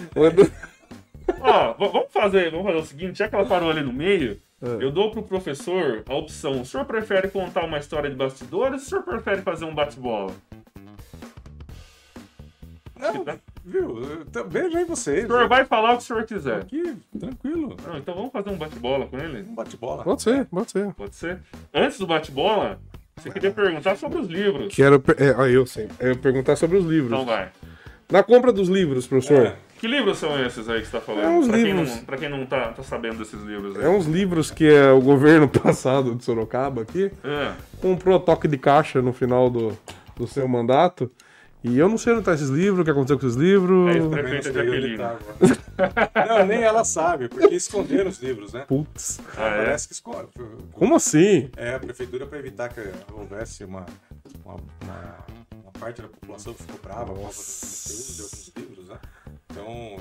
[1.40, 4.82] Ó, vamos fazer, vamos fazer o seguinte, já que ela parou ali no meio, É.
[4.84, 6.60] eu dou pro professor a opção.
[6.60, 10.32] O senhor prefere contar uma história de bastidores ou o senhor prefere fazer um bate-bola?
[12.98, 13.24] Não,
[13.64, 14.24] viu?
[14.32, 15.24] Tô- Veja aí vocês.
[15.24, 16.60] O senhor vai falar o que o senhor quiser.
[16.60, 17.76] Aqui, tranquilo.
[17.86, 19.42] Não, então vamos fazer um bate-bola com ele?
[19.48, 20.02] Um bate-bola.
[20.04, 20.92] Pode ser, pode ser.
[20.94, 21.38] Pode ser?
[21.72, 22.78] Antes do bate-bola,
[23.16, 24.74] você queria perguntar sobre os livros.
[24.74, 24.98] Quero.
[25.00, 25.88] per- É, ó, eu sei.
[26.00, 27.12] Eu ia perguntar sobre os livros.
[27.12, 27.50] Então vai.
[28.10, 29.46] Na compra dos livros, professor.
[29.46, 29.56] É.
[29.78, 31.24] Que livros são esses aí que você tá falando?
[31.24, 31.88] É uns pra, quem livros.
[31.96, 33.84] não, pra quem não tá, tá sabendo desses livros aí.
[33.84, 37.52] É uns livros que é, o governo passado de Sorocaba aqui É.
[37.80, 39.78] comprou a toque de caixa no final do,
[40.16, 41.08] do seu mandato.
[41.68, 43.88] E eu não sei onde tá esses livros, o que aconteceu com esses livros.
[43.88, 45.18] É isso, Também Prefeita
[46.28, 48.64] não nem ela sabe, porque esconderam os livros, né?
[48.66, 49.20] Putz.
[49.36, 49.64] Ah, é?
[49.64, 50.28] Parece que esconde.
[50.72, 51.50] Como assim?
[51.56, 52.80] É, a prefeitura para evitar que
[53.12, 53.86] houvesse uma,
[54.44, 55.16] uma, uma,
[55.62, 58.96] uma parte da população que ficou brava por causa de alguns livros, né?
[59.50, 59.96] Então,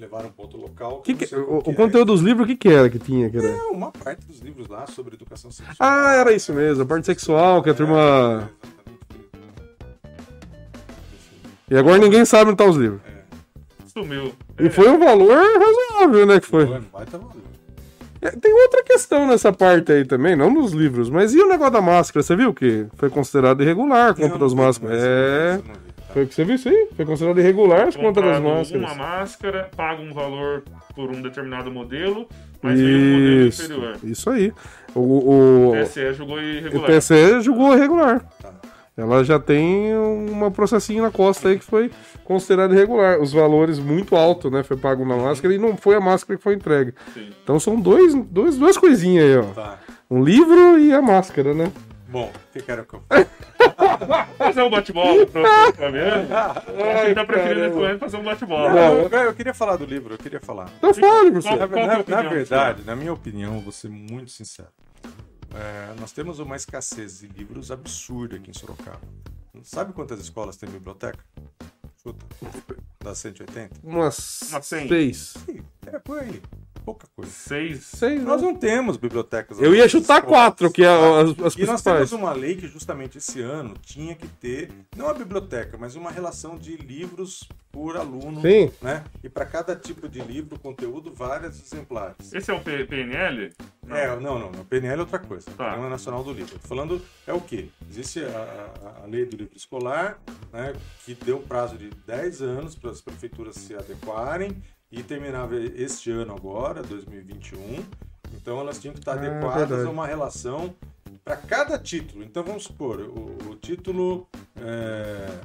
[0.00, 1.00] levaram um ponto local.
[1.02, 1.74] Que que- sei o, que o é.
[1.74, 3.30] conteúdo dos livros, o que, que era que tinha?
[3.30, 3.48] Que era?
[3.48, 5.76] É, uma parte dos livros lá sobre educação sexual.
[5.78, 8.50] Ah, era isso mesmo, a parte sexual, que a turma.
[8.76, 8.79] É.
[11.70, 13.00] E agora ninguém sabe onde tá os livros.
[13.86, 14.32] Sumiu.
[14.58, 16.40] E foi um valor razoável, né?
[16.40, 16.66] Que foi.
[16.66, 17.50] Vai tá valendo.
[18.22, 21.72] É, Tem outra questão nessa parte aí também, não nos livros, mas e o negócio
[21.72, 22.22] da máscara?
[22.22, 25.02] Você viu que foi considerado irregular a compra das máscaras?
[25.02, 25.56] É.
[25.56, 25.72] vi, tá?
[26.12, 26.88] Foi o que você viu isso aí?
[26.96, 28.84] Foi considerado irregular as contas das máscaras.
[28.84, 30.64] uma máscara, paga um valor
[30.94, 32.28] por um determinado modelo,
[32.60, 33.96] mas veio um modelo Isso, inferior.
[34.02, 34.52] isso aí.
[34.94, 36.90] O, o, O TSE julgou o irregular.
[36.90, 38.20] TSE julgou irregular.
[38.42, 38.52] Tá.
[38.96, 41.90] Ela já tem um processinho na costa aí que foi
[42.24, 43.18] considerado irregular.
[43.20, 44.62] Os valores muito altos, né?
[44.62, 46.92] Foi pago na máscara e não foi a máscara que foi entregue.
[47.14, 47.30] Sim.
[47.42, 49.42] Então são dois, dois, duas coisinhas aí, ó.
[49.54, 49.78] Tá.
[50.10, 51.70] Um livro e a máscara, né?
[52.08, 53.02] Bom, o que era que eu
[54.36, 56.28] Fazer um bate-bola, professor Fabiano.
[56.34, 58.68] Acho que tá preferindo momento fazer um bate-bola.
[58.70, 60.68] Não, eu, eu queria falar do livro, eu queria falar.
[60.78, 61.56] Então fale, professor.
[61.58, 64.68] Na, que é na- na verdade, na minha opinião, vou ser muito sincero.
[65.54, 69.00] É, nós temos uma escassez de livros absurda aqui em Sorocaba.
[69.62, 71.18] Sabe quantas escolas tem biblioteca?
[72.02, 72.24] Chuta.
[73.02, 73.76] Das 180?
[73.82, 74.88] Umas Umas cem.
[74.88, 75.34] seis.
[75.46, 76.40] Sim, é por aí.
[76.84, 77.30] Pouca coisa.
[77.30, 77.84] Seis.
[77.84, 78.52] Seis, Nós não.
[78.52, 79.60] não temos bibliotecas.
[79.60, 82.66] Eu ia chutar escolas, quatro, que é as, as E nós temos uma lei que
[82.66, 87.96] justamente esse ano tinha que ter, não a biblioteca, mas uma relação de livros por
[87.96, 88.70] aluno, Sim.
[88.80, 89.04] né?
[89.22, 92.32] E para cada tipo de livro, conteúdo, vários exemplares.
[92.32, 93.52] Esse é o PNL?
[93.90, 93.96] Não.
[93.96, 94.64] É, não, não, não.
[94.64, 95.46] PNL é outra coisa.
[95.50, 95.64] Tá.
[95.64, 96.58] Programa Nacional do Livro.
[96.58, 97.68] Tô falando é o quê?
[97.88, 98.28] Existe a,
[99.00, 100.18] a- a lei do livro escolar,
[100.52, 100.72] né,
[101.04, 104.62] que deu um prazo de 10 anos para as prefeituras se adequarem
[104.92, 107.84] e terminava este ano agora, 2021.
[108.34, 109.88] Então elas tinham que estar Ah, adequadas verdade.
[109.88, 110.74] a uma relação
[111.24, 112.22] para cada título.
[112.24, 115.40] Então vamos supor, o, o título é,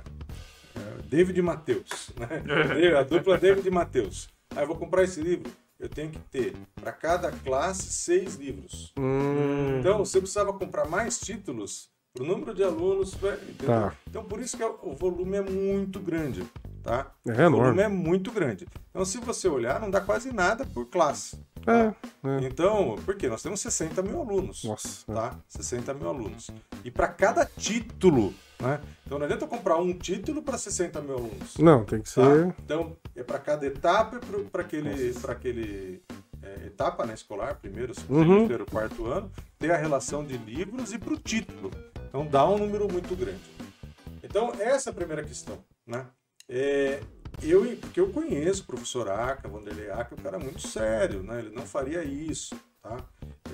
[0.76, 2.44] é, David Mateus, né?
[2.98, 4.30] a dupla David Mateus.
[4.56, 8.94] Aí eu vou comprar esse livro, eu tenho que ter para cada classe seis livros.
[8.98, 13.14] Hum, Então você precisava comprar mais títulos para o número de alunos.
[13.14, 13.68] entendeu?
[13.68, 13.96] Tá.
[14.10, 16.44] Então por isso que o volume é muito grande.
[16.86, 17.12] Tá?
[17.28, 17.82] É O volume enorme.
[17.82, 18.68] é muito grande.
[18.92, 21.36] Então se você olhar, não dá quase nada por classe.
[21.66, 21.96] É, tá?
[22.26, 22.46] é.
[22.46, 24.64] Então, porque nós temos 60 mil alunos.
[24.64, 25.04] Nossa.
[25.12, 25.36] Tá?
[25.48, 26.52] 60 mil alunos.
[26.84, 28.80] E para cada título, né?
[29.04, 31.58] Então não adianta eu comprar um título para 60 mil alunos.
[31.58, 32.22] Não, tem que Tá?
[32.24, 32.56] ser.
[32.64, 34.20] Então, é para cada etapa,
[34.52, 36.04] para aquele, pra aquele
[36.44, 38.38] é, etapa né, escolar, primeiro, segundo, Uhum.
[38.42, 41.72] terceiro, quarto ano, ter a relação de livros e para o título.
[42.08, 43.42] Então, dá um número muito grande.
[44.24, 45.58] Então, essa é a primeira questão.
[45.88, 46.06] Né?
[46.50, 47.02] É,
[47.42, 51.40] eu, porque eu conheço o professor Aca, Vanderlei Aca, é um cara muito sério, né?
[51.40, 52.56] ele não faria isso.
[52.82, 53.04] Tá?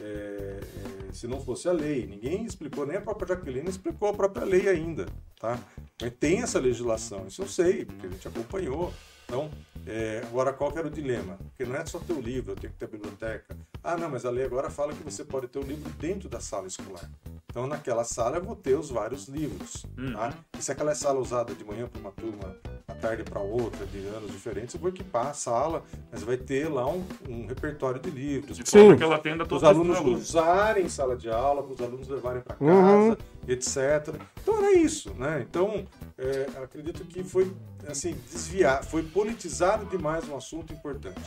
[0.01, 2.05] É, é, se não fosse a lei.
[2.05, 5.05] Ninguém explicou, nem a própria Jaqueline explicou a própria lei ainda.
[5.39, 5.57] Tá?
[6.01, 8.93] Mas tem essa legislação, isso eu sei, porque a gente acompanhou.
[9.31, 9.49] Então,
[9.87, 11.37] é, agora qual que era o dilema?
[11.37, 13.55] Porque não é só ter o livro, eu tenho que ter a biblioteca.
[13.81, 16.41] Ah, não, mas a lei agora fala que você pode ter o livro dentro da
[16.41, 17.09] sala escolar.
[17.49, 19.85] Então, naquela sala eu vou ter os vários livros.
[20.13, 20.33] Tá?
[20.59, 22.55] E se aquela sala é usada de manhã para uma turma,
[22.87, 26.69] à tarde para outra, de anos diferentes, eu vou equipar a sala, mas vai ter
[26.69, 28.57] lá um, um repertório de livros.
[28.57, 28.79] De Sim.
[28.79, 30.29] forma que ela atenda Os todos alunos os alunos.
[30.29, 32.71] usarem em sala de aula, para os alunos levarem para casa,
[33.11, 33.17] Uhum.
[33.47, 34.13] etc.
[34.41, 35.45] Então era isso, né?
[35.49, 35.85] Então
[36.17, 37.51] é, acredito que foi
[37.87, 41.21] assim desviar, foi politizado demais um assunto importante.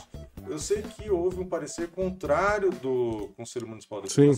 [0.45, 4.33] Eu sei que houve um parecer contrário do Conselho Municipal de Sim.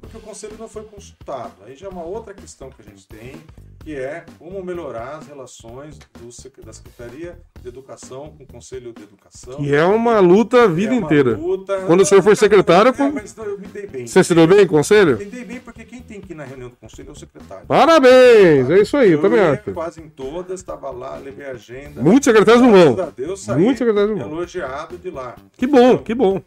[0.00, 1.52] Porque o conselho não foi consultado.
[1.66, 3.34] Aí já é uma outra questão que a gente tem,
[3.80, 9.02] que é como melhorar as relações do, da Secretaria de Educação com o Conselho de
[9.02, 9.56] Educação.
[9.56, 11.36] Que é uma luta a vida É inteira.
[11.36, 14.06] luta- Quando o senhor for secretário, É, pô- mas eu me dei bem.
[14.06, 15.18] Você se deu bem, conselho?
[15.18, 17.66] Me dei bem porque quem tem que ir na reunião do conselho é o secretário.
[17.66, 18.70] Parabéns!
[18.70, 19.72] É isso aí, eu também acho.
[19.72, 22.00] quase em todas, estava lá, levei a agenda.
[22.00, 23.04] Muitos secretários não Graças vão.
[23.06, 24.36] a Deus, saí Muitos secretários não vão.
[24.38, 25.34] elogiado de lá.
[25.56, 26.40] Que bom, que bom.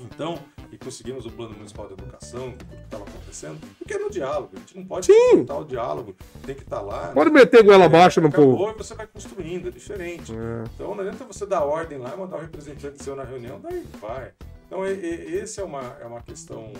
[0.00, 0.38] Então,
[0.70, 4.50] e conseguimos o plano municipal de educação, tudo que estava acontecendo, porque é no diálogo,
[4.54, 7.08] a gente não pode cortar o diálogo, tem que estar lá.
[7.08, 8.70] Pode meter goela abaixo no povo.
[8.70, 10.32] e você vai construindo, é diferente.
[10.32, 10.64] É.
[10.74, 14.32] Então não adianta você dar ordem lá, mandar um representante seu na reunião, daí vai.
[14.66, 16.72] Então e, e, esse é uma, é uma questão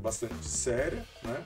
[0.00, 1.44] bastante séria, né?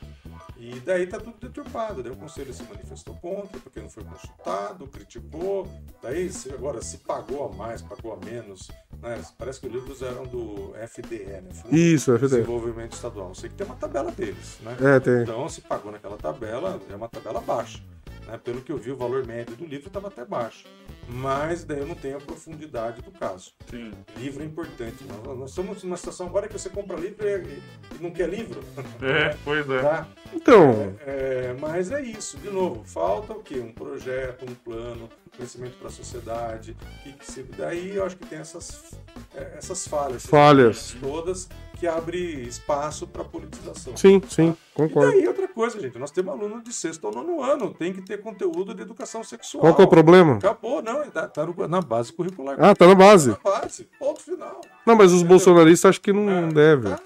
[0.56, 2.02] E daí tá tudo deturpado.
[2.02, 5.68] Daí o conselho se manifestou contra, porque não foi consultado, criticou.
[6.00, 8.70] Daí agora se pagou a mais, pagou a menos.
[9.04, 9.20] Né?
[9.38, 11.42] Parece que os livros eram do FDE, né?
[11.52, 12.28] Fundo Isso, de FDE.
[12.28, 13.28] Desenvolvimento Estadual.
[13.28, 14.76] Eu sei que tem uma tabela deles, né?
[14.80, 15.22] É, tem.
[15.22, 17.80] Então se pagou naquela tabela, é uma tabela baixa.
[18.26, 18.38] Né?
[18.42, 20.64] Pelo que eu vi, o valor médio do livro estava até baixo.
[21.08, 23.52] Mas daí eu não tenho a profundidade do caso.
[23.70, 23.92] Sim.
[24.16, 25.04] Livro é importante.
[25.04, 27.60] Nós, nós estamos numa situação agora que você compra livro e,
[27.94, 28.60] e não quer livro.
[29.02, 29.82] É, pois é.
[29.82, 30.08] Tá?
[30.32, 33.58] Então, É, mas é isso, de novo, falta o quê?
[33.58, 36.76] Um projeto, um plano, conhecimento para a sociedade.
[37.02, 38.94] Que, que se, daí eu acho que tem essas,
[39.34, 40.16] é, essas falhas.
[40.16, 40.96] essas Falhas.
[41.00, 41.48] Todas
[41.84, 43.94] que abre espaço para politização.
[43.94, 45.10] sim, sim, E concordo.
[45.10, 48.22] daí outra coisa, gente, nós temos aluno de sexto ao nono ano, tem que ter
[48.22, 49.60] conteúdo de educação sexual.
[49.60, 50.36] Qual que é o problema?
[50.36, 52.56] Acabou, não, tá, tá na base curricular.
[52.58, 53.30] Ah, tá na base.
[53.30, 54.62] Na base, ponto final.
[54.86, 56.88] Não, mas os bolsonaristas acham que não É, deve.
[56.88, 57.00] Tá,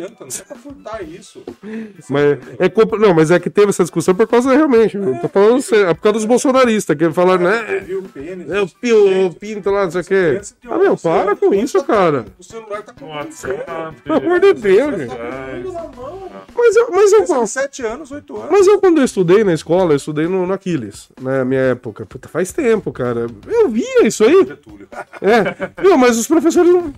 [0.00, 1.42] adianta, não é pra furtar isso.
[2.08, 4.96] Mas é Não, mas é que teve essa discussão por causa realmente.
[4.96, 7.80] Eu tô falando sério, é por causa dos bolsonaristas, que falaram, né?
[7.86, 10.40] Viu o pênis, É o pio, o gente, pinto lá, não sei o quê.
[10.66, 12.24] Ah, meu, 11 para com isso, tá- cara.
[12.38, 13.04] O celular tá com.
[14.04, 15.14] Pelo amor de Deus, gente.
[16.54, 18.50] Mas eu, mas eu, 7 anos, 8 anos.
[18.50, 22.06] mas eu, quando eu estudei na escola, eu estudei no, no Aquiles, na minha época.
[22.06, 23.26] Puta, faz tempo, cara.
[23.46, 24.46] Eu via isso aí.
[25.20, 25.82] É.
[25.82, 26.92] Não, mas os professores não.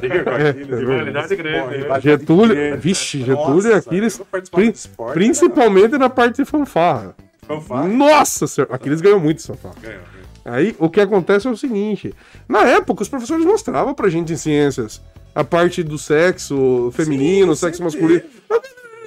[0.00, 1.76] Rivalidade grande, Bom, né?
[1.76, 2.54] rivalidade Getúlio.
[2.54, 2.76] grande.
[2.78, 4.20] Vixe, Getúlio e Aquiles.
[4.50, 7.08] prin- esporte, principalmente na parte de fanfarra.
[7.08, 7.14] né?
[7.46, 7.88] Fanfarra.
[7.88, 9.76] Nossa senhora, Aquiles ganhou muito essa fanfarra.
[9.80, 10.00] Ganhou,
[10.44, 10.58] ganhou.
[10.58, 12.14] Aí o que acontece é o seguinte:
[12.48, 15.00] na época, os professores mostravam pra gente em ciências
[15.34, 18.22] a parte do sexo feminino, Sim, sexo masculino.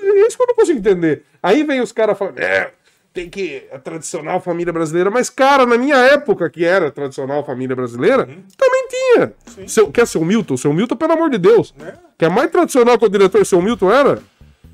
[0.02, 1.24] É isso que eu não consigo entender.
[1.42, 2.72] Aí vem os caras falando, é,
[3.14, 5.10] tem que a tradicional família brasileira.
[5.10, 8.28] Mas, cara, na minha época, que era a tradicional família brasileira,
[8.58, 9.34] também tinha.
[9.45, 9.68] Sim.
[9.68, 10.57] Seu, quer ser o Milton?
[10.57, 11.74] Seu Milton, pelo amor de Deus.
[11.78, 11.94] Né?
[12.18, 14.22] Que é mais tradicional que o diretor seu Milton era?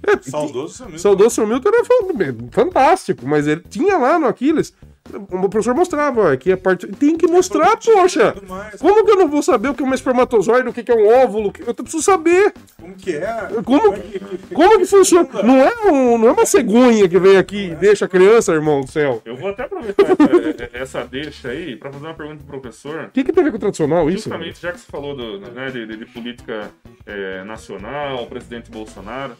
[0.07, 0.99] É, Saudoso seu mesmo.
[0.99, 4.73] Saudoso seu Milton era fan- fantástico, mas ele tinha lá no Aquiles.
[5.13, 6.87] O professor mostrava, ó, aqui a parte.
[6.87, 8.31] Tem que mostrar, poxa!
[8.31, 8.81] tudo mais.
[8.81, 11.07] Como que eu não vou saber o que é um espermatozoide, o que é um
[11.23, 11.53] óvulo?
[11.65, 12.51] Eu preciso saber.
[12.81, 13.47] Como que é?
[13.63, 14.19] Como, é que-
[14.53, 15.29] como funciona?
[15.43, 18.81] Não é, um, não é uma cegonha que vem aqui e deixa a criança, irmão
[18.81, 19.21] do céu.
[19.23, 23.05] Eu vou até aproveitar essa, essa deixa aí pra fazer uma pergunta pro professor.
[23.05, 24.23] O que, que tem a ver com o tradicional isso?
[24.29, 26.71] Justamente, já que você falou do, né, de, de- política
[27.05, 29.33] é, nacional, o presidente Bolsonaro.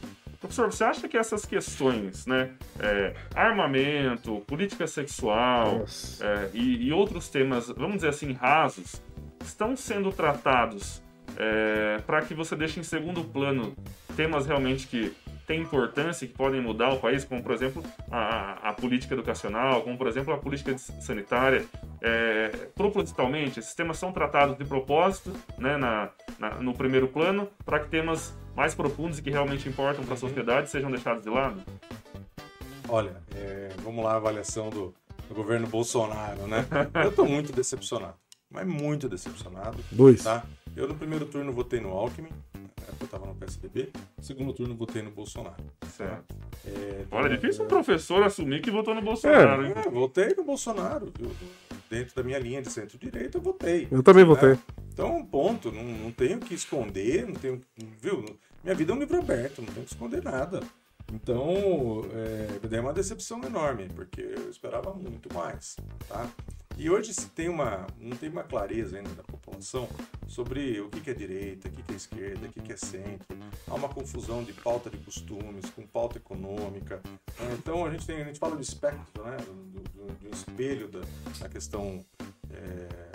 [0.46, 5.86] Professor, você acha que essas questões, né, é, armamento, política sexual
[6.22, 9.02] é, e, e, outros temas, vamos dizer assim, rasos,
[9.44, 11.02] estão sendo tratados
[11.38, 13.76] é, para que você deixe em segundo plano
[14.16, 15.14] temas realmente que
[15.48, 19.98] têm importância, que podem mudar o país, como por exemplo a, a política educacional, como
[19.98, 21.66] por exemplo a política sanitária.
[22.02, 26.10] É, propositalmente, esses temas são tratados de propósito né, na,
[26.40, 30.18] na no primeiro plano para que temas mais profundos e que realmente importam para a
[30.18, 31.62] sociedade sejam deixados de lado?
[32.88, 34.94] Olha, é, vamos lá, a avaliação do,
[35.28, 36.66] do governo Bolsonaro, né?
[37.04, 38.16] Eu estou muito decepcionado,
[38.50, 39.78] mas muito decepcionado.
[39.92, 40.24] Dois.
[40.24, 40.46] Tá?
[40.76, 42.30] Eu no primeiro turno votei no Alckmin,
[43.00, 43.92] eu estava no PSDB.
[44.22, 45.64] Segundo turno votei no Bolsonaro.
[45.90, 46.36] Certo.
[46.66, 49.66] É, Olha, é difícil um professor assumir que votou no Bolsonaro.
[49.66, 51.12] É, é, votei no Bolsonaro.
[51.20, 51.32] Eu,
[51.90, 53.88] dentro da minha linha de centro-direita, eu votei.
[53.92, 54.30] Eu também né?
[54.30, 54.58] votei.
[54.92, 55.72] Então, ponto.
[55.72, 57.62] Não, não tenho que esconder, não tenho.
[58.02, 58.26] Viu?
[58.66, 60.60] Minha vida é um livro aberto, não tenho que esconder nada.
[61.14, 62.02] Então,
[62.74, 65.76] é, uma decepção enorme, porque eu esperava muito mais,
[66.08, 66.28] tá?
[66.76, 69.88] E hoje se tem uma, não tem uma clareza ainda da população
[70.28, 73.38] sobre o que é direita, o que é esquerda, o que é centro.
[73.68, 77.04] Há uma confusão de pauta de costumes com pauta econômica.
[77.06, 77.56] Né?
[77.60, 79.38] Então a gente tem, a gente fala do espectro, né?
[79.46, 81.02] do, do, do espelho da,
[81.40, 82.04] da questão
[82.52, 83.12] é,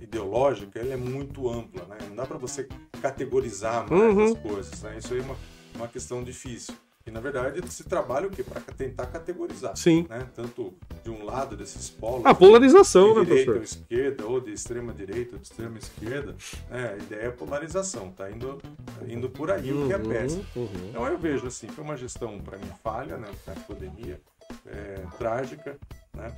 [0.00, 1.98] ideológica, ela é muito ampla, né?
[2.08, 2.68] Não dá para você
[3.00, 4.24] categorizar mais uhum.
[4.24, 4.98] as coisas, né?
[4.98, 5.36] Isso aí é uma,
[5.76, 6.74] uma questão difícil.
[7.06, 8.44] E na verdade se trabalha o quê?
[8.44, 9.74] Para tentar categorizar.
[9.76, 10.06] Sim.
[10.08, 10.26] Né?
[10.34, 12.26] Tanto de um lado desses polos.
[12.26, 16.36] A polarização, de né, direita ou esquerda, ou de extrema direita ou de extrema esquerda.
[16.68, 16.92] Né?
[16.92, 18.60] A ideia é polarização, tá indo,
[19.08, 20.46] indo por aí uhum, o que é uhum, péssimo.
[20.54, 20.88] Uhum.
[20.90, 23.30] Então eu vejo assim, foi uma gestão, para mim, falha, né?
[23.46, 24.20] Na pandemia,
[24.66, 25.78] é, trágica,
[26.14, 26.32] né?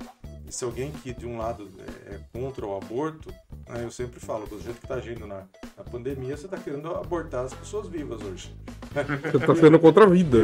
[0.47, 3.35] E se alguém que de um lado é, é contra o aborto, né,
[3.81, 5.43] eu sempre falo, do jeito que está agindo na,
[5.77, 8.53] na pandemia, você está querendo abortar as pessoas vivas hoje.
[8.93, 10.39] Você está sendo contra a vida.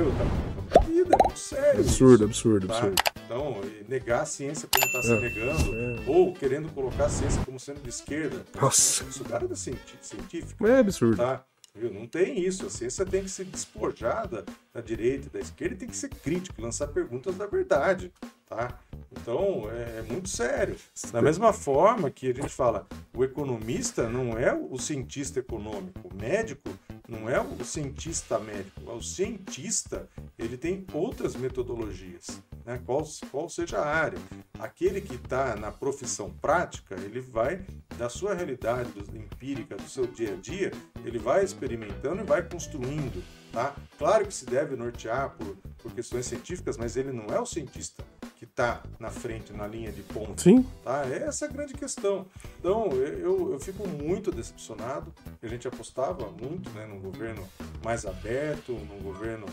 [0.71, 1.81] Tá vida, é sério.
[1.81, 2.77] Absurdo, absurdo, tá?
[2.77, 3.01] absurdo.
[3.25, 6.03] Então, negar a ciência como está se é, negando, é.
[6.07, 8.43] ou querendo colocar a ciência como sendo de esquerda.
[8.59, 9.03] Nossa.
[9.03, 10.67] Isso nada da científica.
[10.67, 11.17] É absurdo.
[11.17, 11.43] Tá?
[11.75, 11.93] Viu?
[11.93, 12.65] Não tem isso.
[12.65, 14.43] A ciência tem que ser despojada
[14.73, 18.11] da direita e da esquerda e tem que ser crítico, lançar perguntas da verdade.
[18.47, 18.79] Tá?
[19.11, 20.75] Então, é, é, muito sério.
[21.11, 26.15] Da mesma forma que a gente fala, o economista não é o cientista econômico, o
[26.15, 26.69] médico
[27.07, 30.07] não é o cientista médico, o cientista
[30.37, 32.79] ele tem outras metodologias, né?
[32.85, 34.19] qual, qual seja a área.
[34.59, 37.65] Aquele que está na profissão prática, ele vai
[37.97, 40.71] da sua realidade do, empírica, do seu dia a dia,
[41.03, 43.23] ele vai experimentando e vai construindo.
[43.51, 43.73] Tá?
[43.97, 48.03] Claro que se deve nortear por, por questões científicas, mas ele não é o cientista
[48.35, 50.41] que está na frente, na linha de ponta.
[50.41, 50.65] Sim.
[50.83, 51.03] Tá?
[51.05, 52.25] Essa é a grande questão.
[52.59, 55.13] Então, eu, eu fico muito decepcionado.
[55.41, 57.45] A gente apostava muito né, num governo
[57.83, 59.45] mais aberto, num governo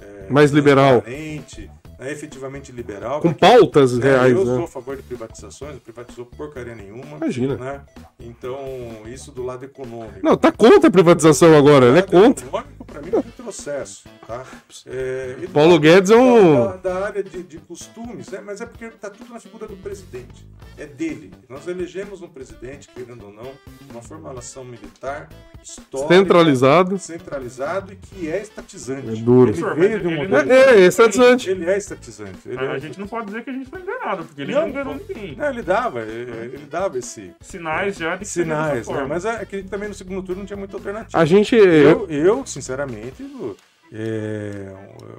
[0.00, 1.04] é, mais liberal.
[1.06, 3.20] É efetivamente liberal.
[3.20, 4.32] Com porque, pautas é, reais.
[4.32, 4.56] Eu né?
[4.56, 7.16] sou a favor de privatizações, não privatizou porcaria nenhuma.
[7.18, 7.54] Imagina.
[7.54, 7.80] Né?
[8.18, 8.58] Então,
[9.06, 10.18] isso do lado econômico.
[10.20, 12.44] Não, tá contra a privatização agora, ele é contra.
[13.52, 14.04] É retrocesso.
[14.26, 14.44] Tá?
[14.86, 16.54] É, Paulo Guedes é um.
[16.54, 18.40] Da, da área de, de, costumes, né?
[18.44, 20.46] mas é porque tá tudo na figura do presidente.
[20.78, 21.32] É dele.
[21.48, 23.52] Nós elegemos um presidente, querendo ou não,
[23.90, 25.28] uma formulação militar
[25.62, 26.98] histórica, centralizado.
[26.98, 29.10] centralizado e que é estatizante.
[29.10, 29.50] É duro.
[29.50, 31.50] Ele veio de um é, é, é estatizante.
[31.50, 32.38] Ele é estatizante.
[32.46, 32.70] Ele a, é...
[32.70, 34.94] a gente não pode dizer que a gente foi enganado, porque ele não, não enganou
[34.94, 35.36] ninguém.
[35.36, 37.34] Não, ele dava, ele, ele, dava esse...
[37.40, 39.04] Sinais já de Sinais, né?
[39.06, 41.18] Mas é que também no segundo turno não tinha muita alternativa.
[41.18, 41.54] A gente...
[41.54, 43.22] Eu, eu sinceramente...
[43.94, 44.72] É,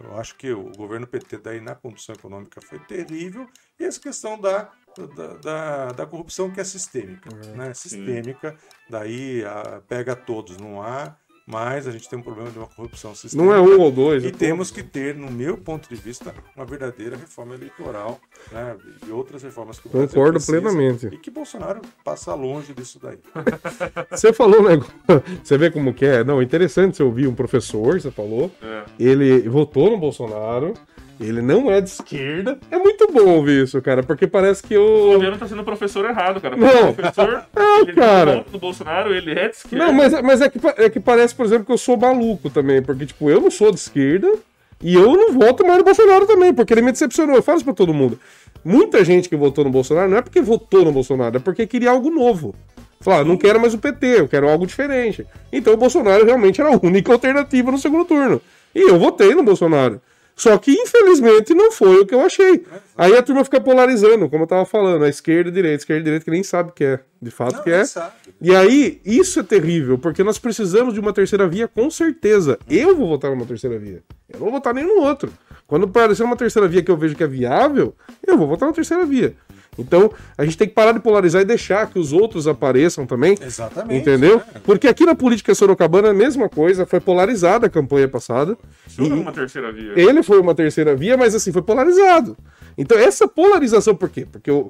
[0.06, 3.48] eu acho que o governo PT daí na condução econômica foi terrível
[3.80, 4.72] e essa questão da,
[5.16, 7.74] da, da, da corrupção que é sistêmica, uhum, né?
[7.76, 8.58] Sistêmica,
[8.90, 13.14] daí a, pega todos, não há mas a gente tem um problema de uma corrupção
[13.14, 13.44] sistêmica.
[13.44, 14.24] Não é um ou dois.
[14.24, 18.20] E é temos que ter, no meu ponto de vista, uma verdadeira reforma eleitoral
[18.52, 18.76] né,
[19.06, 21.08] e outras reformas que o Concordo plenamente.
[21.08, 23.20] E que Bolsonaro passa longe disso daí.
[24.10, 24.94] você falou um negócio.
[25.44, 26.24] Você vê como que é?
[26.24, 28.52] Não, interessante você ouvir um professor, você falou.
[28.62, 28.84] É.
[29.00, 30.74] Ele votou no Bolsonaro.
[31.20, 32.58] Ele não é de esquerda.
[32.72, 35.12] É muito bom ouvir isso, cara, porque parece que o.
[35.12, 36.56] O governo tá sendo professor errado, cara.
[36.56, 36.90] Não.
[36.90, 37.46] O professor.
[37.56, 38.46] Não, ele cara.
[38.52, 39.86] do Bolsonaro, ele é de esquerda.
[39.86, 42.82] Não, mas, mas é, que, é que parece, por exemplo, que eu sou maluco também,
[42.82, 44.34] porque, tipo, eu não sou de esquerda
[44.82, 47.36] e eu não voto mais no Bolsonaro também, porque ele me decepcionou.
[47.36, 48.20] Eu falo isso pra todo mundo.
[48.66, 51.92] Muita gente que votou no Bolsonaro não é porque votou no Bolsonaro, é porque queria
[51.92, 52.56] algo novo.
[53.00, 55.28] Falar, ah, não quero mais o PT, eu quero algo diferente.
[55.52, 58.42] Então o Bolsonaro realmente era a única alternativa no segundo turno.
[58.74, 60.02] E eu votei no Bolsonaro.
[60.36, 62.66] Só que, infelizmente, não foi o que eu achei.
[62.98, 65.78] Aí a turma fica polarizando, como eu tava falando, a esquerda e a direita, a
[65.78, 67.86] esquerda e a direita que nem sabe o que é, de fato não, que é.
[67.86, 68.14] Sabe.
[68.42, 72.58] E aí, isso é terrível, porque nós precisamos de uma terceira via com certeza.
[72.70, 74.04] Eu vou votar numa terceira via.
[74.28, 75.32] Eu não vou votar nem no outro.
[75.68, 77.96] Quando aparecer uma terceira via que eu vejo que é viável,
[78.26, 79.36] eu vou votar na terceira via.
[79.78, 83.38] Então, a gente tem que parar de polarizar e deixar que os outros apareçam também.
[83.42, 84.02] Exatamente.
[84.02, 84.38] Entendeu?
[84.38, 84.44] né?
[84.64, 88.58] Porque aqui na política sorocabana é a mesma coisa, foi polarizada a campanha passada.
[88.88, 89.94] Senhor é uma terceira via.
[89.96, 92.38] Ele foi uma terceira via, mas assim, foi polarizado.
[92.78, 94.28] Então, essa polarização, por quê?
[94.32, 94.70] Porque o,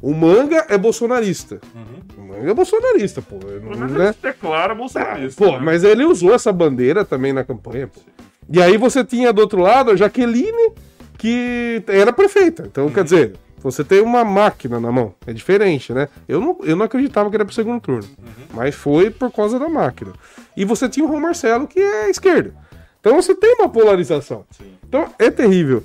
[0.00, 1.60] o manga é bolsonarista.
[2.16, 3.36] O manga é bolsonarista, pô.
[3.36, 4.06] Pelo Não, menos né?
[4.06, 5.44] ele declara bolsonarista.
[5.44, 5.60] Pô, né?
[5.62, 8.00] mas ele usou essa bandeira também na campanha, pô.
[8.50, 10.72] E aí você tinha do outro lado a Jaqueline,
[11.16, 12.64] que era prefeita.
[12.66, 15.14] Então, quer dizer, você tem uma máquina na mão.
[15.26, 16.08] É diferente, né?
[16.28, 18.08] Eu não, eu não acreditava que era pro segundo turno.
[18.52, 20.12] Mas foi por causa da máquina.
[20.56, 22.54] E você tinha o João Marcelo, que é esquerda.
[23.00, 24.44] Então você tem uma polarização.
[24.50, 24.72] Sim.
[24.86, 25.82] Então é terrível.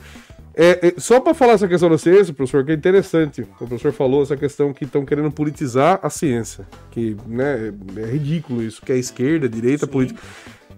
[0.60, 3.42] É, é, só para falar essa questão da ciência, professor, que é interessante.
[3.42, 6.68] O professor falou essa questão que estão querendo politizar a ciência.
[6.90, 10.20] Que né, é, é ridículo isso, que é esquerda, direita, política.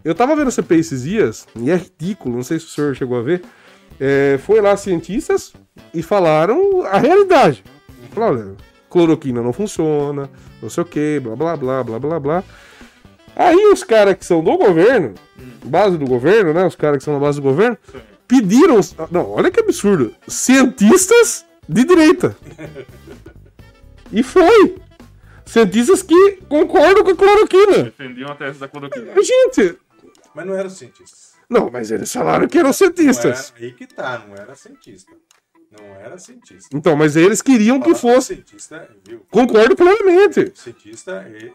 [0.04, 2.96] Eu tava vendo a CPI esses dias, e é ridículo, não sei se o senhor
[2.96, 3.42] chegou a ver.
[4.00, 5.54] É, foi lá cientistas
[5.94, 7.64] e falaram a realidade.
[8.12, 8.56] Falaram, olha,
[8.90, 10.30] cloroquina não funciona,
[10.62, 12.44] não sei o que, blá blá blá blá blá blá.
[13.36, 15.14] Aí os caras que são do governo,
[15.64, 16.66] base do governo, né?
[16.66, 17.78] Os caras que são na base do governo,
[18.28, 18.80] pediram.
[19.12, 20.14] Não, olha que absurdo.
[20.28, 22.36] Cientistas de direita.
[24.12, 24.78] E foi.
[25.46, 27.84] Cientistas que concordam com a cloroquina.
[27.84, 29.14] Defendiam a tese da cloroquina.
[29.24, 29.78] Gente,
[30.36, 31.34] Mas não eram cientistas.
[31.50, 33.54] não, mas eles falaram que eram Não cientistas.
[33.56, 35.12] era, aí que tá, não era cientista.
[35.72, 36.76] Não era cientista.
[36.76, 38.36] Então, mas eles queriam que fosse.
[38.36, 39.22] Cientista, viu?
[39.30, 40.52] Concordo plenamente.
[40.56, 41.54] Cientista, ele.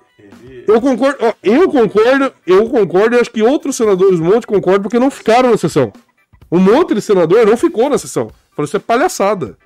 [0.68, 4.98] Eu concordo, eu concordo, eu concordo, e acho que outros senadores do monte concordam porque
[5.00, 5.92] não ficaram na sessão.
[6.50, 8.30] Um monte de senador não ficou na sessão.
[8.54, 9.58] Falou, isso é palhaçada.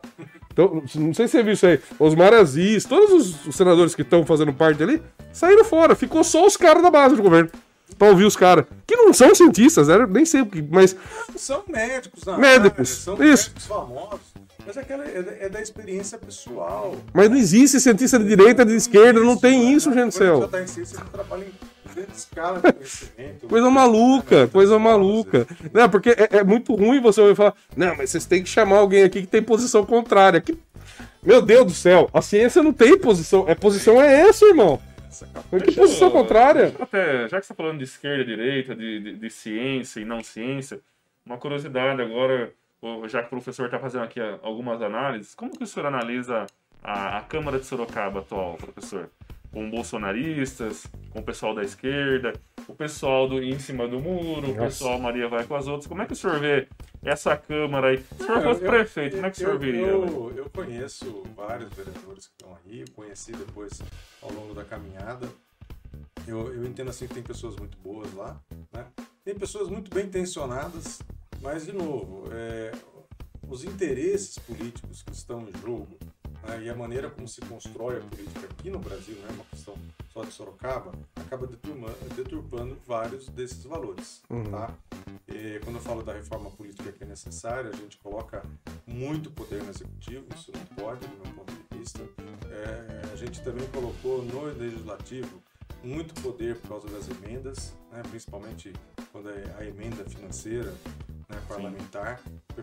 [0.50, 1.78] Então, não sei se você viu isso aí.
[1.98, 5.00] Osmar Aziz, todos os- os senadores que estão fazendo parte ali,
[5.32, 5.94] saíram fora.
[5.94, 7.50] Ficou só os caras da base do governo.
[7.96, 8.64] Pra ouvir os caras.
[8.86, 10.94] Que não são cientistas, era, nem sei o que, mas.
[11.36, 13.50] São médicos, na Médicos, área, são isso.
[13.50, 14.20] médicos famosos.
[14.66, 16.94] Mas é, aquela, é, da, é da experiência pessoal.
[17.12, 20.40] Mas não existe cientista de direita, de esquerda, não tem isso, gente do céu.
[20.42, 23.48] já tá em ciência, você trabalha em grande escala de conhecimento.
[23.48, 25.46] Coisa maluca, coisa maluca.
[25.72, 28.76] Não, porque é, é muito ruim você ouvir falar, não, mas vocês têm que chamar
[28.76, 30.40] alguém aqui que tem posição contrária.
[30.40, 30.56] Que...
[31.22, 33.44] Meu Deus do céu, a ciência não tem posição.
[33.48, 34.80] É posição é essa, irmão.
[35.64, 36.74] Que posição contrária?
[36.78, 40.22] Até, já que você tá falando de esquerda, direita, de, de, de ciência e não
[40.22, 40.80] ciência,
[41.24, 42.52] uma curiosidade agora,
[43.08, 46.46] já que o professor está fazendo aqui a- algumas análises, como que o senhor analisa
[46.82, 49.10] a, a Câmara de Sorocaba atual, professor?
[49.50, 52.34] Com bolsonaristas, com o pessoal da esquerda,
[52.68, 54.60] o pessoal do em cima do muro, o Nossa.
[54.66, 55.86] pessoal Maria vai com as outras.
[55.86, 56.68] Como é que o senhor vê
[57.02, 57.98] essa Câmara aí?
[57.98, 59.80] Se o senhor fosse eu- prefeito, como é que o senhor eu, veria?
[59.86, 63.80] Eu, eu conheço vários vereadores que estão aí, conheci depois
[64.22, 65.26] ao longo da caminhada.
[66.26, 68.38] Eu, eu entendo assim que tem pessoas muito boas lá,
[68.72, 68.84] né?
[69.24, 71.00] Tem pessoas muito bem intencionadas,
[71.40, 72.70] mas de novo, é,
[73.48, 75.96] os interesses políticos que estão em jogo
[76.46, 79.44] né, e a maneira como se constrói a política aqui no Brasil, não é uma
[79.44, 79.74] questão
[80.12, 84.22] só de Sorocaba, acaba deturma- deturpando vários desses valores.
[84.50, 84.74] Tá?
[85.28, 88.42] E quando eu falo da reforma política que é necessária, a gente coloca
[88.86, 92.00] muito poder no executivo, isso não pode, do meu ponto de vista.
[92.50, 95.42] É, a gente também colocou no legislativo
[95.84, 98.72] muito poder por causa das emendas, né, principalmente
[99.12, 100.74] quando é a emenda financeira
[101.28, 102.20] né, parlamentar.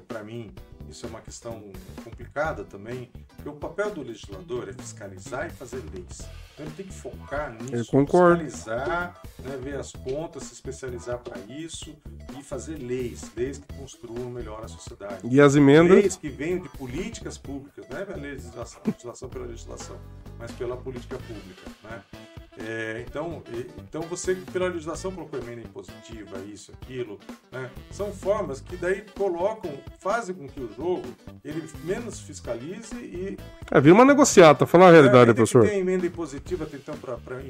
[0.08, 0.54] Para mim,
[0.90, 1.72] isso é uma questão
[2.04, 6.28] complicada também, porque o papel do legislador é fiscalizar e fazer leis.
[6.54, 8.44] Então ele tem que focar nisso, Eu concordo.
[8.44, 11.96] fiscalizar, né, ver as contas, se especializar para isso
[12.38, 15.28] e fazer leis, leis que construam melhor a sociedade.
[15.30, 15.98] E as emendas.
[15.98, 20.00] Leis que venham de políticas públicas, não é legislação, legislação pela legislação,
[20.38, 22.02] mas pela política pública, né?
[22.58, 23.44] É, então,
[23.78, 27.20] então você pela legislação colocou emenda impositiva, isso, aquilo,
[27.52, 27.70] né?
[27.92, 31.04] São formas que daí colocam, fazem com que o jogo
[31.44, 33.38] ele menos fiscalize e
[33.70, 35.68] É, vira uma negociata, falar a realidade, ainda professor.
[35.68, 37.42] Tem emenda impositiva tentando para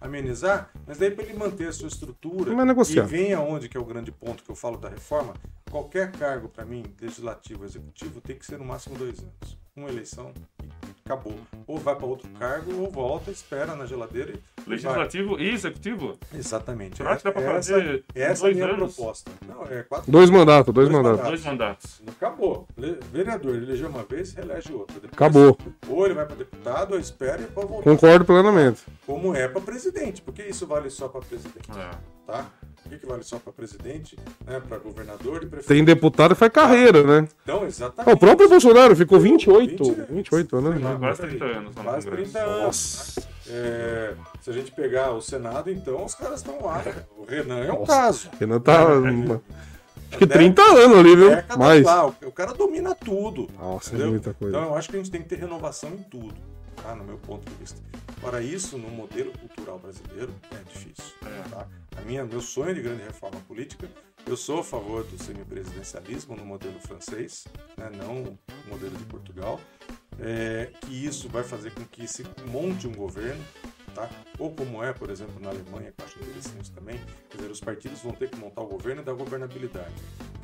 [0.00, 3.04] amenizar, mas daí para ele manter a sua estrutura negociar.
[3.04, 5.34] e vem aonde que é o grande ponto que eu falo da reforma,
[5.70, 9.58] qualquer cargo para mim, legislativo, executivo, tem que ser no máximo dois anos.
[9.74, 10.32] Uma eleição
[10.62, 10.68] e
[11.06, 11.34] acabou.
[11.66, 16.08] Ou vai para outro cargo, ou volta, espera na geladeira e Legislativo e executivo?
[16.30, 16.38] vai.
[16.40, 16.96] Exatamente.
[17.02, 18.94] Prática dá pra essa, fazer essa é a minha anos?
[18.96, 19.30] proposta.
[19.46, 21.28] Não, é quatro Dois mandatos, dois Dois mandatos.
[21.28, 22.02] Dois mandatos.
[22.08, 22.66] Acabou.
[23.12, 24.94] Vereador, ele elegeu uma vez, reelege outra.
[25.00, 25.56] Depois, Acabou.
[25.88, 27.84] Ou ele vai para deputado, ou espera e pode voltar.
[27.90, 28.82] Concordo plenamente.
[29.06, 31.90] Como é para presidente, porque isso vale só para presidente, É.
[32.26, 32.46] tá?
[32.86, 34.60] Por que, que vale só para presidente, né?
[34.60, 35.66] Para governador e prefeito?
[35.66, 37.28] Tem deputado que faz carreira, né?
[37.42, 38.14] Então, Ah, exatamente.
[38.14, 40.80] O próprio Bolsonaro ficou 28, 20, 28 anos.
[40.80, 40.96] né?
[40.98, 41.36] Quase por aí.
[41.38, 42.32] 30 anos Quase Congresso.
[42.32, 43.14] 30 anos.
[43.18, 43.22] né?
[43.48, 46.80] É, se a gente pegar o Senado, então, os caras estão lá.
[47.18, 48.28] O Renan é um caso.
[48.38, 48.86] Renan tá.
[50.08, 51.30] Acho que 30 anos ali, viu?
[51.58, 51.84] Mais.
[51.84, 52.06] lá.
[52.06, 53.48] O, o cara domina tudo.
[53.58, 54.10] Nossa, é entendeu?
[54.10, 54.56] muita coisa.
[54.56, 56.34] Então eu acho que a gente tem que ter renovação em tudo,
[56.80, 56.94] tá?
[56.94, 57.80] No meu ponto de vista.
[58.20, 61.12] Para isso, no modelo cultural brasileiro, é difícil.
[61.24, 61.48] É.
[61.50, 61.66] Tá?
[61.98, 63.88] A minha, meu sonho de grande reforma política,
[64.26, 67.46] eu sou a favor do semipresidencialismo no modelo francês,
[67.76, 67.90] né?
[67.96, 69.60] não o modelo de Portugal.
[70.18, 73.44] É, que isso vai fazer com que se monte um governo,
[73.96, 74.08] tá?
[74.38, 77.00] ou como é, por exemplo, na Alemanha, que eu acho interessante também,
[77.30, 79.94] quer dizer, os partidos vão ter que montar o governo e dar governabilidade.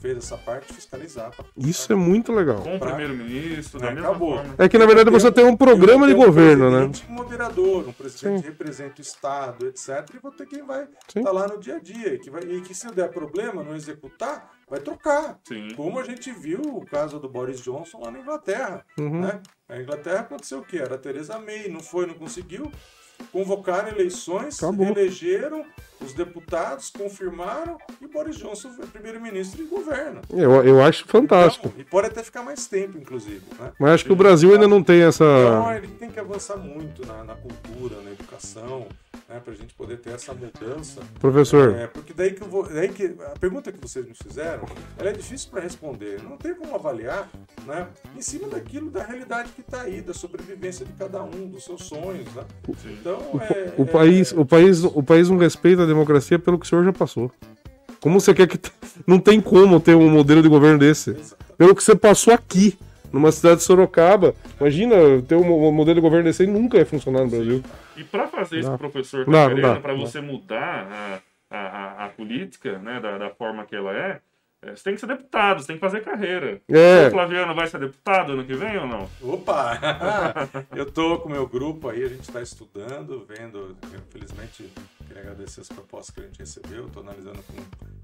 [0.01, 1.31] Fez essa parte, fiscalizar.
[1.37, 2.61] pra- Isso é muito legal.
[2.63, 4.37] Com o primeiro-ministro, É, mesma acabou.
[4.37, 4.55] forma.
[4.59, 6.89] É que na verdade você tem um programa de um governo, né?
[6.89, 8.43] presidente moderador, um presidente Sim.
[8.43, 10.09] que representa o Estado, etc.
[10.15, 12.15] E vou ter quem vai estar lá no dia a dia.
[12.15, 15.39] E que, vai, e que se der problema, não executar, vai trocar.
[15.47, 15.69] Sim.
[15.77, 18.85] Como a gente viu o caso do Boris Johnson lá na Inglaterra.
[18.99, 19.21] Uhum.
[19.21, 19.41] Né?
[19.69, 20.79] A Inglaterra aconteceu o quê?
[20.79, 22.71] Era a Theresa May, não foi, não conseguiu.
[23.31, 24.87] Convocaram eleições, Acabou.
[24.87, 25.65] elegeram
[26.01, 30.21] os deputados, confirmaram e Boris Johnson foi primeiro-ministro e governa.
[30.31, 31.69] Eu, eu acho fantástico.
[31.69, 33.43] Então, e pode até ficar mais tempo, inclusive.
[33.59, 33.73] Né?
[33.79, 35.25] Mas acho que o Brasil ainda não tem essa.
[35.25, 38.87] Então, ele tem que avançar muito na, na cultura, na educação,
[39.33, 41.01] né, para a gente poder ter essa mudança.
[41.19, 44.65] Professor, É, porque daí que, eu vou, daí que a pergunta que vocês me fizeram,
[44.99, 46.23] ela é difícil para responder.
[46.23, 47.31] Não tem como avaliar,
[47.67, 51.65] né, em cima daquilo da realidade que está aí, da sobrevivência de cada um, dos
[51.65, 52.45] seus sonhos, né?
[52.85, 56.67] Então, é, o é- país, o, país, o país não respeita a democracia pelo que
[56.67, 57.31] o senhor já passou.
[58.01, 58.59] Como você quer que.
[59.07, 61.17] Não tem como ter um modelo de governo desse.
[61.57, 62.77] Pelo que você passou aqui,
[63.13, 64.35] numa cidade de Sorocaba.
[64.61, 67.63] Imagina ter um mo- modelo de governo desse aí nunca ia funcionar no Brasil.
[67.97, 68.79] E para fazer isso Não.
[68.79, 73.65] professor querendo, dá, para você mudar a, a, a, a política né, da, da forma
[73.67, 74.21] que ela é,
[74.65, 76.61] é, você tem que ser deputado, você tem que fazer carreira.
[76.71, 77.09] É.
[77.09, 79.09] O Flaviano vai ser deputado ano que vem ou não?
[79.21, 79.79] Opa!
[80.75, 83.77] eu tô com o meu grupo aí, a gente está estudando, vendo.
[84.09, 84.71] Infelizmente,
[85.07, 86.87] queria agradecer as propostas que a gente recebeu.
[86.87, 87.55] Estou analisando com,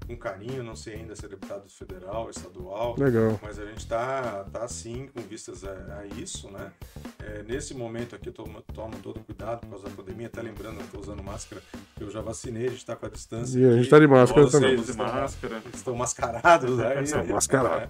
[0.09, 2.95] com carinho, não sei ainda se é deputado federal, estadual.
[2.97, 3.39] Legal.
[3.43, 6.71] Mas a gente está tá sim com vistas a, a isso, né?
[7.19, 10.79] É, nesse momento aqui eu tomo, tomo todo cuidado por causa da pandemia, até lembrando,
[10.79, 11.61] eu estou usando máscara,
[11.95, 13.59] que eu já vacinei, a gente está com a distância.
[13.59, 13.89] E a gente aqui.
[13.91, 14.79] tá de máscara Vocês também.
[14.79, 15.63] Estão- máscara.
[15.73, 17.03] estão mascarados aí.
[17.03, 17.89] Estão mascarados.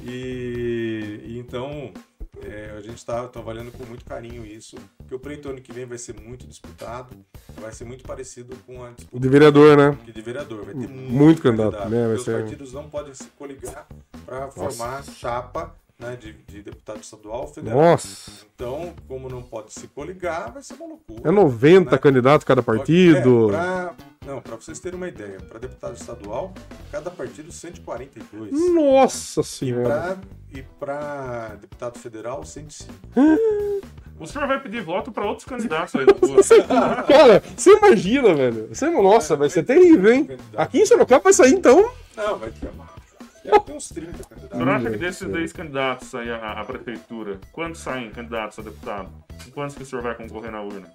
[0.00, 1.92] E, e então
[2.40, 5.84] é, a gente está avaliando com muito carinho isso, porque o pleito ano que vem
[5.84, 7.14] vai ser muito disputado,
[7.60, 9.98] vai ser muito parecido com a disputa De vereador, né?
[10.12, 10.64] de vereador.
[10.64, 12.06] Vai ter muito, Muito candidato, né?
[12.06, 13.86] Vai Os ser- partidos não podem se coligar
[14.24, 17.78] para formar chapa né, de, de deputado estadual federal.
[17.78, 18.30] Nossa.
[18.54, 21.28] Então, como não pode se coligar, vai ser uma loucura.
[21.28, 21.98] É 90 né?
[21.98, 23.48] candidatos cada partido.
[23.48, 23.94] É, pra-
[24.26, 26.52] não, para vocês terem uma ideia, para deputado estadual,
[26.90, 28.52] cada partido 142.
[28.72, 29.88] Nossa E senhora.
[29.88, 30.18] para
[30.54, 32.92] e pra deputado federal, 105.
[34.20, 37.02] O senhor vai pedir voto para outros candidatos aí na.
[37.02, 38.68] Cara, você imagina, velho.
[38.68, 40.28] Você, nossa, vai ser terrível, hein?
[40.56, 41.90] Aqui em Sorocaba vai sair, então.
[42.16, 42.86] Não, vai ter uma.
[43.44, 44.68] Deve ter uns 30 O senhor candidatos.
[44.68, 49.10] acha que desses 10 candidatos aí à, à prefeitura, quantos saem candidatos a deputado?
[49.46, 50.90] E quantos que o senhor vai concorrer na urna?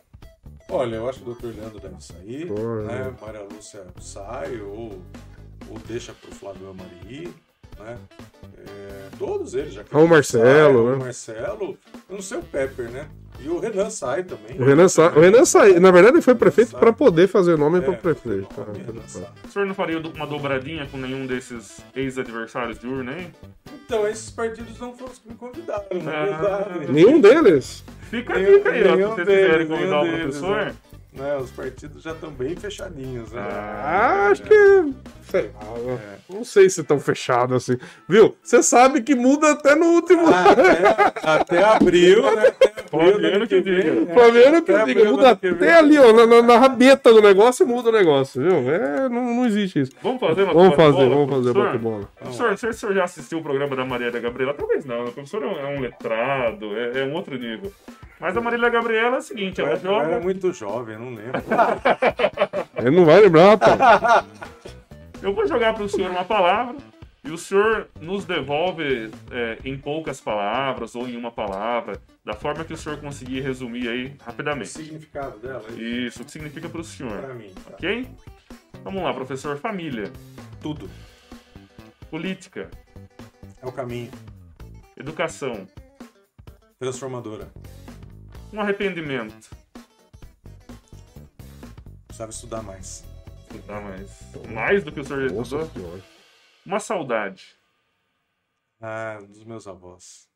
[0.70, 3.14] Olha, eu acho que o doutor Leandro deve sair, Pô, né?
[3.22, 5.02] Maria Lúcia sai, ou,
[5.70, 7.34] ou deixa pro Flávio Amari,
[7.80, 7.98] né?
[8.68, 9.84] É, todos eles já.
[9.92, 11.04] Raul Marcelo, sai, né?
[11.06, 11.78] Marcelo,
[12.10, 13.08] eu não sei o Pepper, né?
[13.40, 14.60] E o Renan sai também.
[14.60, 15.10] O Renan, sa...
[15.16, 15.80] o Renan saiu.
[15.80, 16.80] Na verdade, ele foi prefeito Sai.
[16.80, 18.48] para poder fazer nome É, para prefeito.
[18.60, 19.28] o Renan sai.
[19.48, 23.32] O senhor não faria uma dobradinha com nenhum desses ex-adversários de urna, hein?
[23.86, 26.26] Então, esses partidos não foram os que me convidaram, na Ah.
[26.26, 26.92] verdade.
[26.92, 27.84] Nenhum deles.
[28.10, 29.16] Fica a dica aí, ó.
[29.16, 30.76] Se vocês quiserem convidar o deles, professor, né?
[31.18, 33.42] Né, os partidos já estão bem fechadinhos, né?
[33.42, 34.94] Ah, acho que.
[35.32, 36.00] Sei lá,
[36.30, 37.78] Não sei se tão fechado assim.
[38.08, 38.38] Viu?
[38.44, 40.28] Você sabe que muda até no último.
[40.28, 42.48] Ah, até, até abril, né?
[42.48, 43.92] Até ano que vem, diga.
[44.02, 44.14] né?
[44.14, 47.66] Flaviano que Até diga, muda que até ali, ó, na, na- na rabeta do negócio,
[47.68, 48.72] muda o negócio, viu?
[48.72, 49.92] É, não, não existe isso.
[50.02, 51.66] vamos fazer uma Vamos fazer, vamos fazer professor?
[51.66, 52.10] bate-bola.
[52.20, 54.54] Professor, não sei se o senhor já assistiu o programa da Marília Gabriela.
[54.54, 57.72] Talvez não, o professor é um- é um letrado, é, é um outro nível.
[58.20, 60.20] Mas a Marília Gabriela é o seguinte, ela Eu era joga...
[60.20, 61.42] muito jovem, eu não lembro.
[62.78, 64.26] Ele não vai lembrar, rapaz.
[65.22, 66.76] Eu vou jogar para o senhor uma palavra
[67.28, 72.64] e o senhor nos devolve é, em poucas palavras ou em uma palavra, da forma
[72.64, 74.70] que o senhor conseguir resumir aí O rapidamente.
[74.70, 77.54] significado dela é Isso, o que significa para o senhor, pra mim.
[77.54, 77.72] tá?
[77.74, 78.08] ok?
[78.84, 79.58] Vamos lá, professor.
[79.58, 80.12] Família,
[80.62, 80.90] Tudo
[82.10, 82.70] política,
[83.62, 84.10] é o caminho.
[84.96, 85.68] educação,
[86.80, 87.52] Transformadora.
[88.54, 89.50] um arrependimento.
[92.08, 93.04] Precisava estudar mais.
[93.66, 94.20] Dá mais,
[94.54, 96.00] mais do que o senhor já Nossa estudou.
[96.68, 97.58] Uma saudade.
[98.82, 100.30] Ah, dos meus avós.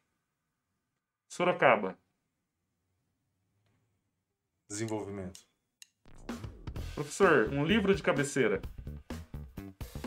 [1.27, 1.97] Sorocaba,
[4.69, 5.41] Desenvolvimento.
[6.95, 7.49] professor.
[7.49, 8.61] Um livro de cabeceira.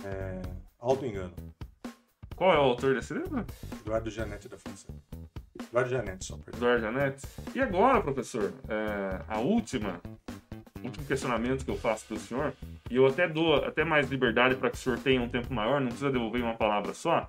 [0.02, 0.40] É...
[0.78, 1.34] Auto-engano.
[2.34, 3.44] Qual é o autor desse livro?
[3.82, 4.88] Eduardo Janete da França.
[5.60, 6.56] Eduardo Janete, só perdão.
[6.56, 7.26] Eduardo Janete.
[7.54, 10.00] E agora, professor, é, a última,
[10.82, 12.54] último questionamento que eu faço para o senhor,
[12.94, 15.80] e eu até dou até mais liberdade para que o senhor tenha um tempo maior,
[15.80, 17.28] não precisa devolver uma palavra só.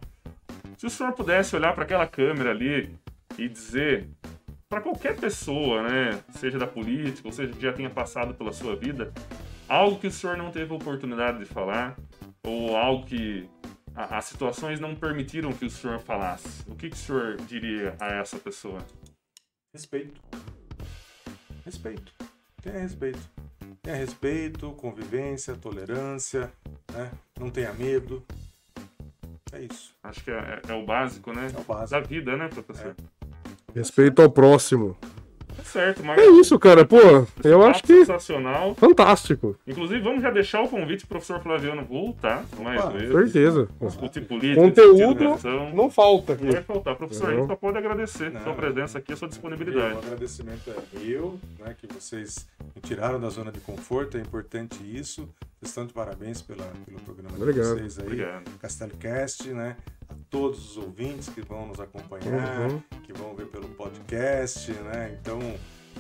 [0.78, 2.96] Se o senhor pudesse olhar para aquela câmera ali
[3.36, 4.08] e dizer
[4.70, 8.76] para qualquer pessoa, né, seja da política, ou seja que já tenha passado pela sua
[8.76, 9.12] vida,
[9.68, 11.98] algo que o senhor não teve oportunidade de falar,
[12.44, 13.50] ou algo que
[13.96, 17.96] a- as situações não permitiram que o senhor falasse, o que, que o senhor diria
[18.00, 18.86] a essa pessoa?
[19.74, 20.22] Respeito.
[21.66, 22.14] Respeito.
[22.62, 23.45] Tenha respeito.
[23.86, 26.52] Tenha respeito, convivência, tolerância,
[26.92, 27.12] né?
[27.40, 28.26] Não tenha medo.
[29.54, 29.94] É isso.
[30.02, 31.52] Acho que é, é o básico, né?
[31.56, 31.92] É o básico.
[31.92, 32.96] Da vida, né, professor?
[33.76, 34.98] Respeito ao próximo.
[35.60, 36.18] É certo, mas.
[36.18, 36.86] É isso, cara.
[36.86, 36.98] Pô,
[37.44, 38.76] eu acho que Sensacional.
[38.76, 39.56] fantástico.
[39.68, 43.12] Inclusive, vamos já deixar o convite pro professor Flaviano voltar mais Opa, vezes.
[43.12, 43.70] Certeza.
[43.82, 45.38] Discutir política, Conteúdo
[45.74, 46.46] não falta aqui.
[46.46, 46.96] Não vai faltar.
[46.96, 48.42] Professor, a gente só pode agradecer Não.
[48.42, 49.98] sua presença aqui, a sua O disponibilidade.
[49.98, 55.22] agradecimento é meu, né, que vocês me tiraram da zona de conforto, é importante isso.
[55.62, 57.76] Vocês estão de parabéns pela, pelo programa Obrigado.
[57.76, 58.52] de vocês aí, Obrigado.
[58.60, 59.76] Castelicast, né?
[60.10, 62.82] A todos os ouvintes que vão nos acompanhar, Uhum.
[63.04, 65.18] que vão ver pelo podcast, né?
[65.22, 65.40] Então,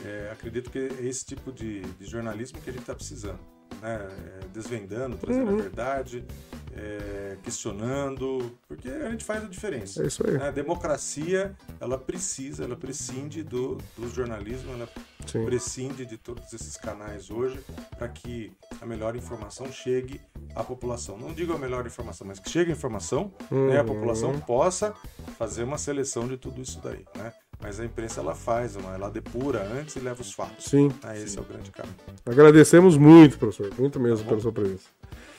[0.04, 3.40] é, acredito que é esse tipo de, de jornalismo que a gente está precisando.
[3.82, 3.96] Né?
[4.42, 5.60] É, desvendando, trazendo Uhum.
[5.60, 6.26] a verdade,
[6.74, 10.04] é, questionando, porque a gente faz a diferença.
[10.04, 10.38] É isso aí.
[10.38, 14.88] A democracia, ela precisa, ela prescinde do, do jornalismo, ela
[15.28, 15.44] Sim.
[15.46, 17.60] prescinde de todos esses canais hoje
[17.98, 18.52] para que
[18.82, 20.22] a melhor informação chegue
[20.56, 21.18] à população.
[21.18, 23.88] Não digo a melhor informação, mas que chegue a informação, né, a Uhum.
[23.88, 24.94] população possa
[25.38, 27.34] fazer uma seleção de tudo isso daí, né?
[27.62, 30.66] Mas a imprensa ela faz, uma, ela depura antes e leva os fatos.
[30.66, 30.92] Sim.
[31.04, 31.96] Ah, esse é o grande caminho.
[32.26, 33.72] Agradecemos muito, professor.
[33.78, 34.86] Muito mesmo pela sua presença.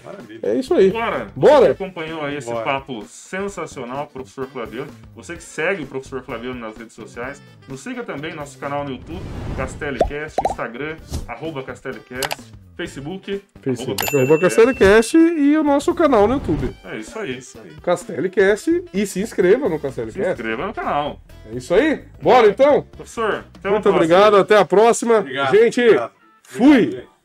[0.07, 0.41] Maravilha.
[0.43, 0.91] É isso aí.
[0.91, 1.27] Bora!
[1.35, 1.67] Bora!
[1.67, 2.65] Você acompanhou aí esse Bora.
[2.65, 4.91] papo sensacional professor Flaviano.
[5.15, 8.85] Você que segue o professor Flaviano nas redes sociais, nos siga também no nosso canal
[8.85, 9.21] no YouTube,
[9.57, 10.97] CastelliCast, Instagram,
[11.27, 14.17] arroba CastelliCast, Facebook, Facebook.
[14.17, 14.39] arroba.
[14.39, 16.75] CastelliCast e o nosso canal no YouTube.
[16.85, 17.39] É isso aí.
[17.39, 17.71] Isso aí.
[17.83, 20.31] CastelliCast e se inscreva no Se CastelliCast.
[20.33, 21.21] inscreva no canal.
[21.51, 22.05] É isso aí.
[22.23, 22.83] Bora então.
[22.83, 23.91] Professor, até Muito próxima.
[23.97, 24.37] obrigado.
[24.37, 25.19] Até a próxima.
[25.19, 25.51] Obrigado.
[25.57, 26.13] Gente, obrigado.
[26.43, 26.67] fui.
[26.83, 27.16] Obrigado, gente.